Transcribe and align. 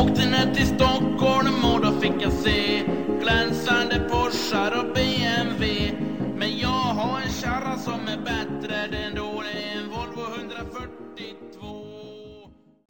Åkte 0.00 0.26
ner 0.26 0.54
till 0.54 0.66
Stockholm 0.66 1.64
och 1.64 1.80
då 1.84 2.00
fick 2.00 2.12
jag 2.22 2.32
se 2.32 2.82
glänsande 3.22 4.00
Porschar 4.10 4.78
och 4.78 4.94
BMW. 4.94 5.92
Men 6.36 6.58
jag 6.58 6.68
har 6.68 7.20
en 7.20 7.32
kärra 7.42 7.78
som 7.78 8.00
är 8.08 8.16
bättre, 8.24 8.76
den 8.90 9.14
då 9.14 9.42
det 9.42 9.72
är 9.72 9.76
en 9.82 9.88
Volvo 9.90 10.22
142. 10.38 11.66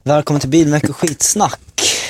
Välkommen 0.05 0.41
till 0.41 0.51
Bilmärke 0.51 0.89
och 0.89 0.97
skitsnack 0.97 1.61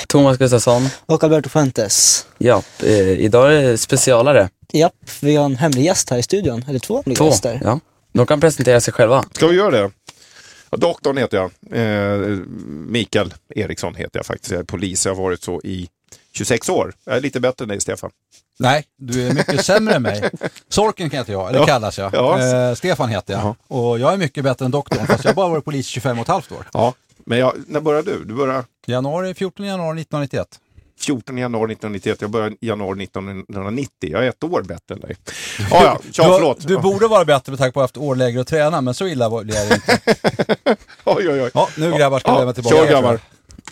Thomas 0.07 0.37
Gustafsson. 0.37 0.89
och 1.05 1.23
Alberto 1.23 1.49
Fuentes. 1.49 2.25
Ja, 2.37 2.61
eh, 2.83 3.09
idag 3.09 3.55
är 3.55 3.61
det 3.61 3.77
specialare. 3.77 4.49
Japp, 4.73 4.93
vi 5.21 5.35
har 5.35 5.45
en 5.45 5.55
hemlig 5.55 5.83
gäst 5.83 6.09
här 6.09 6.17
i 6.17 6.23
studion, 6.23 6.65
eller 6.69 6.79
två 6.79 6.95
hemliga 6.95 7.17
Två. 7.17 7.25
gäster. 7.25 7.61
Ja. 7.63 7.79
De 8.13 8.25
kan 8.25 8.41
presentera 8.41 8.81
sig 8.81 8.93
själva. 8.93 9.25
Ska 9.31 9.47
vi 9.47 9.55
göra 9.55 9.71
det? 9.71 9.91
Ja, 10.71 10.77
doktorn 10.77 11.17
heter 11.17 11.37
jag. 11.37 11.51
Eh, 11.71 12.17
Mikael 12.67 13.33
Eriksson 13.55 13.95
heter 13.95 14.19
jag 14.19 14.25
faktiskt. 14.25 14.51
Jag 14.51 14.59
är 14.59 14.63
polis. 14.63 15.05
Jag 15.05 15.15
har 15.15 15.23
varit 15.23 15.41
så 15.43 15.61
i 15.63 15.89
26 16.31 16.69
år. 16.69 16.93
Jag 17.05 17.17
är 17.17 17.21
lite 17.21 17.39
bättre 17.39 17.63
än 17.65 17.69
dig, 17.69 17.79
Stefan. 17.81 18.11
Nej, 18.59 18.83
du 18.97 19.27
är 19.27 19.33
mycket 19.33 19.65
sämre 19.65 19.93
än 19.93 20.01
mig. 20.01 20.29
Sorken 20.69 21.09
heter 21.11 21.33
jag, 21.33 21.49
eller 21.49 21.59
Ja. 21.59 21.65
kallas 21.65 21.97
jag. 21.97 22.13
Ja. 22.13 22.39
Eh, 22.69 22.75
Stefan 22.75 23.09
heter 23.09 23.33
jag. 23.33 23.55
Och 23.67 23.99
jag 23.99 24.13
är 24.13 24.17
mycket 24.17 24.43
bättre 24.43 24.65
än 24.65 24.71
doktorn, 24.71 25.07
fast 25.07 25.23
jag 25.23 25.31
har 25.31 25.35
bara 25.35 25.49
varit 25.49 25.65
polis 25.65 25.87
i 25.87 25.91
25 25.91 26.17
och 26.19 26.21
ett 26.21 26.27
halvt 26.27 26.51
år. 26.51 26.65
Ja, 26.73 26.93
men 27.25 27.37
jag, 27.39 27.53
när 27.67 27.79
började 27.81 28.11
du? 28.11 28.23
Du 28.25 28.33
började 28.33 28.63
Januari, 28.85 29.33
14 29.33 29.65
januari 29.65 30.01
1991. 30.01 30.59
14 30.99 31.37
januari 31.37 31.71
1991. 31.73 32.21
Jag 32.21 32.29
började 32.29 32.55
januari 32.61 33.03
1990. 33.03 33.89
Jag 34.11 34.25
är 34.25 34.29
ett 34.29 34.43
år 34.43 34.61
bättre 34.63 34.95
än 34.95 34.99
dig. 34.99 35.15
Ja, 35.71 35.83
ja, 35.83 35.99
tja, 36.11 36.23
du, 36.23 36.33
förlåt. 36.33 36.67
du 36.67 36.77
borde 36.77 37.07
vara 37.07 37.25
bättre 37.25 37.51
med 37.51 37.59
tanke 37.59 37.73
på 37.73 37.81
att 37.81 37.93
du 37.93 37.99
haft 37.99 38.09
år 38.09 38.15
lägre 38.15 38.41
att 38.41 38.47
träna, 38.47 38.81
men 38.81 38.93
så 38.93 39.07
illa 39.07 39.29
var 39.29 39.43
det 39.43 39.73
inte. 39.73 39.99
Oj, 41.05 41.29
oj, 41.29 41.41
oj. 41.41 41.51
Ja, 41.53 41.69
nu 41.77 41.91
grabbar 41.91 42.19
ska 42.19 42.31
vi 42.31 42.35
Ja, 42.35 42.39
lämna 42.39 42.53
tillbaka. 42.53 42.75
kör 42.75 42.87
grabbar. 42.87 43.19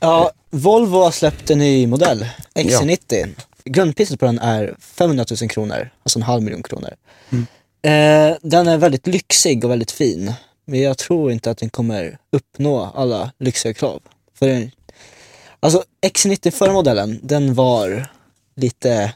Ja, 0.02 0.32
Volvo 0.50 1.00
har 1.04 1.12
släppt 1.12 1.50
en 1.50 1.60
ny 1.60 1.88
modell, 1.88 2.26
XC90. 2.56 3.28
Grundpriset 3.66 4.20
på 4.20 4.26
den 4.26 4.40
är 4.40 4.76
500 4.80 5.26
000 5.42 5.50
kronor, 5.50 5.90
alltså 6.04 6.20
en 6.20 6.24
halv 6.24 6.44
miljon 6.44 6.64
kronor. 6.64 6.90
Eh, 7.82 8.36
den 8.42 8.68
är 8.68 8.78
väldigt 8.78 9.08
lyxig 9.08 9.66
och 9.66 9.72
väldigt 9.72 9.92
fin, 9.92 10.34
men 10.66 10.82
jag 10.82 10.98
tror 10.98 11.32
inte 11.32 11.52
att 11.52 11.58
den 11.58 11.70
kommer 11.70 12.18
uppnå 12.32 12.92
alla 12.96 13.32
lyxiga 13.40 13.74
krav. 13.74 14.00
För 14.40 14.48
den, 14.48 14.72
alltså 15.60 15.84
XC90 16.02 16.52
förra 16.52 16.74
modellen, 16.74 17.20
den 17.24 17.54
var 17.54 18.08
lite 18.56 18.94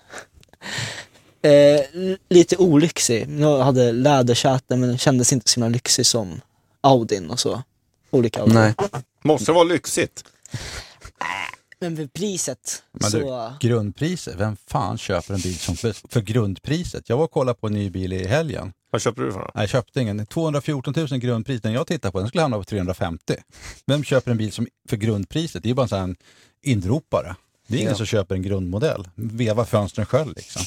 eh, 1.42 1.82
lite 2.30 2.58
olyxig. 2.58 3.28
Den 3.28 3.62
hade 3.62 3.92
lädersäten 3.92 4.80
men 4.80 4.90
den 4.90 4.98
kändes 4.98 5.34
inte 5.34 5.50
så 5.50 5.60
himla 5.60 5.70
lyxig 5.70 6.06
som 6.06 6.42
Audin 6.82 7.30
och 7.30 7.40
så. 7.40 7.64
Olika 8.12 8.42
Audi. 8.42 8.54
Nej. 8.54 8.74
Måste 9.24 9.46
det 9.46 9.54
vara 9.56 9.64
lyxigt? 9.64 10.24
Men 11.82 11.96
för 11.98 12.08
priset 12.08 12.84
Men 12.92 13.12
du, 13.12 13.20
så... 13.22 13.54
grundpriset, 13.60 14.36
vem 14.36 14.56
fan 14.68 14.98
köper 14.98 15.34
en 15.34 15.40
bil 15.40 15.58
som 15.60 15.76
för, 15.76 16.22
grundpriset? 16.22 17.10
Jag 17.10 17.18
var 17.18 17.24
och 17.24 17.32
kollade 17.32 17.60
på 17.60 17.68
en 17.68 17.74
ny 17.74 17.90
bil 17.90 18.14
i 18.14 18.28
helgen. 18.28 18.74
Vad 18.92 19.02
köpte 19.02 19.22
du 19.22 19.32
för? 19.32 19.40
Nej, 19.40 19.64
jag 19.64 19.70
köpte 19.70 20.02
ingen. 20.02 20.26
214 20.26 20.94
000 20.98 21.08
grundpris. 21.20 21.62
Den 21.62 21.74
jag 21.74 21.88
tittade 21.88 22.12
på, 22.12 22.20
den 22.20 22.28
skulle 22.28 22.42
hamna 22.42 22.58
på 22.58 22.64
350. 22.64 23.36
Vem 23.86 24.04
köper 24.04 24.32
en 24.32 24.38
bil 24.38 24.52
som 24.52 24.68
för 24.90 24.98
grundpriset? 24.98 25.64
Det 25.64 25.68
är 25.68 25.70
ju 25.70 25.76
bara 25.76 25.82
en 25.84 25.90
sån 25.90 26.00
här 26.00 26.16
indropare. 26.62 27.36
Det 27.68 27.76
är 27.76 27.80
ingen 27.80 27.92
Ja. 27.92 27.98
som 27.98 28.06
köper 28.06 28.36
en 28.36 28.42
grundmodell. 28.42 29.10
Veva 29.16 29.66
fönstren 29.66 30.06
själv 30.06 30.34
liksom. 30.36 30.62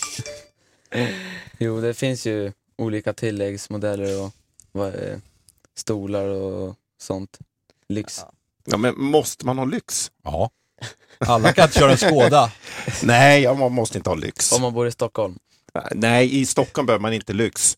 Jo, 1.58 1.80
det 1.80 1.94
finns 1.94 2.26
ju 2.26 2.52
olika 2.78 3.12
tilläggsmodeller 3.12 4.22
och 4.22 4.32
vad, 4.72 4.88
eh, 4.94 5.18
stolar 5.76 6.26
och 6.28 6.76
sånt. 7.00 7.38
Lyx. 7.88 8.20
Ja, 8.64 8.76
men 8.76 8.94
måste 9.00 9.46
man 9.46 9.58
ha 9.58 9.64
lyx? 9.64 10.10
Ja. 10.24 10.50
Alla 11.18 11.52
kan 11.52 11.64
inte 11.64 11.78
köra 11.78 11.92
en 11.92 11.98
Skoda. 11.98 12.52
Nej, 13.02 13.42
ja, 13.42 13.54
man 13.54 13.72
måste 13.72 13.98
inte 13.98 14.10
ha 14.10 14.14
lyx. 14.14 14.52
Om 14.52 14.62
man 14.62 14.72
bor 14.74 14.86
i 14.86 14.90
Stockholm. 14.90 15.38
Nej, 15.94 16.40
i 16.40 16.46
Stockholm 16.46 16.86
behöver 16.86 17.02
man 17.02 17.12
inte 17.12 17.32
lyx. 17.32 17.76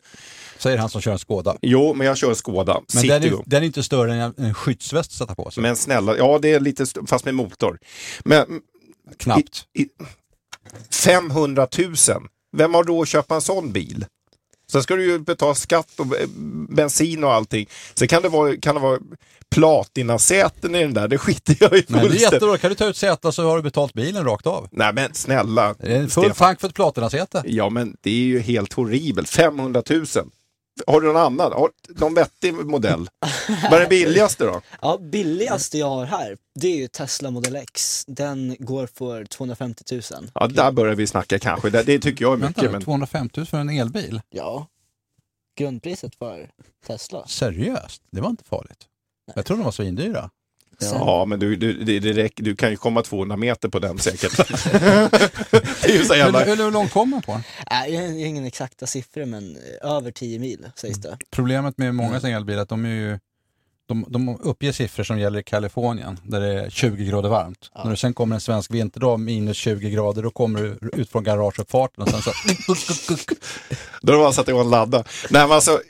Säger 0.59 0.79
han 0.79 0.89
som 0.89 1.01
kör 1.01 1.13
en 1.13 1.19
Skåda. 1.19 1.57
Jo, 1.63 1.95
men 1.95 2.07
jag 2.07 2.17
kör 2.17 2.35
Skoda. 2.35 2.81
Men 2.95 3.03
den 3.09 3.23
är, 3.23 3.31
den 3.47 3.63
är 3.63 3.67
inte 3.67 3.83
större 3.83 4.13
än 4.15 4.21
en- 4.21 4.35
en 4.47 4.55
skyddsväst 4.55 5.11
att 5.11 5.17
sätta 5.17 5.35
på 5.35 5.51
sig. 5.51 5.63
Men 5.63 5.77
snälla, 5.77 6.17
ja 6.17 6.39
det 6.43 6.53
är 6.53 6.61
lite, 6.61 6.83
st- 6.83 7.01
fast 7.07 7.25
med 7.25 7.35
motor. 7.35 7.79
Men 8.25 8.61
Knappt. 9.19 9.65
I, 9.79 9.83
i, 9.83 9.89
500 10.91 11.69
000, 11.79 11.95
vem 12.57 12.75
har 12.75 12.85
då 12.85 13.03
att 13.03 13.09
köpa 13.09 13.35
en 13.35 13.41
sån 13.41 13.73
bil? 13.73 14.07
Sen 14.73 14.83
ska 14.83 14.97
du 14.97 15.05
ju 15.05 15.19
betala 15.19 15.55
skatt 15.55 15.89
och 16.01 16.07
bensin 16.69 17.25
och 17.25 17.33
allting. 17.33 17.69
Sen 17.95 18.09
kan 18.09 18.23
det 18.23 18.29
vara, 18.29 18.57
kan 18.57 18.75
det 18.75 18.81
vara 18.81 18.99
platinasäten 19.55 20.75
i 20.75 20.81
den 20.83 20.95
där, 20.95 21.09
det 21.09 21.19
skiter 21.19 21.57
jag 21.61 21.73
i 21.79 21.85
Men 21.89 21.99
det 21.99 21.99
är 21.99 22.01
fullständigt. 22.09 22.21
jättebra. 22.33 22.59
Kan 22.59 22.71
du 22.71 22.75
ta 22.77 22.87
ut 22.87 22.97
sätet 22.97 23.35
så 23.35 23.43
har 23.49 23.57
du 23.57 23.63
betalt 23.63 23.93
bilen 23.93 24.25
rakt 24.25 24.47
av. 24.47 24.69
Nej 24.73 24.93
men 24.93 25.15
snälla, 25.15 25.75
Det 25.81 25.87
är 25.93 25.97
en 26.01 26.11
full 26.11 26.25
Stefan. 26.25 26.35
tank 26.49 26.61
för 26.61 26.69
ett 26.69 26.75
platinasäte. 26.75 27.43
Ja 27.47 27.69
men 27.71 27.97
det 28.03 28.11
är 28.11 28.15
ju 28.15 28.41
helt 28.41 28.73
horribelt, 28.73 29.29
500 29.29 29.83
000. 29.91 30.05
Har 30.87 31.01
du 31.01 31.07
någon 31.07 31.17
annan? 31.17 31.53
Har 31.53 31.71
någon 31.89 32.15
vettig 32.15 32.55
modell? 32.55 33.09
Vad 33.71 33.73
är 33.73 33.81
det 33.81 33.87
billigaste 33.87 34.45
då? 34.45 34.63
Ja, 34.81 34.99
billigaste 35.01 35.79
jag 35.79 35.89
har 35.89 36.05
här, 36.05 36.37
det 36.55 36.69
är 36.69 36.77
ju 36.77 36.89
Tesla 36.89 37.31
Model 37.31 37.57
X. 37.57 38.05
Den 38.07 38.57
går 38.59 38.87
för 38.87 39.25
250 39.25 39.85
000. 39.95 40.03
Ja, 40.35 40.47
där 40.47 40.73
börjar 40.73 40.95
vi 40.95 41.07
snacka 41.07 41.39
kanske. 41.39 41.71
Det, 41.71 41.83
det 41.83 41.99
tycker 41.99 42.25
jag 42.25 42.33
är 42.33 42.37
Vänta 42.37 42.61
mycket. 42.61 42.63
nu, 42.63 42.73
Men... 42.73 42.83
250 42.83 43.41
000 43.41 43.47
för 43.47 43.59
en 43.59 43.71
elbil? 43.71 44.21
Ja. 44.31 44.67
Grundpriset 45.59 46.15
för 46.15 46.51
Tesla. 46.87 47.27
Seriöst? 47.27 48.03
Det 48.11 48.21
var 48.21 48.31
inte 48.31 48.45
farligt. 48.45 48.87
Jag 49.35 49.47
trodde 49.47 49.61
de 49.61 49.65
var 49.65 49.73
svindyra. 49.73 50.31
Ja. 50.79 50.87
Ja, 50.93 51.25
men 51.25 51.41
du, 51.41 51.57
du, 51.57 51.85
det, 51.85 52.01
det 52.01 52.13
räcker, 52.13 52.45
du 52.45 52.57
kan 52.57 52.71
ju 52.71 52.77
komma 52.77 53.03
200 53.03 53.37
meter 53.37 53.69
på 53.69 53.79
den 53.79 53.99
säkert. 53.99 54.37
det 55.83 55.89
är 55.89 55.93
ju 55.93 56.05
så 56.05 56.13
Hur, 56.13 56.21
jävla... 56.21 56.45
hur, 56.45 56.57
hur 56.57 56.71
långt 56.71 56.93
kom 56.93 57.11
man 57.11 57.23
på? 57.23 57.41
Nej, 57.71 57.95
jag 57.95 58.03
har 58.03 58.09
ingen 58.09 58.45
exakta 58.45 58.87
siffror 58.87 59.25
men 59.25 59.59
över 59.83 60.11
10 60.11 60.39
mil 60.39 60.67
sägs 60.75 60.99
det. 60.99 61.19
Problemet 61.31 61.79
med 61.79 61.95
många 61.95 62.21
sådana 62.21 62.37
elbilar 62.37 62.59
är 62.59 62.63
att 62.63 62.69
de 62.69 62.85
är 62.85 62.89
ju 62.89 63.19
de, 63.89 64.07
de 64.09 64.37
uppger 64.41 64.73
siffror 64.73 65.05
som 65.05 65.19
gäller 65.19 65.39
i 65.39 65.43
Kalifornien 65.43 66.21
där 66.23 66.41
det 66.41 66.61
är 66.61 66.71
20 66.71 67.05
grader 67.05 67.29
varmt. 67.29 67.71
När 67.85 67.91
det 67.91 67.97
sen 67.97 68.15
kommer 68.15 68.35
en 68.35 68.41
svensk 68.41 68.71
vinterdag 68.71 69.21
minus 69.21 69.57
20 69.57 69.91
grader 69.91 70.23
då 70.23 70.31
kommer 70.31 70.61
du 70.61 70.91
ut 70.93 71.11
från 71.11 71.25
garageuppfarten 71.25 72.03
och 72.03 72.09
sen 72.09 72.23
så 72.23 72.31
Då 74.03 74.13
har 74.13 74.23
man 74.23 74.33
satt 74.33 74.49
igång 74.49 74.61
och 74.61 74.71
ladda. 74.71 75.05
Nej, 75.31 75.43
men 75.43 75.53
alltså, 75.53 75.81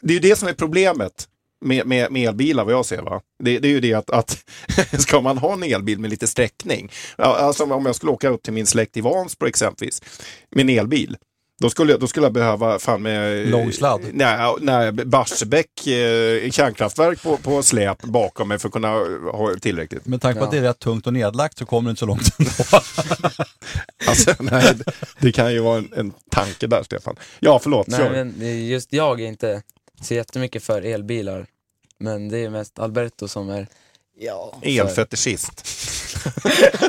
det 0.00 0.12
är 0.12 0.14
ju 0.14 0.28
det 0.28 0.36
som 0.36 0.48
är 0.48 0.52
problemet 0.52 1.28
med, 1.60 1.86
med, 1.86 2.12
med 2.12 2.28
elbilar 2.28 2.64
vad 2.64 2.74
jag 2.74 2.86
ser. 2.86 3.02
Va? 3.02 3.20
Det, 3.44 3.58
det 3.58 3.68
är 3.68 3.72
ju 3.72 3.80
det 3.80 3.94
att, 3.94 4.10
att 4.10 4.44
ska 4.98 5.20
man 5.20 5.38
ha 5.38 5.52
en 5.52 5.62
elbil 5.62 5.98
med 5.98 6.10
lite 6.10 6.26
sträckning, 6.26 6.92
ja, 7.18 7.36
alltså 7.36 7.64
om 7.64 7.86
jag 7.86 7.94
skulle 7.94 8.12
åka 8.12 8.28
upp 8.28 8.42
till 8.42 8.52
min 8.52 8.66
släkt 8.66 8.96
i 8.96 9.00
Vansbro 9.00 9.48
exempelvis, 9.48 10.02
med 10.50 10.70
en 10.70 10.78
elbil, 10.78 11.16
då 11.60 11.70
skulle, 11.70 11.92
jag, 11.92 12.00
då 12.00 12.06
skulle 12.06 12.26
jag 12.26 12.32
behöva 12.32 12.78
fan 12.78 13.02
med... 13.02 13.48
Lång 13.48 13.72
sladd. 13.72 14.00
Nej, 14.12 14.54
nej 14.60 14.92
Barsebäck 14.92 15.86
eh, 15.86 16.50
kärnkraftverk 16.50 17.22
på, 17.22 17.36
på 17.36 17.62
släp 17.62 18.02
bakom 18.02 18.48
mig 18.48 18.58
för 18.58 18.68
att 18.68 18.72
kunna 18.72 18.88
ha 19.32 19.54
tillräckligt. 19.60 20.06
med 20.06 20.22
tanke 20.22 20.38
på 20.38 20.44
att 20.44 20.50
det 20.50 20.58
är 20.58 20.62
rätt 20.62 20.78
tungt 20.78 21.06
och 21.06 21.12
nedlagt 21.12 21.58
så 21.58 21.66
kommer 21.66 21.88
du 21.88 21.90
inte 21.90 22.00
så 22.00 22.06
långt 22.06 22.28
ändå. 22.38 22.50
Alltså, 24.08 24.34
nej, 24.38 24.74
det, 24.74 24.92
det 25.18 25.32
kan 25.32 25.52
ju 25.52 25.58
vara 25.58 25.78
en, 25.78 25.92
en 25.96 26.12
tanke 26.30 26.66
där, 26.66 26.82
Stefan. 26.82 27.16
Ja, 27.38 27.58
förlåt. 27.58 27.86
Nej, 27.86 28.24
men 28.24 28.66
just 28.66 28.92
jag 28.92 29.20
är 29.20 29.26
inte 29.26 29.62
så 30.00 30.14
jättemycket 30.14 30.62
för 30.62 30.82
elbilar. 30.82 31.46
Men 31.98 32.28
det 32.28 32.38
är 32.38 32.50
mest 32.50 32.78
Alberto 32.78 33.28
som 33.28 33.50
är... 33.50 33.66
Ja. 34.18 34.58
Elfetischist. 34.62 35.66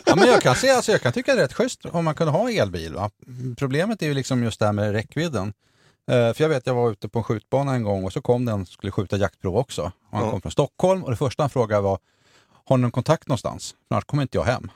Ja, 0.06 0.16
men 0.16 0.28
jag, 0.28 0.42
kan 0.42 0.56
se, 0.56 0.70
alltså, 0.70 0.92
jag 0.92 1.02
kan 1.02 1.14
tycka 1.14 1.36
det 1.36 1.42
är 1.42 1.44
rätt 1.44 1.54
schysst 1.54 1.86
om 1.86 2.06
man 2.06 2.16
kunde 2.16 2.32
ha 2.32 2.52
elbil. 2.52 2.94
Va? 2.94 3.10
Problemet 3.58 4.02
är 4.02 4.06
ju 4.08 4.14
liksom 4.14 4.44
just 4.44 4.60
det 4.60 4.66
här 4.66 4.74
med 4.74 4.92
räckvidden. 4.92 5.54
Eh, 6.12 6.34
för 6.34 6.42
jag 6.44 6.50
vet, 6.50 6.68
jag 6.68 6.74
var 6.76 6.92
ute 6.92 7.10
på 7.10 7.20
en 7.20 7.24
skjutbana 7.24 7.74
en 7.74 7.84
gång 7.84 8.04
och 8.06 8.14
så 8.14 8.22
kom 8.22 8.46
den 8.46 8.62
och 8.62 8.68
skulle 8.68 8.92
skjuta 8.92 9.18
jaktprov 9.18 9.58
också. 9.58 9.82
Och 9.82 10.18
han 10.18 10.26
Ja. 10.26 10.32
kom 10.32 10.42
från 10.42 10.52
Stockholm 10.52 11.04
och 11.04 11.12
det 11.12 11.18
första 11.18 11.44
han 11.44 11.50
frågade 11.50 11.82
var, 11.82 12.00
har 12.66 12.78
ni 12.78 12.82
någon 12.82 12.92
kontakt 12.92 13.28
någonstans? 13.28 13.76
För 13.88 13.96
annars 13.96 14.06
kommer 14.06 14.24
inte 14.24 14.38
jag 14.38 14.44
hem. 14.44 14.72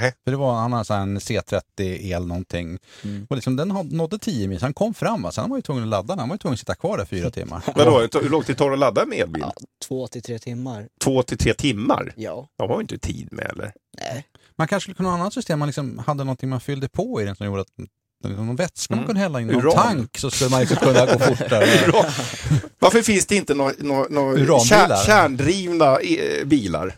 Nej. 0.00 0.12
För 0.24 0.30
det 0.30 0.36
var 0.36 0.54
han 0.54 0.72
hade 0.72 0.94
en 0.94 1.18
C30 1.18 1.60
el 1.82 2.26
någonting. 2.26 2.78
Mm. 3.04 3.26
Och 3.30 3.36
liksom, 3.36 3.56
den 3.56 3.68
nådde 3.90 4.18
10 4.18 4.48
mil, 4.48 4.58
så 4.58 4.64
han 4.66 4.74
kom 4.74 4.94
fram. 4.94 5.22
va. 5.22 5.32
Sen 5.32 5.42
var 5.42 5.48
han 5.48 5.58
ju 5.58 5.62
tvungen 5.62 5.82
att 5.82 5.88
ladda 5.88 6.06
den, 6.08 6.18
han 6.18 6.28
var 6.28 6.34
ju 6.34 6.38
tvungen 6.38 6.52
att 6.54 6.58
sitta 6.60 6.74
kvar 6.74 6.98
där 6.98 7.04
fyra 7.04 7.30
timmar. 7.38 7.62
Vadå, 7.76 7.98
hur 8.22 8.28
långt 8.30 8.46
det 8.46 8.54
tar 8.54 8.70
att 8.72 8.78
ladda 8.78 9.02
en 9.02 9.12
elbil? 9.12 9.42
ja, 9.46 9.52
två 9.88 10.06
till 10.08 10.22
tre 10.22 10.38
timmar. 10.38 10.88
Två 11.04 11.22
till 11.22 11.38
tre 11.38 11.54
timmar? 11.54 12.12
Ja. 12.16 12.48
De 12.58 12.68
har 12.68 12.76
ju 12.76 12.80
inte 12.82 12.98
tid 12.98 13.28
med 13.32 13.46
eller? 13.50 13.72
Nej. 13.98 14.26
Man 14.56 14.68
kanske 14.68 14.84
skulle 14.84 14.94
kunna 14.94 15.08
ha 15.08 15.16
ett 15.16 15.20
annat 15.20 15.34
system, 15.34 15.58
man 15.58 15.68
liksom 15.68 15.98
hade 16.06 16.24
någonting 16.24 16.48
man 16.48 16.60
fyllde 16.60 16.88
på 16.88 17.22
i 17.22 17.24
den 17.24 17.36
som 17.36 17.46
gjorde 17.46 17.60
att 17.60 17.68
någon 18.24 18.56
vätska 18.56 18.94
man 18.94 18.98
Mm. 18.98 19.06
kunde 19.06 19.20
hälla 19.20 19.40
in 19.40 19.50
i 19.50 19.52
någon 19.52 19.72
tank 19.74 20.18
så 20.18 20.30
skulle 20.30 20.50
man 20.50 20.60
liksom 20.60 20.76
kunna 20.76 21.06
gå 21.06 21.18
fortare. 21.18 21.66
Varför 22.78 23.02
finns 23.02 23.26
det 23.26 23.36
inte 23.36 23.54
några 23.54 23.72
nå, 23.78 24.06
nå, 24.10 24.20
Uranbilar? 24.32 24.64
kär, 24.64 25.04
kärndrivna 25.06 25.98
eh, 26.00 26.44
bilar? 26.44 26.96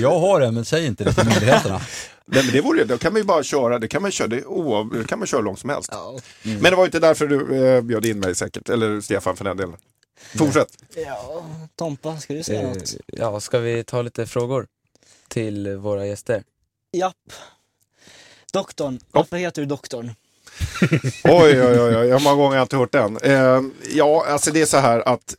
Jag 0.00 0.18
har 0.20 0.40
det, 0.40 0.50
men 0.52 0.64
säg 0.64 0.86
inte 0.86 1.04
det 1.04 1.12
till 1.12 1.24
myndigheterna. 1.28 1.80
Nej, 2.32 2.44
men 2.44 2.52
det 2.52 2.60
vore 2.60 2.84
då 2.84 2.98
kan 2.98 3.12
man 3.12 3.20
ju 3.22 3.26
bara 3.26 3.42
köra, 3.42 3.78
det 3.78 3.88
kan 3.88 4.02
man 4.02 4.10
köra, 4.10 4.28
det, 4.28 4.44
oav, 4.44 4.90
det 4.90 5.06
kan 5.06 5.18
man 5.18 5.26
köra 5.28 5.40
långt 5.40 5.58
som 5.58 5.70
helst. 5.70 5.88
Ja. 5.92 6.18
Men 6.42 6.62
det 6.62 6.74
var 6.76 6.84
inte 6.84 6.98
därför 6.98 7.26
du 7.26 7.64
eh, 7.66 7.80
bjöd 7.82 8.06
in 8.06 8.18
mig 8.20 8.34
säkert, 8.34 8.68
eller 8.68 9.00
Stefan 9.00 9.36
för 9.36 9.44
den 9.44 9.56
delen. 9.56 9.76
Fortsätt. 10.38 10.68
ja. 11.06 11.44
Tompa, 11.76 12.16
ska 12.20 12.34
du 12.34 12.42
säga 12.42 12.60
Eh, 12.60 12.68
något? 12.68 12.94
ja, 13.06 13.40
ska 13.40 13.58
vi 13.58 13.84
ta 13.84 14.02
lite 14.02 14.26
frågor 14.26 14.66
till 15.28 15.76
våra 15.76 16.06
gäster? 16.06 16.42
Japp. 16.92 17.16
Doktorn. 18.52 18.98
Varför 19.10 19.36
heter 19.36 19.62
du 19.62 19.66
doktorn? 19.66 20.10
Oj, 21.24 21.62
oj, 21.62 21.80
oj, 21.80 21.96
oj. 21.96 22.10
hur 22.10 22.18
många 22.24 22.36
gånger 22.36 22.48
har 22.48 22.56
jag 22.56 22.64
inte 22.64 22.76
hört 22.76 22.92
den? 22.92 23.16
Eh, 23.16 23.60
ja, 23.92 24.24
alltså 24.28 24.50
det 24.50 24.62
är 24.62 24.66
så 24.66 24.76
här 24.76 25.08
att 25.08 25.34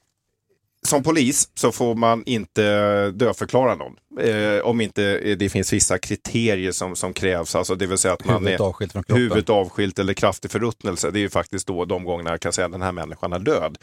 som 0.88 1.04
polis 1.04 1.50
så 1.56 1.72
får 1.72 1.96
man 1.96 2.24
inte 2.26 3.12
dödförklara 3.12 3.76
någon. 3.76 3.96
Eh, 4.20 4.66
om 4.66 4.82
inte 4.82 5.36
det 5.36 5.50
finns 5.50 5.74
vissa 5.74 5.98
kriterier 5.98 6.72
som, 6.72 6.96
som 6.96 7.14
krävs. 7.14 7.56
Alltså 7.56 7.76
det 7.76 7.86
vill 7.86 7.98
säga 7.98 8.14
att 8.14 8.26
man 8.26 8.36
Huvudet 8.36 8.60
är 8.60 8.64
avskilt 8.64 8.92
från 8.92 9.04
kroppen. 9.04 9.22
huvudet 9.22 9.50
avskilt 9.50 10.00
eller 10.00 10.14
kraftig 10.14 10.52
förruttnelse. 10.52 11.12
Det 11.12 11.20
är 11.20 11.22
ju 11.22 11.30
faktiskt 11.30 11.68
då 11.68 11.86
de 11.86 12.04
gångerna 12.04 12.30
jag 12.30 12.40
kan 12.40 12.54
säga 12.54 12.66
att 12.66 12.72
den 12.72 12.82
här 12.82 12.92
människan 12.92 13.34
är 13.34 13.40
död. 13.40 13.78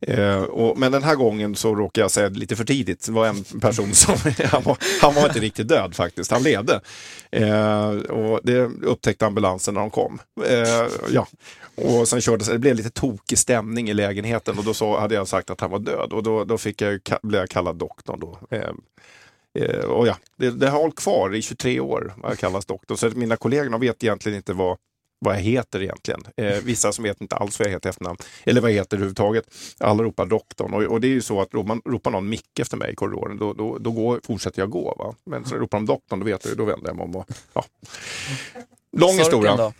Eh, 0.00 0.42
och, 0.42 0.78
men 0.78 0.92
den 0.92 1.02
här 1.02 1.14
gången 1.14 1.54
så 1.56 1.74
råkar 1.74 2.02
jag 2.02 2.10
säga 2.10 2.28
lite 2.28 2.56
för 2.56 2.64
tidigt. 2.64 3.06
Det 3.06 3.12
var 3.12 3.26
en 3.26 3.44
person 3.44 3.94
som, 3.94 4.14
han 4.44 4.62
var, 4.62 4.78
han 5.00 5.14
var 5.14 5.26
inte 5.26 5.40
riktigt 5.40 5.68
död 5.68 5.94
faktiskt, 5.94 6.30
han 6.30 6.42
levde. 6.42 6.80
Eh, 7.30 7.88
och 7.90 8.40
det 8.42 8.60
upptäckte 8.82 9.26
ambulansen 9.26 9.74
när 9.74 9.80
de 9.80 9.90
kom. 9.90 10.18
Eh, 10.46 10.86
ja. 11.10 11.26
Och 11.74 12.08
sen 12.08 12.20
körde 12.20 12.52
det 12.52 12.58
blev 12.58 12.74
lite 12.74 12.90
tokig 12.90 13.38
stämning 13.38 13.90
i 13.90 13.94
lägenheten 13.94 14.58
och 14.58 14.64
då 14.64 14.74
så 14.74 14.98
hade 14.98 15.14
jag 15.14 15.28
sagt 15.28 15.50
att 15.50 15.60
han 15.60 15.70
var 15.70 15.78
död 15.78 16.12
och 16.12 16.22
då, 16.22 16.44
då 16.44 16.58
fick 16.58 16.80
jag, 16.82 17.00
blev 17.22 17.40
jag 17.40 17.50
kallad 17.50 17.76
doktorn 17.76 18.20
då. 18.20 18.38
Eh, 19.58 19.84
och 19.84 20.06
ja, 20.06 20.16
det, 20.36 20.50
det 20.50 20.68
har 20.68 20.78
hållit 20.78 20.96
kvar 20.96 21.34
i 21.34 21.42
23 21.42 21.80
år, 21.80 22.14
vad 22.16 22.30
jag 22.30 22.38
kallas 22.38 22.66
doktor. 22.66 22.96
Så 22.96 23.10
mina 23.14 23.36
kollegor 23.36 23.70
de 23.70 23.80
vet 23.80 24.04
egentligen 24.04 24.36
inte 24.36 24.52
vad, 24.52 24.76
vad 25.18 25.34
jag 25.34 25.40
heter 25.40 25.82
egentligen. 25.82 26.20
Eh, 26.36 26.58
vissa 26.62 26.92
som 26.92 27.04
vet 27.04 27.20
inte 27.20 27.36
alls 27.36 27.58
vad 27.58 27.66
jag 27.66 27.72
heter 27.72 27.90
efternamn, 27.90 28.18
eller 28.44 28.60
vad 28.60 28.70
jag 28.70 28.76
heter 28.76 28.96
överhuvudtaget. 28.96 29.44
Alla 29.78 30.02
ropar 30.02 30.26
doktorn 30.26 30.74
och, 30.74 30.82
och 30.82 31.00
det 31.00 31.06
är 31.06 31.12
ju 31.12 31.22
så 31.22 31.40
att 31.40 31.54
ropar, 31.54 31.68
man, 31.68 31.82
ropar 31.84 32.10
någon 32.10 32.28
Micke 32.28 32.60
efter 32.60 32.76
mig 32.76 32.92
i 32.92 32.94
korridoren, 32.94 33.38
då, 33.38 33.52
då, 33.52 33.78
då 33.78 33.90
går, 33.90 34.20
fortsätter 34.24 34.62
jag 34.62 34.70
gå. 34.70 34.94
Va? 34.98 35.14
Men 35.24 35.44
så 35.44 35.56
ropar 35.56 35.78
de 35.78 35.86
doktorn, 35.86 36.18
då 36.18 36.26
vet 36.26 36.44
jag 36.44 36.56
då 36.56 36.64
vänder 36.64 36.88
jag 36.88 36.96
mig 36.96 37.04
om. 37.04 37.16
Och, 37.16 37.26
ja. 37.52 37.64
Lång 38.96 39.08
Sorken 39.08 39.24
historia. 39.24 39.56
då? 39.56 39.72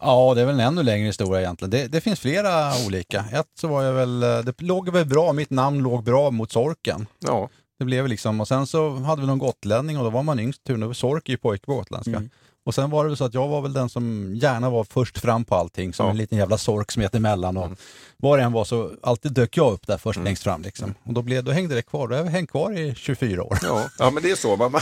Ja, 0.00 0.34
det 0.34 0.40
är 0.40 0.46
väl 0.46 0.60
en 0.60 0.66
ännu 0.66 0.82
längre 0.82 1.06
historia 1.06 1.40
egentligen. 1.40 1.70
Det, 1.70 1.86
det 1.86 2.00
finns 2.00 2.20
flera 2.20 2.72
olika. 2.86 3.24
Ett 3.32 3.46
så 3.60 3.68
var 3.68 3.82
jag 3.82 3.92
väl, 3.92 4.22
eh, 4.22 4.38
det 4.38 4.62
låg 4.62 4.88
väl 4.88 5.06
bra, 5.06 5.32
mitt 5.32 5.50
namn 5.50 5.82
låg 5.82 6.04
bra 6.04 6.30
mot 6.30 6.52
sorken. 6.52 7.06
Ja. 7.18 7.48
Det 7.78 7.84
blev 7.84 8.08
liksom, 8.08 8.40
och 8.40 8.48
sen 8.48 8.66
så 8.66 8.90
hade 8.90 9.20
vi 9.20 9.26
någon 9.26 9.38
gotlänning 9.38 9.98
och 9.98 10.04
då 10.04 10.10
var 10.10 10.22
man 10.22 10.38
yngst 10.40 10.64
tur. 10.64 10.76
Nu 10.76 10.94
Sork 10.94 11.28
är 11.28 11.32
ju 11.32 11.36
pojke 11.36 11.66
på 11.66 11.74
gotländska. 11.74 12.10
Mm. 12.10 12.30
Och 12.64 12.74
sen 12.74 12.90
var 12.90 13.04
det 13.04 13.10
väl 13.10 13.16
så 13.16 13.24
att 13.24 13.34
jag 13.34 13.48
var 13.48 13.60
väl 13.62 13.72
den 13.72 13.88
som 13.88 14.34
gärna 14.34 14.70
var 14.70 14.84
först 14.84 15.18
fram 15.18 15.44
på 15.44 15.54
allting, 15.54 15.92
som 15.94 16.06
Ja. 16.06 16.10
en 16.10 16.16
liten 16.16 16.38
jävla 16.38 16.58
sork 16.58 16.92
som 16.92 17.02
heter 17.02 17.16
emellan. 17.18 17.56
Och 17.56 17.70
Var 18.16 18.38
det 18.38 18.44
än 18.44 18.52
var 18.52 18.64
så 18.64 18.92
alltid 19.02 19.32
dök 19.32 19.56
jag 19.56 19.72
upp 19.72 19.86
där 19.86 19.98
först 19.98 20.18
längst 20.20 20.42
fram. 20.42 20.62
Liksom. 20.62 20.94
Och 21.04 21.12
då, 21.14 21.22
blev, 21.22 21.44
då 21.44 21.52
hängde 21.52 21.74
det 21.74 21.82
kvar, 21.82 22.08
då 22.08 22.14
har 22.16 22.24
jag 22.24 22.30
hängt 22.30 22.50
kvar 22.50 22.78
i 22.78 22.94
24 22.94 23.42
år. 23.42 23.58
Ja, 23.62 23.90
ja, 23.98 24.10
men 24.10 24.22
det 24.22 24.30
är 24.30 24.36
så. 24.36 24.56
Man, 24.56 24.72
man, 24.72 24.80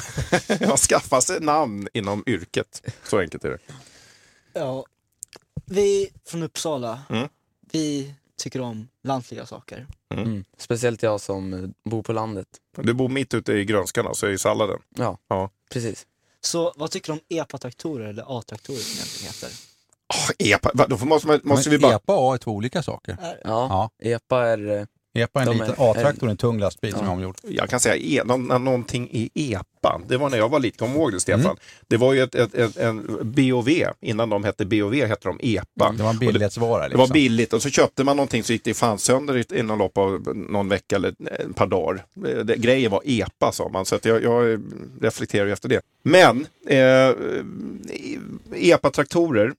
man 0.69 0.77
skaffar 0.77 1.21
sig 1.21 1.41
namn 1.41 1.89
inom 1.95 2.25
yrket. 2.27 2.83
Så 3.05 3.19
enkelt 3.19 3.45
är 3.45 3.51
det. 3.51 3.59
Ja. 4.53 4.85
Vi 5.67 6.11
från 6.27 6.43
Uppsala, 6.43 7.01
Mm. 7.11 7.29
vi 7.73 8.15
tycker 8.45 8.61
om 8.61 8.89
lantliga 9.03 9.47
saker. 9.47 9.87
Mm. 10.15 10.45
Speciellt 10.59 11.03
jag 11.03 11.21
som 11.21 11.53
eh, 11.55 11.91
bor 11.91 12.03
på 12.03 12.13
landet. 12.13 12.47
Du 12.77 12.95
bor 12.95 13.09
mitt 13.09 13.35
ute 13.35 13.53
i 13.53 13.65
grönskan, 13.65 14.07
alltså 14.07 14.31
i 14.31 14.39
salladen. 14.39 14.79
Ja, 14.97 15.19
Ja. 15.29 15.51
precis. 15.71 16.07
Så 16.41 16.73
vad 16.77 16.91
tycker 16.91 17.13
du 17.13 17.13
om 17.13 17.21
EPA-traktorer 17.29 18.07
eller 18.09 18.39
A-traktorer 18.39 18.79
som 18.79 18.93
egentligen 18.99 19.27
heter? 19.33 19.51
Oh, 20.15 20.31
epa, 20.55 20.87
då 20.87 21.05
måste, 21.05 21.27
man- 21.29 21.41
måste 21.45 21.71
vi 21.71 21.79
bara... 21.79 21.95
EPA 21.95 22.15
och 22.17 22.31
A 22.31 22.35
är 22.35 22.39
två 22.39 22.51
olika 22.51 22.83
saker. 22.83 23.17
Ja, 23.45 23.91
EPA 24.03 24.47
är... 24.47 24.87
EPA 25.15 25.41
är 25.43 25.47
en 25.47 25.47
De 25.47 25.53
liten 25.65 25.75
är- 25.85 25.91
A-traktor, 25.91 26.29
en 26.31 26.37
tung 26.37 26.59
lastbil 26.59 26.93
som 26.93 27.01
Ja. 27.01 27.07
är 27.07 27.13
omgjord. 27.13 27.37
Jag 27.43 27.69
kan 27.71 27.81
säga 27.81 27.97
e, 27.97 28.23
nå, 28.25 28.37
nå, 28.37 28.59
någonting 28.59 29.09
i 29.13 29.31
EPA. 29.35 30.01
Det 30.09 30.17
var 30.17 30.31
när 30.31 30.39
jag 30.39 30.49
var 30.49 30.61
liten, 30.61 30.89
du 30.93 30.95
ihåg 30.95 31.13
det 31.13 31.21
Stefan? 31.21 31.57
Det 31.89 31.97
var 31.97 32.13
ju 32.13 32.23
ett, 32.23 32.35
ett, 32.35 32.55
ett, 32.55 32.77
en 32.77 33.19
BOV, 33.23 33.69
innan 34.01 34.31
de 34.31 34.45
hette 34.45 34.65
BOV 34.67 34.95
hette 34.95 35.29
de 35.29 35.39
EPA. 35.43 35.93
Det 35.97 36.03
var 36.03 36.11
en 36.11 36.19
det, 36.19 36.27
billighetsvara. 36.27 36.83
det 36.83 36.89
Liksom. 36.89 37.01
var 37.01 37.09
billigt 37.09 37.53
och 37.53 37.63
så 37.63 37.71
köpte 37.71 38.05
man 38.05 38.17
någonting 38.17 38.43
så 38.45 38.53
gick 38.53 38.65
det 38.65 38.75
fan 38.75 38.99
sönder 38.99 39.55
inom 39.59 39.79
lopp 39.79 39.99
av 39.99 40.37
någon 40.37 40.69
vecka 40.69 40.97
eller 40.97 41.09
ett 41.09 41.57
par 41.57 41.67
dagar. 41.67 42.05
Eh, 42.27 42.37
Det, 42.45 42.57
grejen 42.57 42.91
var 42.91 43.03
EPA 43.05 43.53
sa 43.53 43.69
man, 43.69 43.85
så 43.87 43.95
att 43.95 44.05
jag, 44.05 44.23
jag 44.23 44.61
reflekterar 45.01 45.47
efter 45.47 45.69
det. 45.69 45.81
Men 46.03 46.47
eh, 46.69 47.11
EPA-traktorer, 48.55 49.53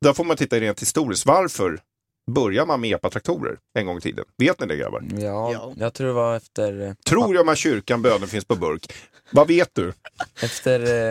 där 0.00 0.12
får 0.12 0.24
man 0.24 0.36
titta 0.36 0.60
rent 0.60 0.80
historiskt. 0.82 1.26
Varför 1.26 1.80
börjar 2.32 2.66
man 2.66 2.80
med 2.80 2.90
EPA-traktorer 2.90 3.58
en 3.74 3.86
gång 3.86 3.98
i 3.98 4.00
tiden? 4.00 4.24
Vet 4.38 4.60
ni 4.60 4.66
det 4.66 4.76
grabbar? 4.76 5.04
Ja, 5.12 5.52
Ja. 5.52 5.72
jag 5.76 5.94
tror 5.94 6.06
det 6.06 6.12
var 6.12 6.36
efter, 6.36 6.80
eh, 6.86 6.92
Tror 7.06 7.34
jag 7.34 7.46
man 7.46 7.56
kyrkan 7.56 8.02
bönen 8.02 8.28
finns 8.28 8.44
på 8.44 8.56
burk? 8.56 8.92
Vad 9.32 9.48
vet 9.48 9.70
du? 9.74 9.92
efter 10.42 11.10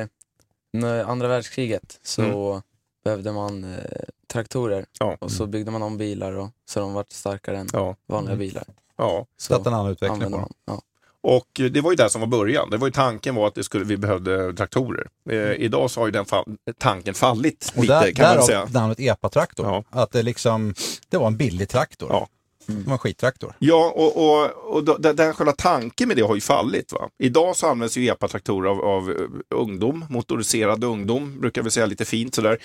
eh, 0.83 1.09
andra 1.09 1.27
världskriget 1.27 1.99
så 2.03 2.21
Mm. 2.21 2.61
behövde 3.03 3.31
man 3.31 3.63
eh, 3.63 3.79
traktorer 4.27 4.85
Ja. 4.99 5.17
och 5.21 5.31
så 5.31 5.45
byggde 5.45 5.71
man 5.71 5.81
om 5.81 5.97
bilar 5.97 6.31
och, 6.33 6.49
så 6.65 6.79
de 6.79 6.93
vart 6.93 7.11
starkare 7.11 7.57
än 7.57 7.67
Ja. 7.73 7.95
vanliga 8.07 8.35
bilar. 8.35 8.63
ja. 8.97 9.25
Så 9.37 9.55
att 9.55 9.67
en 9.67 9.73
annan 9.73 9.91
utveckling 9.91 10.21
på 10.21 10.29
man. 10.29 10.53
Ja. 10.65 10.81
Och 11.23 11.47
det 11.71 11.81
var 11.81 11.91
ju 11.91 11.95
det 11.95 12.09
som 12.09 12.21
var 12.21 12.27
början. 12.27 12.69
Det 12.69 12.77
var 12.77 12.87
ju 12.87 12.91
tanken 12.91 13.35
var 13.35 13.47
att 13.47 13.55
det 13.55 13.63
skulle, 13.63 13.85
vi 13.85 13.97
behövde 13.97 14.53
traktorer. 14.53 15.07
Eh, 15.29 15.37
idag 15.37 15.91
så 15.91 16.01
har 16.01 16.07
ju 16.07 16.11
den 16.11 16.25
fall, 16.25 16.45
tanken 16.77 17.13
fallit 17.13 17.73
Och 17.75 17.81
lite 17.81 17.99
där, 17.99 18.11
kan 18.11 18.25
man 18.25 18.35
därav 18.35 18.45
säga. 18.45 18.67
namnet 18.73 18.99
EPA-traktor. 18.99 19.65
Ja. 19.65 19.83
Att 19.89 20.11
det 20.11 20.23
liksom, 20.23 20.73
det 21.09 21.17
var 21.17 21.27
en 21.27 21.37
billig 21.37 21.69
traktor. 21.69 22.09
Ja. 22.11 22.27
Det 22.65 22.85
var 22.85 22.93
en 22.93 22.99
skittraktor. 22.99 23.55
Ja, 23.59 23.93
och, 23.95 24.17
och, 24.17 24.75
och 24.75 24.83
då, 24.83 24.97
den, 24.97 25.33
själva 25.33 25.51
tanken 25.51 26.07
med 26.07 26.17
det 26.17 26.23
har 26.23 26.35
ju 26.35 26.41
fallit. 26.41 26.93
Va? 26.93 27.09
Idag 27.17 27.55
så 27.55 27.67
används 27.67 27.97
ju 27.97 28.05
EPA-traktorer 28.05 28.69
av, 28.69 28.81
av 28.81 29.09
eh, 29.11 29.15
ungdom, 29.55 30.05
motoriserad 30.09 30.83
ungdom, 30.83 31.39
brukar 31.39 31.63
vi 31.63 31.71
säga 31.71 31.85
lite 31.85 32.05
fint 32.05 32.35
sådär, 32.35 32.57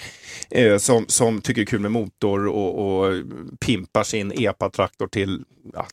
eh, 0.50 0.78
som, 0.78 1.04
som 1.08 1.40
tycker 1.40 1.64
kul 1.64 1.80
med 1.80 1.90
motor 1.90 2.46
och, 2.46 3.02
och 3.04 3.12
pimpar 3.60 4.04
sin 4.04 4.32
EPA-traktor 4.32 5.08
till 5.08 5.44
ja, 5.72 5.86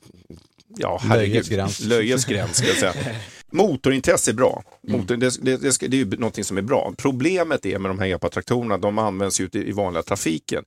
ja, 0.77 0.99
herregud. 1.03 1.31
Löjets 1.31 1.49
gräns. 1.49 1.79
Löjets 1.79 2.25
gräns 2.25 2.57
ska 2.57 2.67
jag 2.67 2.77
säga. 2.77 2.93
Motorintresse 3.51 4.31
är 4.31 4.35
bra. 4.35 4.63
Motor, 4.87 5.17
det, 5.17 5.45
det, 5.45 5.57
det, 5.57 5.71
ska, 5.71 5.87
det 5.87 5.97
är 5.97 6.05
ju 6.05 6.17
någonting 6.17 6.43
som 6.43 6.57
är 6.57 6.61
bra. 6.61 6.93
Problemet 6.97 7.65
är 7.65 7.79
med 7.79 7.89
de 7.91 7.99
här 7.99 8.07
EPA-traktorerna, 8.07 8.77
de 8.77 8.97
används 8.97 9.41
ju 9.41 9.45
ute 9.45 9.59
i 9.59 9.71
vanliga 9.71 10.03
trafiken. 10.03 10.63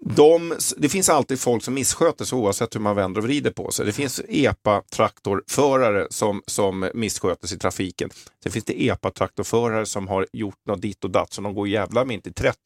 De, 0.00 0.56
det 0.76 0.88
finns 0.88 1.08
alltid 1.08 1.40
folk 1.40 1.62
som 1.62 1.74
missköter 1.74 2.24
sig 2.24 2.38
oavsett 2.38 2.74
hur 2.74 2.80
man 2.80 2.96
vänder 2.96 3.20
och 3.20 3.24
vrider 3.24 3.50
på 3.50 3.70
sig. 3.70 3.86
Det 3.86 3.92
finns 3.92 4.20
EPA-traktorförare 4.28 6.06
som, 6.10 6.42
som 6.46 6.90
missköter 6.94 7.46
sig 7.46 7.56
i 7.56 7.58
trafiken. 7.58 8.10
Sen 8.42 8.52
finns 8.52 8.64
det 8.64 8.82
EPA-traktorförare 8.82 9.84
som 9.84 10.08
har 10.08 10.26
gjort 10.32 10.66
något 10.66 10.82
ditt 10.82 11.04
och 11.04 11.10
datt 11.10 11.32
så 11.32 11.42
de 11.42 11.54
går 11.54 11.68
jävla 11.68 12.04
mig 12.04 12.14
inte 12.14 12.28
i 12.28 12.32
30. 12.32 12.58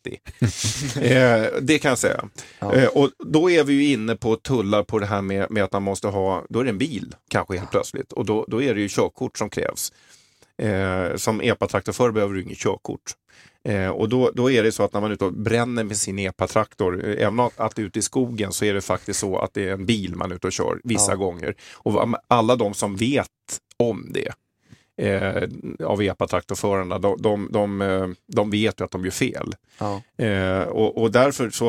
eh, 1.01 1.61
det 1.61 1.79
kan 1.79 1.89
jag 1.89 1.99
säga. 1.99 2.29
Ja. 2.59 2.75
Eh, 2.75 2.89
och 2.89 3.11
då 3.27 3.51
är 3.51 3.65
vi 3.65 3.73
ju 3.73 3.93
inne 3.93 4.17
på 4.17 4.37
tullar 4.37 4.83
på 4.83 4.99
det 4.99 5.07
här 5.07 5.23
med, 5.23 5.51
med 5.51 5.65
att 5.65 5.73
man 5.73 5.83
måste 5.83 6.09
ha, 6.09 6.45
då 6.49 6.61
är 6.61 6.65
det 6.65 6.71
en 6.71 6.79
bil 6.79 7.15
kanske 7.29 7.59
helt 7.59 7.71
plötsligt 7.71 8.13
och 8.13 8.25
då, 8.25 8.45
då 8.49 8.63
är 8.63 8.75
det 8.75 8.81
ju 8.81 8.89
körkort 8.89 9.39
som 9.39 9.51
krävs. 9.51 9.93
Eh, 10.63 11.17
som 11.17 11.41
EPA-traktorförare 11.41 12.13
behöver 12.13 12.35
du 12.35 12.43
inget 12.43 12.59
körkort. 12.59 13.15
Eh, 13.65 13.89
och 13.89 14.09
då, 14.09 14.31
då 14.35 14.51
är 14.51 14.63
det 14.63 14.73
så 14.73 14.83
att 14.83 14.93
när 14.93 15.01
man 15.01 15.13
ute 15.13 15.25
och 15.25 15.33
bränner 15.33 15.85
med 15.85 15.97
sin 15.97 16.19
EPA-traktor, 16.19 17.05
eh, 17.09 17.27
även 17.27 17.41
att, 17.41 17.61
att 17.61 17.79
ute 17.79 17.99
i 17.99 18.03
skogen 18.03 18.53
så 18.53 18.65
är 18.65 18.75
det 18.75 18.81
faktiskt 18.81 19.21
så 19.21 19.39
att 19.39 19.55
det 19.55 19.69
är 19.69 19.73
en 19.73 19.87
bil 19.87 20.17
man 20.17 20.31
är 20.31 20.35
ute 20.37 20.47
och 20.47 20.53
kör 20.53 20.81
vissa 20.85 21.13
Ja. 21.13 21.17
gånger. 21.17 21.55
Och 21.75 22.15
alla 22.29 22.57
de 22.57 22.75
som 22.75 22.97
vet 22.97 23.29
om 23.77 24.13
det 24.13 24.33
eh, 25.07 25.49
av 25.87 26.03
EPA-traktorförarna, 26.03 26.99
de, 26.99 27.17
de, 27.23 27.49
de, 27.53 27.83
eh, 27.83 28.09
de 28.27 28.51
vet 28.51 28.81
ju 28.81 28.85
att 28.85 28.91
de 28.91 29.05
gör 29.05 29.11
fel. 29.11 29.55
Ja. 29.79 30.03
Eh, 30.25 30.63
och, 30.63 31.03
och 31.03 31.13
därför 31.13 31.51
så, 31.51 31.69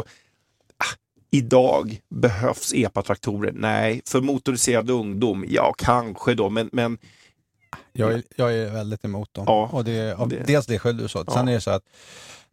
ah, 0.77 0.95
idag 1.31 1.99
behövs 2.09 2.73
EPA-traktorer? 2.73 3.51
Nej, 3.55 4.01
för 4.05 4.21
motoriserad 4.21 4.89
ungdom, 4.89 5.45
ja 5.47 5.73
kanske 5.77 6.33
då, 6.33 6.49
men, 6.49 6.69
men 6.73 6.97
Jag 7.93 8.13
är, 8.13 8.23
jag 8.35 8.53
är 8.53 8.69
väldigt 8.69 9.05
emot 9.05 9.33
dem. 9.33 9.43
Ja, 9.47 9.69
och 9.71 9.83
det, 9.83 10.13
av 10.13 10.29
det- 10.29 10.43
Dels 10.47 10.65
det 10.65 10.79
själv 10.79 10.97
du 10.97 11.07
sa. 11.07 11.23
Ja. 11.27 11.33
Sen 11.33 11.47
är 11.47 11.53
det 11.53 11.61
så 11.61 11.71
att 11.71 11.83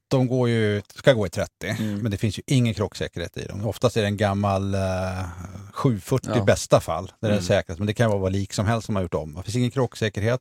de 0.09 0.27
går 0.29 0.49
ju, 0.49 0.83
ska 0.95 1.13
gå 1.13 1.27
i 1.27 1.31
30, 1.31 1.67
Mm. 1.79 1.99
men 1.99 2.11
det 2.11 2.17
finns 2.17 2.39
ju 2.39 2.43
ingen 2.47 2.75
krocksäkerhet 2.75 3.37
i 3.37 3.45
dem. 3.45 3.67
Oftast 3.67 3.97
är 3.97 4.01
det 4.01 4.07
en 4.07 4.17
gammal 4.17 4.75
eh, 4.75 4.81
740 5.73 6.31
i 6.35 6.39
Ja. 6.39 6.45
bästa 6.45 6.81
fall, 6.81 7.07
där 7.07 7.29
det 7.29 7.35
är 7.35 7.39
Mm. 7.39 7.45
säkrast. 7.45 7.79
Men 7.79 7.87
det 7.87 7.95
kan 7.95 8.11
vara 8.11 8.21
vad 8.21 8.33
lik 8.33 8.53
som 8.53 8.67
helst 8.67 8.87
som 8.87 8.97
har 8.97 9.03
gjort 9.03 9.15
om. 9.15 9.35
Det 9.35 9.43
finns 9.43 9.57
ingen 9.57 9.71
krocksäkerhet. 9.71 10.41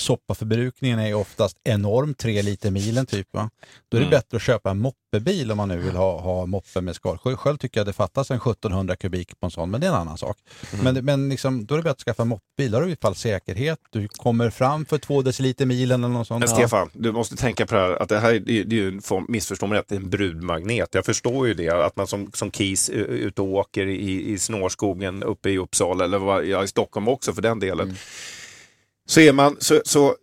Soppaförbrukningen 0.00 0.98
är 0.98 1.14
oftast 1.14 1.56
enorm, 1.64 2.14
tre 2.14 2.42
liter 2.42 2.70
milen 2.70 3.06
typ. 3.06 3.28
Va? 3.32 3.50
Då 3.88 3.96
är 3.96 4.00
det 4.00 4.06
Mm. 4.06 4.10
bättre 4.18 4.36
att 4.36 4.42
köpa 4.42 4.70
en 4.70 4.78
moppebil 4.78 5.50
om 5.50 5.56
man 5.56 5.68
nu 5.68 5.78
vill 5.78 5.96
ha, 5.96 6.20
ha 6.20 6.46
moppe 6.46 6.80
med 6.80 6.94
skal. 6.96 7.18
Själv- 7.18 7.56
tycker 7.58 7.80
jag 7.80 7.86
det 7.86 7.92
fattas 7.92 8.30
en 8.30 8.36
1700 8.40 8.96
kubik 8.96 9.40
på 9.40 9.46
en 9.46 9.50
sån, 9.50 9.70
men 9.70 9.80
det 9.80 9.86
är 9.86 9.88
en 9.90 9.96
annan 9.96 10.18
sak. 10.18 10.36
Men, 10.82 11.04
men 11.04 11.28
liksom, 11.28 11.64
då 11.66 11.74
är 11.74 11.78
det 11.78 11.82
bättre 11.82 11.90
att 11.92 12.00
skaffa 12.00 12.22
en 12.22 12.28
moppebil. 12.28 12.70
Då 12.70 12.76
har 12.78 12.82
du 12.82 12.88
i 12.88 12.90
alla 12.92 12.96
fall 12.96 13.14
säkerhet. 13.14 13.78
Du 13.90 14.08
kommer 14.08 14.50
fram 14.50 14.84
för 14.86 14.98
två 14.98 15.22
deciliter 15.22 15.66
milen 15.66 16.04
eller 16.04 16.14
något 16.14 16.26
sånt. 16.26 16.40
Men 16.40 16.48
Stefan, 16.48 16.90
du 16.92 17.12
måste 17.12 17.36
tänka 17.36 17.66
på 17.66 17.74
det 17.74 17.80
här, 17.80 18.02
att 18.02 18.08
det 18.08 18.18
här 18.18 18.34
är, 18.34 18.40
det 18.40 18.60
är 18.60 18.64
det 18.64 18.76
är 18.76 18.80
ju 18.80 19.00
missförstå 19.28 19.66
mig 19.66 19.78
rätt, 19.78 19.88
det 19.88 19.94
är 19.94 20.00
en 20.00 20.10
brudmagnet. 20.10 20.88
Jag 20.92 21.04
förstår 21.04 21.48
ju 21.48 21.54
det, 21.54 21.70
att 21.70 21.96
man 21.96 22.06
som, 22.06 22.30
som 22.34 22.50
KIS 22.50 22.90
ute 22.90 23.42
och 23.42 23.48
åker 23.48 23.86
i, 23.86 24.32
i 24.32 24.38
snårskogen 24.38 25.22
uppe 25.22 25.50
i 25.50 25.58
Uppsala, 25.58 26.04
eller 26.04 26.18
vad, 26.18 26.44
ja, 26.44 26.64
i 26.64 26.68
Stockholm 26.68 27.08
också 27.08 27.32
för 27.32 27.42
den 27.42 27.58
delen. 27.60 27.96
Så 29.12 29.20
är 29.20 29.32
man, 29.32 29.56
så, 29.60 29.82
så 29.84 30.16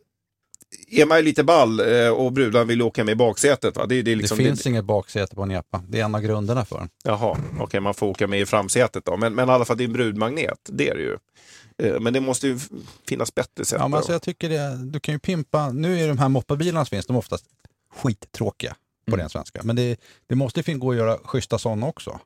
är 0.88 1.06
man 1.06 1.18
ju 1.18 1.24
lite 1.24 1.44
ball 1.44 1.80
eh, 1.80 2.10
och 2.10 2.32
brudar 2.34 2.66
vill 2.66 2.82
åka 2.82 3.04
med 3.04 3.12
i 3.12 3.16
baksätet. 3.16 3.76
Va? 3.78 3.86
Det, 3.86 3.96
det, 3.96 4.00
är 4.00 4.04
Det 4.04 4.16
liksom, 4.16 4.38
finns 4.38 4.68
inget 4.68 4.86
baksäte 4.86 5.36
på 5.36 5.42
en 5.44 5.52
epa. 5.52 5.84
Det 5.88 6.00
är 6.00 6.06
en 6.06 6.16
av 6.16 6.22
grunderna 6.22 6.66
för 6.66 6.78
den. 6.78 6.90
Jaha, 7.04 7.38
okej 7.60 7.80
man 7.80 7.94
får 7.94 8.08
åka 8.08 8.28
med 8.28 8.42
i 8.42 8.46
framsätet 8.46 9.06
då. 9.06 9.18
Men, 9.18 9.36
men 9.36 9.50
i 9.50 9.52
alla 9.52 9.66
fall 9.66 9.78
det 9.78 9.84
är 9.84 9.86
en 9.86 9.94
brudmagnet, 9.94 10.60
det 10.72 10.90
är 10.90 10.96
det 10.96 11.02
ju. 11.02 11.18
Eh, 11.84 12.00
Men 12.00 12.14
det 12.14 12.20
måste 12.22 12.48
ju 12.48 12.60
finnas 13.08 13.36
bättre 13.36 13.66
sätt. 13.66 13.80
Ja, 13.80 13.88
men 13.88 13.98
alltså 13.98 14.12
jag 14.12 14.22
tycker 14.22 14.50
det, 14.50 14.78
du 14.92 15.00
kan 15.00 15.14
ju 15.16 15.20
pimpa, 15.20 15.70
nu 15.72 16.00
är 16.04 16.08
de 16.08 16.18
här 16.18 16.30
moppebilarna 16.30 16.86
som 16.86 16.90
finns, 16.96 17.06
de 17.06 17.16
är 17.16 17.20
oftast 17.20 17.46
skittråkiga 17.96 18.76
på 19.06 19.12
Mm. 19.16 19.20
ren 19.20 19.30
svenska. 19.30 19.62
Men 19.64 19.76
det, 19.76 20.00
det 20.28 20.36
måste 20.36 20.62
ju 20.72 20.78
gå 20.78 20.92
att 20.92 20.98
göra 20.98 21.18
schyssta 21.24 21.58
sådana 21.58 21.88
också. 21.88 22.20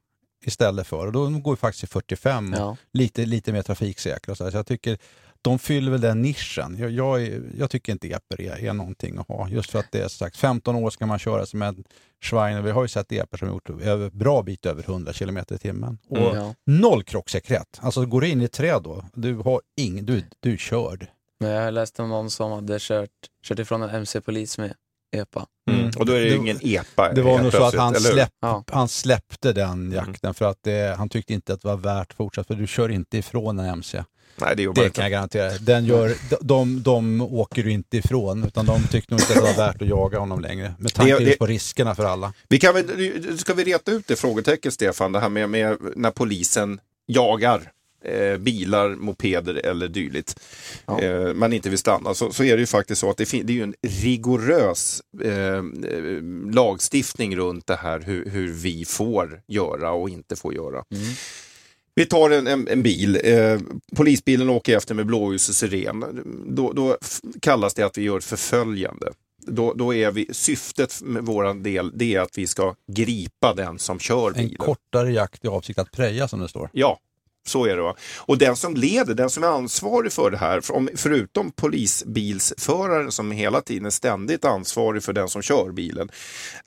Istället 0.45 0.87
för, 0.87 1.05
och 1.05 1.11
då 1.11 1.29
går 1.29 1.53
ju 1.53 1.57
faktiskt 1.57 1.83
i 1.83 1.87
45 1.87 2.53
och 2.53 2.59
Ja. 2.59 2.77
lite, 2.93 3.25
lite 3.25 3.51
mer 3.53 3.61
trafiksäkra. 3.61 4.35
Så, 4.35 4.51
så 4.51 4.57
jag 4.57 4.67
tycker 4.67 4.97
de 5.43 5.59
fyller 5.59 5.91
väl 5.91 6.01
den 6.01 6.21
nischen. 6.21 6.77
Jag, 6.79 6.91
jag, 6.91 7.29
jag 7.57 7.69
tycker 7.69 7.91
inte 7.91 8.07
eper 8.07 8.41
är, 8.41 8.65
är 8.65 8.73
någonting 8.73 9.17
att 9.17 9.27
ha. 9.27 9.49
Just 9.49 9.71
för 9.71 9.79
att 9.79 9.91
det 9.91 10.01
är 10.03 10.07
sagt 10.07 10.37
15 10.37 10.75
år 10.75 10.89
ska 10.89 11.05
man 11.05 11.19
köra 11.19 11.45
som 11.45 11.61
en 11.61 11.83
Schweiner. 12.23 12.61
Vi 12.61 12.71
har 12.71 12.81
ju 12.81 12.87
sett 12.87 13.11
eper 13.11 13.37
som 13.37 13.47
gjort 13.47 13.69
över, 13.69 14.09
bra 14.09 14.43
bit 14.43 14.65
över 14.65 14.83
100 14.83 15.13
km 15.13 15.37
i 15.37 15.57
timmen. 15.57 15.97
Och 16.09 16.17
Mm, 16.17 16.35
ja. 16.35 16.53
noll 16.65 17.03
krocksäkerhet. 17.03 17.79
Alltså 17.81 18.05
går 18.05 18.21
du 18.21 18.27
in 18.27 18.41
i 18.41 18.43
ett 18.45 18.51
träd 18.51 18.81
då, 18.83 19.05
du, 19.13 19.35
har 19.35 19.61
ing, 19.77 20.05
du, 20.05 20.23
du 20.39 20.53
är 20.53 20.57
körd. 20.57 21.07
Men 21.39 21.49
jag 21.51 21.73
läste 21.73 22.01
om 22.01 22.09
någon 22.09 22.29
som 22.29 22.51
hade 22.51 22.77
kört, 22.79 23.09
kört 23.45 23.59
ifrån 23.59 23.81
en 23.83 23.89
MC-polis 23.89 24.57
med 24.57 24.73
EPA. 25.15 25.45
Mm. 25.71 25.91
Och 25.99 26.05
då 26.05 26.13
är 26.13 26.19
det, 26.19 26.29
Det- 26.29 26.35
ingen 26.35 26.57
epa. 26.61 27.13
Det 27.13 27.21
var 27.21 27.39
nog 27.41 27.51
så 27.51 27.63
att 27.63 27.75
han, 27.75 27.95
släpp, 27.95 28.29
Ja. 28.41 28.63
han 28.71 28.87
släppte 28.87 29.53
den 29.53 29.91
jakten 29.91 30.33
för 30.33 30.45
att 30.45 30.57
det, 30.61 30.95
han 30.97 31.09
tyckte 31.09 31.33
inte 31.33 31.53
att 31.53 31.61
det 31.61 31.67
var 31.67 31.77
värt 31.77 32.13
fortsatt, 32.13 32.47
för 32.47 32.55
du 32.55 32.67
kör 32.67 32.89
inte 32.89 33.17
ifrån 33.17 33.59
en 33.59 33.65
MC. 33.65 34.03
Nej, 34.35 34.55
det 34.55 34.63
Det 34.63 34.69
inte. 34.69 34.89
kan 34.89 35.03
jag 35.03 35.11
garantera. 35.11 35.51
Den 35.59 35.85
gör, 35.85 36.13
de, 36.29 36.37
de, 36.41 36.83
de 36.83 37.21
åker 37.21 37.63
du 37.63 37.71
inte 37.71 37.97
ifrån, 37.97 38.43
utan 38.43 38.65
de 38.65 38.83
tyckte 38.91 39.13
nog 39.13 39.21
inte 39.21 39.33
att 39.33 39.39
det 39.39 39.45
var 39.61 39.67
värt 39.67 39.81
att 39.81 39.87
jaga 39.87 40.19
honom 40.19 40.39
längre. 40.41 40.73
Med 40.79 40.93
tanke 40.93 41.19
Det- 41.19 41.25
det- 41.25 41.37
på 41.39 41.45
riskerna 41.45 41.95
för 41.95 42.05
alla. 42.05 42.33
Vi 42.49 42.59
kan 42.59 42.73
väl, 42.73 43.37
ska 43.39 43.53
vi 43.53 43.63
reta 43.63 43.91
ut 43.91 44.07
det 44.07 44.15
frågetecken, 44.15 44.71
Stefan, 44.71 45.11
det 45.11 45.19
här 45.19 45.29
med, 45.29 45.49
med 45.49 45.77
när 45.95 46.11
polisen 46.11 46.79
jagar 47.07 47.71
eh, 48.05 48.37
bilar, 48.37 48.89
mopeder 48.89 49.65
eller 49.65 49.87
dylikt. 49.87 50.39
Ja. 50.85 51.01
Eh, 51.01 51.33
man 51.33 51.53
inte 51.53 51.69
vill 51.69 51.77
stanna. 51.79 52.13
Så, 52.13 52.31
så 52.31 52.43
är 52.43 52.53
det 52.55 52.59
ju 52.59 52.65
faktiskt 52.65 53.01
så 53.01 53.09
att 53.09 53.17
det, 53.17 53.31
det 53.31 53.53
är 53.53 53.55
ju 53.57 53.63
en 53.63 53.75
rigorös 53.81 55.01
eh, 55.23 55.31
eh, 55.33 55.61
lagstiftning 56.53 57.35
runt 57.35 57.67
det 57.67 57.75
här 57.75 57.99
hur, 57.99 58.29
hur 58.29 58.51
vi 58.53 58.85
får 58.85 59.41
göra 59.47 59.91
och 59.91 60.09
inte 60.09 60.35
får 60.35 60.53
göra. 60.53 60.83
Mm. 60.91 61.03
Vi 61.95 62.05
tar 62.05 62.29
en, 62.29 62.47
en, 62.47 62.67
en 62.67 62.83
bil, 62.83 63.19
eh, 63.23 63.59
polisbilen 63.95 64.49
åker 64.49 64.77
efter 64.77 64.95
med 64.95 65.05
blåljus 65.05 65.49
och 65.49 65.55
siren. 65.55 66.21
Då, 66.47 66.73
då 66.73 66.97
kallas 67.41 67.73
det 67.73 67.83
att 67.83 67.97
vi 67.97 68.01
gör 68.01 68.17
ett 68.17 68.23
förföljande. 68.23 69.11
Då, 69.47 69.73
då 69.73 69.93
är 69.93 70.11
vi, 70.11 70.27
syftet 70.31 71.01
med 71.01 71.25
våran 71.25 71.63
del 71.63 71.91
det 71.95 72.15
är 72.15 72.19
att 72.19 72.37
vi 72.37 72.47
ska 72.47 72.75
gripa 72.87 73.53
den 73.53 73.79
som 73.79 73.99
kör 73.99 74.27
En 74.27 74.33
bilen. 74.33 74.55
kortare 74.57 75.11
jakt 75.11 75.45
i 75.45 75.47
avsikt 75.47 75.79
att 75.79 75.91
preja 75.91 76.27
som 76.27 76.39
det 76.39 76.49
står. 76.49 76.69
Ja, 76.73 76.99
så 77.47 77.65
är 77.65 77.75
det. 77.75 77.81
Va? 77.81 77.95
Och 78.17 78.37
den 78.37 78.55
som 78.55 78.75
leder, 78.75 79.13
den 79.13 79.29
som 79.29 79.43
är 79.43 79.47
ansvarig 79.47 80.11
för 80.11 80.31
det 80.31 80.37
här, 80.37 80.61
för 80.61 80.73
om, 80.73 80.89
förutom 80.95 81.51
polisbilsföraren 81.51 83.11
som 83.11 83.31
hela 83.31 83.61
tiden 83.61 83.85
är 83.85 83.89
ständigt 83.89 84.45
ansvarig 84.45 85.03
för 85.03 85.13
den 85.13 85.29
som 85.29 85.41
kör 85.41 85.71
bilen, 85.71 86.09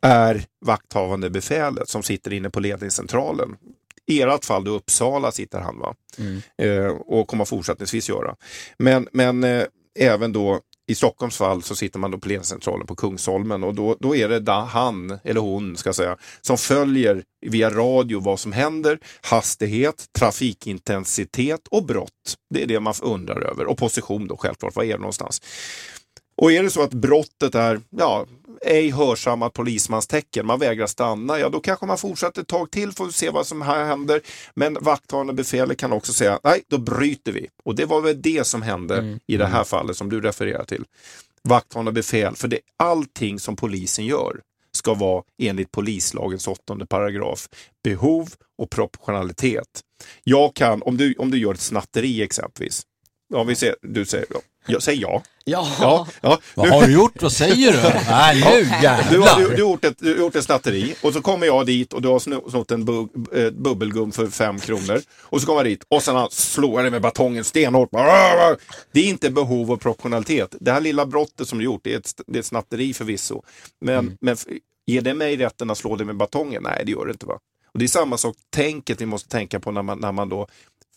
är 0.01 0.45
vakthavande 0.67 1.31
befälet 1.31 1.89
som 1.89 2.03
sitter 2.03 2.33
inne 2.33 2.51
på 2.51 2.61
ledningscentralen. 2.61 3.57
I 4.07 4.23
ert 4.23 4.45
fall 4.45 4.65
då 4.65 4.71
Uppsala 4.71 5.33
sitter 5.33 5.61
han 5.61 5.79
va? 5.79 5.95
Mm. 6.19 6.43
Eh, 6.63 6.91
och 6.91 7.29
kommer 7.29 7.45
fortsättningsvis 7.45 8.09
göra. 8.09 8.37
Men, 8.79 9.09
men 9.13 9.45
eh, 9.45 9.65
även 9.99 10.33
då 10.33 10.61
i 10.89 10.95
Stockholms 10.95 11.37
fall 11.37 11.63
så 11.63 11.75
sitter 11.77 11.99
man 11.99 12.11
då 12.11 12.19
på 12.19 12.29
ledningscentralen 12.29 12.87
på 12.87 12.97
Kungsholmen 12.97 13.65
och 13.65 13.75
då, 13.75 13.97
då 14.01 14.17
är 14.17 14.29
det 14.29 14.41
da, 14.41 14.61
han, 14.61 15.19
eller 15.25 15.41
hon 15.41 15.77
ska 15.77 15.93
säga, 15.93 16.17
som 16.41 16.59
följer 16.59 17.23
via 17.47 17.71
radio 17.71 18.21
vad 18.21 18.41
som 18.41 18.53
händer, 18.53 18.99
hastighet, 19.21 20.05
trafikintensitet 20.19 21.61
och 21.71 21.85
brott. 21.85 22.35
Det 22.55 22.63
är 22.63 22.67
det 22.67 22.81
man 22.81 22.95
undrar 23.03 23.41
över. 23.41 23.67
Och 23.67 23.79
position 23.79 24.29
då 24.29 24.37
självklart, 24.37 24.77
var 24.77 24.85
är 24.85 24.93
det 24.93 24.99
någonstans? 24.99 25.43
Och 26.37 26.53
är 26.53 26.63
det 26.63 26.71
så 26.71 26.83
att 26.83 26.95
brottet 26.95 27.55
är, 27.55 27.81
ja, 27.91 28.27
ej 28.63 28.91
hörsammat 28.91 29.53
polismanstecken, 29.53 30.47
man 30.47 30.59
vägrar 30.59 30.87
stanna, 30.87 31.39
ja 31.39 31.49
då 31.49 31.61
kanske 31.61 31.87
man 31.87 31.99
fortsätter 31.99 32.43
ett 32.43 32.49
tag 32.49 32.71
till 32.71 32.93
för 32.93 33.05
att 33.05 33.15
se 33.15 33.31
vad 33.31 33.47
som 33.47 33.63
här 33.63 33.85
händer. 33.85 34.21
Men 34.55 34.79
vakthavande 34.81 35.33
befälet 35.33 35.79
kan 35.79 35.93
också 35.93 36.13
säga, 36.13 36.41
nej, 36.45 36.63
då 36.69 36.79
bryter 36.79 37.33
vi. 37.33 37.49
Och 37.65 37.75
det 37.75 37.85
var 37.85 38.01
väl 38.01 38.23
det 38.23 38.47
som 38.47 38.63
hände 38.63 38.97
Mm. 38.99 39.19
i 39.27 39.37
det 39.37 39.47
här 39.47 39.65
fallet 39.65 39.97
som 39.97 40.09
du 40.09 40.21
refererar 40.21 40.65
till. 40.65 40.85
Vakthavande 41.43 41.93
befäl, 41.93 42.37
för 42.37 42.49
det, 42.49 42.59
allting 42.77 43.39
som 43.41 43.57
polisen 43.57 44.07
gör 44.07 44.41
ska 44.73 44.95
vara 44.95 45.23
enligt 45.43 45.71
polislagens 45.73 46.49
åttonde 46.49 46.87
paragraf 46.87 47.49
behov 47.85 48.29
och 48.59 48.71
proportionalitet. 48.71 49.81
Jag 50.25 50.55
kan, 50.55 50.83
om 50.83 50.97
du, 50.97 51.15
om 51.19 51.31
du 51.31 51.39
gör 51.39 51.55
ett 51.55 51.61
snatteri 51.61 52.23
exempelvis, 52.23 52.83
om 53.35 53.47
vi 53.47 53.55
ser, 53.55 53.77
du 53.83 54.05
säger, 54.05 54.27
jag 54.67 54.83
säger 54.83 55.03
ja. 55.03 55.23
Ja, 55.49 55.69
Ja, 55.81 56.07
ja. 56.21 56.39
Vad 56.55 56.69
har 56.69 56.87
du 56.87 56.93
gjort? 56.93 57.23
Vad 57.23 57.33
säger 57.33 57.73
du? 57.73 57.79
Nej, 58.11 58.41
nu 58.45 58.65
du, 58.65 58.71
jävlar! 58.83 59.29
har, 59.29 59.41
du, 59.41 59.45
du, 59.47 59.51
har 59.53 59.59
gjort 59.59 59.85
ett, 59.85 59.99
du 59.99 60.11
har 60.13 60.19
gjort 60.19 60.37
ett 60.37 60.45
snatteri 60.45 60.95
och 61.03 61.13
så 61.13 61.23
kommer 61.23 61.47
jag 61.47 61.67
dit 61.67 61.93
och 61.93 62.03
du 62.03 62.09
har 62.09 62.19
sno- 62.19 62.51
snott 62.51 62.71
en 62.71 62.85
bu, 62.85 63.09
eh, 63.33 63.51
bubbelgum 63.51 64.13
för 64.13 64.27
fem 64.27 64.61
kronor. 64.61 65.01
Och 65.23 65.41
så 65.41 65.47
kommer 65.47 65.59
jag 65.59 65.67
dit 65.67 65.85
och 65.89 66.03
sen 66.03 66.27
slår 66.31 66.75
jag 66.75 66.85
dig 66.85 66.91
med 66.91 67.03
batongen 67.03 67.45
stenhårt. 67.45 67.89
Det 68.93 69.01
är 69.01 69.05
inte 69.09 69.31
behov 69.31 69.71
och 69.73 69.81
proportionalitet. 69.81 70.55
Det 70.61 70.73
här 70.73 70.81
lilla 70.81 71.07
brottet 71.07 71.49
som 71.49 71.59
du 71.59 71.65
gjort, 71.65 71.81
det 71.85 71.95
är 71.95 71.99
ett, 71.99 72.13
det 72.27 72.37
är 72.39 72.41
ett 72.41 72.47
snatteri 72.47 72.95
förvisso. 72.95 73.43
Men, 73.81 74.17
men 74.21 74.35
f- 74.35 74.47
ger 74.87 75.01
det 75.01 75.15
mig 75.15 75.37
rätten 75.37 75.71
att 75.71 75.79
slå 75.79 75.97
dig 75.97 76.07
med 76.07 76.17
batongen? 76.17 76.63
Nej, 76.63 76.83
det 76.87 76.93
gör 76.93 77.07
det 77.07 77.13
inte. 77.13 77.27
va? 77.27 77.39
Och 77.73 77.79
Det 77.79 77.85
är 77.85 77.89
samma 77.89 78.17
sak, 78.19 78.37
tänket 78.51 79.01
vi 79.01 79.07
måste 79.07 79.29
tänka 79.29 79.61
på 79.61 79.71
när 79.71 79.83
man, 79.83 79.99
när 79.99 80.13
man 80.13 80.29
då 80.29 80.47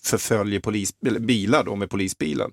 förföljer 0.04 0.60
polis, 0.60 0.94
bilar 1.20 1.64
då 1.64 1.76
med 1.76 1.90
polisbilen. 1.90 2.52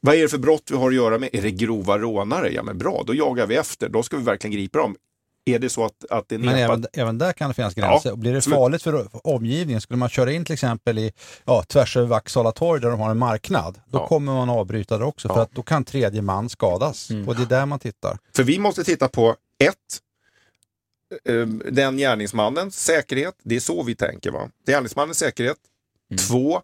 Vad 0.00 0.14
är 0.14 0.22
det 0.22 0.28
för 0.28 0.38
brott 0.38 0.62
vi 0.70 0.76
har 0.76 0.88
att 0.88 0.94
göra 0.94 1.18
med? 1.18 1.28
Är 1.32 1.42
det 1.42 1.50
grova 1.50 1.98
rånare? 1.98 2.50
Ja 2.52 2.62
men 2.62 2.78
bra, 2.78 3.02
då 3.06 3.14
jagar 3.14 3.46
vi 3.46 3.56
efter. 3.56 3.88
Då 3.88 4.02
ska 4.02 4.16
vi 4.16 4.22
verkligen 4.22 4.52
gripa 4.56 4.78
dem. 4.78 4.96
Är 5.44 5.58
det 5.58 5.68
så 5.68 5.84
att, 5.84 6.04
att 6.10 6.28
det 6.28 6.34
är 6.34 6.38
Men 6.38 6.54
även, 6.54 6.86
även 6.92 7.18
där 7.18 7.32
kan 7.32 7.48
det 7.50 7.54
finnas 7.54 7.74
gränser. 7.74 8.10
Ja, 8.10 8.16
Blir 8.16 8.32
det 8.32 8.40
farligt 8.42 8.82
för 8.82 9.08
omgivningen, 9.26 9.80
skulle 9.80 9.96
man 9.96 10.08
köra 10.08 10.32
in 10.32 10.44
till 10.44 10.52
exempel 10.52 10.98
i, 10.98 11.12
ja, 11.44 11.62
tvärs 11.62 11.96
över 11.96 12.06
Vaksala 12.06 12.52
torg 12.52 12.80
där 12.80 12.90
de 12.90 13.00
har 13.00 13.10
en 13.10 13.18
marknad, 13.18 13.80
då 13.86 13.98
Ja. 13.98 14.06
kommer 14.08 14.32
man 14.32 14.50
avbryta 14.50 14.98
det 14.98 15.04
också, 15.04 15.28
för 15.28 15.34
Ja. 15.36 15.42
att 15.42 15.52
då 15.52 15.62
kan 15.62 15.84
tredje 15.84 16.22
man 16.22 16.48
skadas. 16.48 17.10
Mm. 17.10 17.28
Och 17.28 17.36
det 17.36 17.42
är 17.42 17.46
där 17.46 17.66
man 17.66 17.78
tittar. 17.78 18.18
För 18.36 18.42
vi 18.42 18.58
måste 18.58 18.84
titta 18.84 19.08
på 19.08 19.36
ett, 19.64 19.74
eh, 21.34 21.46
den 21.72 21.96
gärningsmannens 21.96 22.76
säkerhet. 22.84 23.34
Det 23.42 23.56
är 23.56 23.60
så 23.60 23.82
vi 23.82 23.94
tänker. 23.94 24.30
va? 24.30 24.48
Det 24.66 24.72
är 24.72 24.76
gärningsmannens 24.76 25.18
säkerhet. 25.18 25.56
Mm. 26.10 26.18
Två, 26.18 26.60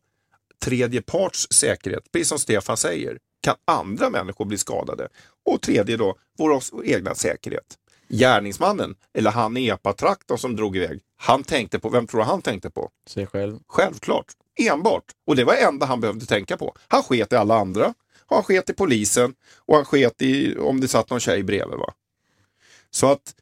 tredje 0.64 1.02
parts 1.02 1.47
säkerhet. 1.50 2.12
Precis 2.12 2.28
som 2.28 2.38
Stefan 2.38 2.76
säger. 2.76 3.18
Kan 3.40 3.54
andra 3.64 4.11
människor 4.11 4.44
bli 4.44 4.59
skadade? 4.59 5.09
Och 5.47 5.62
tredje 5.62 5.97
då, 5.97 6.16
vår 6.38 6.62
egna 6.85 7.14
säkerhet. 7.14 7.78
Gärningsmannen, 8.09 8.94
eller 9.14 9.30
han 9.30 9.56
epatraktorn 9.56 10.38
som 10.38 10.56
drog 10.56 10.76
iväg, 10.76 11.00
han 11.16 11.44
tänkte 11.44 11.78
på, 11.78 11.88
vem 11.88 12.06
tror 12.06 12.21
du 12.21 12.26
han 12.26 12.42
tänkte 12.42 12.71
på? 12.71 12.90
Sig 13.09 13.26
själv. 13.26 13.59
Självklart, 13.68 14.26
enbart. 14.61 15.04
Och 15.26 15.37
det 15.37 15.44
var 15.44 15.52
det 15.54 15.61
enda 15.61 15.87
han 15.87 16.00
behövde 16.00 16.26
tänka 16.26 16.56
på. 16.56 16.75
Han 16.88 17.02
sket 17.02 17.33
i 17.33 17.37
alla 17.37 17.56
andra, 17.56 17.94
han 18.26 18.42
sket 18.42 18.71
i 18.71 18.73
polisen 18.73 19.35
och 19.56 19.76
han 19.76 19.85
sket 19.85 20.23
i 20.23 20.56
om 20.59 20.80
det 20.80 20.88
satt 20.88 21.11
någon 21.11 21.21
tjej 21.21 21.42
bredvid. 21.42 21.78
Va? 21.78 21.94
Så 22.90 23.11
att, 23.12 23.35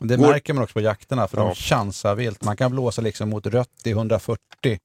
Det 0.00 0.18
märker 0.18 0.54
man 0.54 0.62
också 0.62 0.72
på 0.72 0.80
jakterna, 0.80 1.28
för 1.28 1.36
Ja. 1.38 1.44
de 1.44 1.54
chansar 1.54 2.14
vilt. 2.14 2.44
Man 2.44 2.56
kan 2.56 2.70
blåsa 2.70 3.02
liksom 3.02 3.28
mot 3.30 3.46
rött 3.46 3.80
i 3.84 3.90
140 3.90 4.78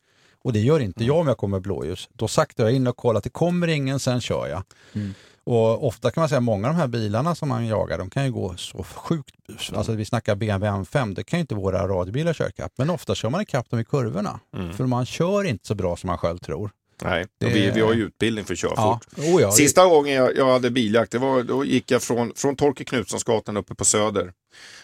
och 0.43 0.53
det 0.53 0.59
gör 0.59 0.79
inte 0.79 1.03
jag 1.03 1.17
om 1.17 1.27
jag 1.27 1.37
kommer 1.37 1.59
blåljus. 1.59 2.09
Då 2.13 2.27
saktar 2.27 2.63
jag 2.63 2.73
in 2.73 2.87
och 2.87 2.97
kollar 2.97 3.17
att 3.17 3.23
det 3.23 3.29
kommer 3.29 3.67
ingen, 3.67 3.99
sen 3.99 4.21
kör 4.21 4.47
jag. 4.47 4.63
Mm. 4.93 5.13
Och 5.43 5.87
ofta 5.87 6.11
kan 6.11 6.21
man 6.21 6.29
säga 6.29 6.41
många 6.41 6.67
av 6.67 6.73
de 6.73 6.79
här 6.79 6.87
bilarna 6.87 7.35
som 7.35 7.49
man 7.49 7.67
jagar, 7.67 7.97
de 7.97 8.09
kan 8.09 8.25
ju 8.25 8.31
gå 8.31 8.55
så 8.57 8.83
sjukt, 8.83 9.35
alltså 9.73 9.91
vi 9.91 10.05
snackar 10.05 10.35
BMW 10.35 10.83
M5, 10.83 11.15
det 11.15 11.23
kan 11.23 11.39
ju 11.39 11.41
inte 11.41 11.55
våra 11.55 11.87
radiobilar 11.87 12.33
köra 12.33 12.49
ikapp, 12.49 12.71
men 12.75 12.89
ofta 12.89 13.15
kör 13.15 13.29
man 13.29 13.41
ikapp 13.41 13.69
dem 13.69 13.79
i 13.79 13.85
kurvorna. 13.85 14.39
Mm. 14.55 14.73
För 14.73 14.85
man 14.85 15.05
kör 15.05 15.43
inte 15.43 15.67
så 15.67 15.75
bra 15.75 15.95
som 15.95 16.07
man 16.07 16.17
själv 16.17 16.37
tror. 16.37 16.71
Nej, 17.01 17.25
Det- 17.39 17.45
vi, 17.49 17.71
vi 17.71 17.81
har 17.81 17.93
ju 17.93 18.03
utbildning 18.03 18.45
för 18.45 18.55
körfort. 18.55 18.77
Ja, 19.15 19.23
oh 19.23 19.41
ja, 19.41 19.47
det- 19.47 19.53
Sista 19.53 19.85
gången 19.85 20.13
jag, 20.15 20.37
jag 20.37 20.51
hade 20.51 20.69
biljakt, 20.71 21.11
det 21.11 21.17
var, 21.17 21.43
då 21.43 21.65
gick 21.65 21.91
jag 21.91 22.01
från, 22.01 22.31
från 22.35 22.55
Torkel 22.55 22.85
Knutssonsgatan 22.85 23.57
uppe 23.57 23.75
på 23.75 23.85
Söder. 23.85 24.31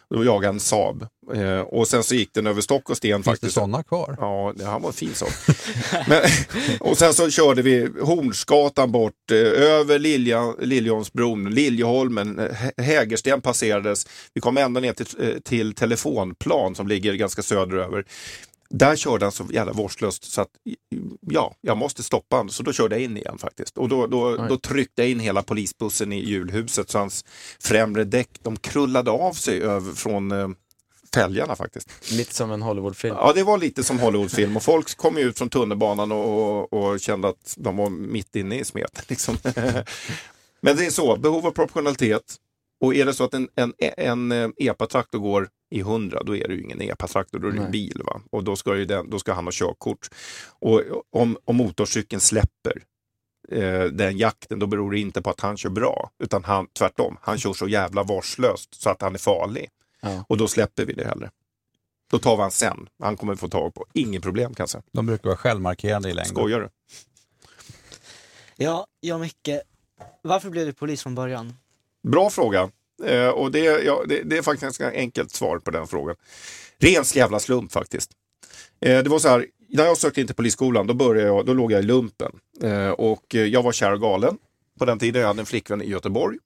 Då 0.10 0.26
jagade 0.26 0.46
jag 0.46 0.54
en 0.54 0.60
Saab. 0.60 1.08
Eh, 1.36 1.60
och 1.60 1.88
sen 1.88 2.04
så 2.04 2.16
gick 2.16 2.34
den 2.34 2.48
över 2.48 2.62
stock 2.62 2.90
och 2.90 2.98
sten 2.98 3.12
finns 3.18 3.26
det 3.26 3.32
faktiskt. 3.32 3.54
sådana 3.54 3.84
kvar? 3.84 4.16
Ja, 4.20 4.54
det 4.56 4.66
här 4.66 4.80
var 4.80 4.88
en 4.90 4.94
fin 4.94 5.14
sak. 5.14 5.30
Men, 6.08 6.22
och 6.80 6.98
sen 6.98 7.14
så 7.14 7.30
körde 7.30 7.62
vi 7.62 7.90
Hornsgatan 8.02 8.92
bort, 8.92 9.32
eh, 9.32 9.38
över 9.64 10.00
Lilja, 10.00 10.54
Liljonsbron, 10.60 11.50
Liljeholmen, 11.50 12.40
Hä- 12.40 12.82
Hägersten 12.82 13.42
passerades. 13.42 14.08
Vi 14.34 14.42
kom 14.42 14.58
ända 14.58 14.80
ner 14.80 14.94
till, 14.94 15.06
eh, 15.20 15.40
till 15.44 15.74
telefonplan 15.76 16.76
som 16.76 16.88
ligger 16.88 17.14
ganska 17.14 17.42
söderöver. 17.42 18.06
Där 18.70 18.96
körde 18.96 19.26
han 19.26 19.32
så 19.32 19.46
jävla 19.52 19.74
vårdslöst 19.74 20.24
så 20.24 20.42
att 20.42 20.50
ja, 21.22 21.56
jag 21.62 21.78
måste 21.78 22.04
stoppa 22.04 22.36
honom. 22.36 22.50
Så 22.50 22.64
då 22.64 22.74
körde 22.74 22.96
jag 22.96 23.04
in 23.04 23.18
igen 23.18 23.38
faktiskt. 23.38 23.78
Och 23.78 23.90
då, 23.90 24.08
då, 24.08 24.48
då 24.50 24.58
tryckte 24.58 25.02
jag 25.02 25.12
in 25.12 25.20
hela 25.20 25.44
polisbussen 25.44 26.14
i 26.14 26.30
hjulhuset 26.30 26.90
så 26.90 26.98
hans 26.98 27.26
främre 27.60 28.04
däck 28.04 28.30
de 28.44 28.58
krullade 28.58 29.12
av 29.12 29.34
sig 29.34 29.62
över 29.62 29.94
från 29.94 30.32
eh, 30.32 30.48
fälgarna 31.14 31.56
faktiskt. 31.56 32.12
Lite 32.12 32.34
som 32.34 32.52
en 32.52 32.62
Hollywoodfilm. 32.62 33.16
Ja, 33.16 33.34
det 33.36 33.44
var 33.44 33.58
lite 33.58 33.84
som 33.84 34.00
Hollywoodfilm 34.00 34.58
och 34.58 34.64
folk 34.64 34.98
kom 34.98 35.18
ju 35.18 35.24
ut 35.24 35.38
från 35.38 35.50
tunnelbanan 35.50 36.12
och, 36.12 36.64
och, 36.64 36.74
och 36.74 37.00
kände 37.00 37.28
att 37.28 37.54
de 37.58 37.78
var 37.78 37.90
mitt 37.90 38.36
inne 38.36 38.60
i 38.60 38.66
smeten. 38.66 39.04
Liksom. 39.08 39.38
Men 40.62 40.78
det 40.78 40.86
är 40.86 40.90
så, 40.90 41.18
behov 41.18 41.48
av 41.48 41.52
proportionalitet. 41.52 42.36
Och 42.80 42.96
är 42.96 43.06
det 43.06 43.14
så 43.14 43.24
att 43.24 43.34
en, 43.34 43.50
en, 43.56 43.74
en 43.80 44.32
eh, 44.32 44.50
EPA-traktor 44.58 45.20
går 45.20 45.50
i 45.70 45.80
100, 45.80 46.24
då 46.24 46.36
är 46.36 46.48
det 46.48 46.54
ju 46.54 46.62
ingen 46.62 46.82
EPA-traktor, 46.82 47.40
då 47.40 47.48
är 47.48 47.52
det 47.52 47.64
en 47.64 47.72
bil. 47.72 48.02
Va? 48.06 48.22
Och 48.32 48.44
då 48.44 48.56
ska, 48.56 48.76
ju 48.76 48.86
den, 48.86 49.10
då 49.10 49.20
ska 49.20 49.34
han 49.34 49.46
ha 49.46 49.52
körkort. 49.52 50.10
Och 50.60 50.82
om, 51.10 51.38
om 51.46 51.56
motorcykeln 51.56 52.20
släpper 52.20 52.84
eh, 53.52 53.84
den 53.84 54.18
jakten, 54.18 54.60
då 54.60 54.68
beror 54.68 54.92
det 54.92 55.00
inte 55.00 55.22
på 55.22 55.30
att 55.30 55.40
han 55.40 55.58
kör 55.58 55.70
bra, 55.70 56.12
utan 56.24 56.44
han, 56.44 56.68
tvärtom. 56.68 57.18
Han 57.22 57.38
kör 57.38 57.54
så 57.54 57.68
jävla 57.68 58.04
vårdslöst 58.04 58.82
så 58.82 58.90
att 58.90 59.02
han 59.02 59.14
är 59.14 59.20
farlig. 59.20 59.70
Ja. 60.02 60.26
Och 60.30 60.38
då 60.38 60.48
släpper 60.48 60.86
vi 60.86 60.94
det 60.94 61.06
hellre. 61.06 61.32
Då 62.12 62.20
tar 62.20 62.36
vi 62.36 62.42
han 62.42 62.52
sen. 62.52 62.90
Han 63.00 63.18
kommer 63.18 63.36
få 63.36 63.48
tag 63.48 63.74
på. 63.74 63.86
Inget 63.94 64.24
problem 64.24 64.54
kanske. 64.54 64.82
De 64.92 65.06
brukar 65.06 65.30
vara 65.30 65.38
självmarkerande 65.38 66.10
i 66.10 66.14
längden. 66.14 66.36
Skojar 66.36 66.60
du? 66.60 66.70
Ja, 68.56 68.88
jag 69.00 69.20
Micke. 69.20 69.50
Varför 70.22 70.50
blev 70.50 70.66
du 70.66 70.74
polis 70.74 71.04
från 71.04 71.16
början? 71.16 71.54
Bra 72.08 72.30
fråga. 72.30 72.70
Eh, 73.06 73.30
och 73.30 73.52
det, 73.52 73.60
ja, 73.60 74.04
det, 74.08 74.22
det 74.24 74.38
är 74.38 74.42
faktiskt 74.42 74.64
ett 74.64 74.78
ganska 74.80 75.00
enkelt 75.00 75.32
svar 75.32 75.60
på 75.60 75.72
den 75.72 75.88
frågan. 75.88 76.16
Ren 76.80 77.04
jävla 77.14 77.40
slump 77.40 77.72
faktiskt. 77.72 78.12
Eh, 78.82 79.04
det 79.04 79.10
var 79.10 79.20
så 79.20 79.28
här, 79.28 79.46
när 79.70 79.86
jag 79.86 79.98
sökte 79.98 80.22
in 80.22 80.28
till 80.28 80.36
polisskolan 80.36 80.88
då, 80.88 80.94
började 80.94 81.28
jag, 81.28 81.46
då 81.46 81.54
låg 81.54 81.72
jag 81.72 81.80
i 81.80 81.84
lumpen. 81.84 82.32
Eh, 82.64 82.90
och 82.90 83.36
eh, 83.36 83.46
jag 83.46 83.64
var 83.64 83.72
kär 83.72 83.94
och 83.94 84.02
galen 84.02 84.38
på 84.80 84.86
den 84.86 85.00
tiden. 85.00 85.22
Jag 85.22 85.28
hade 85.28 85.40
en 85.40 85.46
flickvän 85.46 85.82
i 85.82 85.90
Göteborg. 85.90 86.38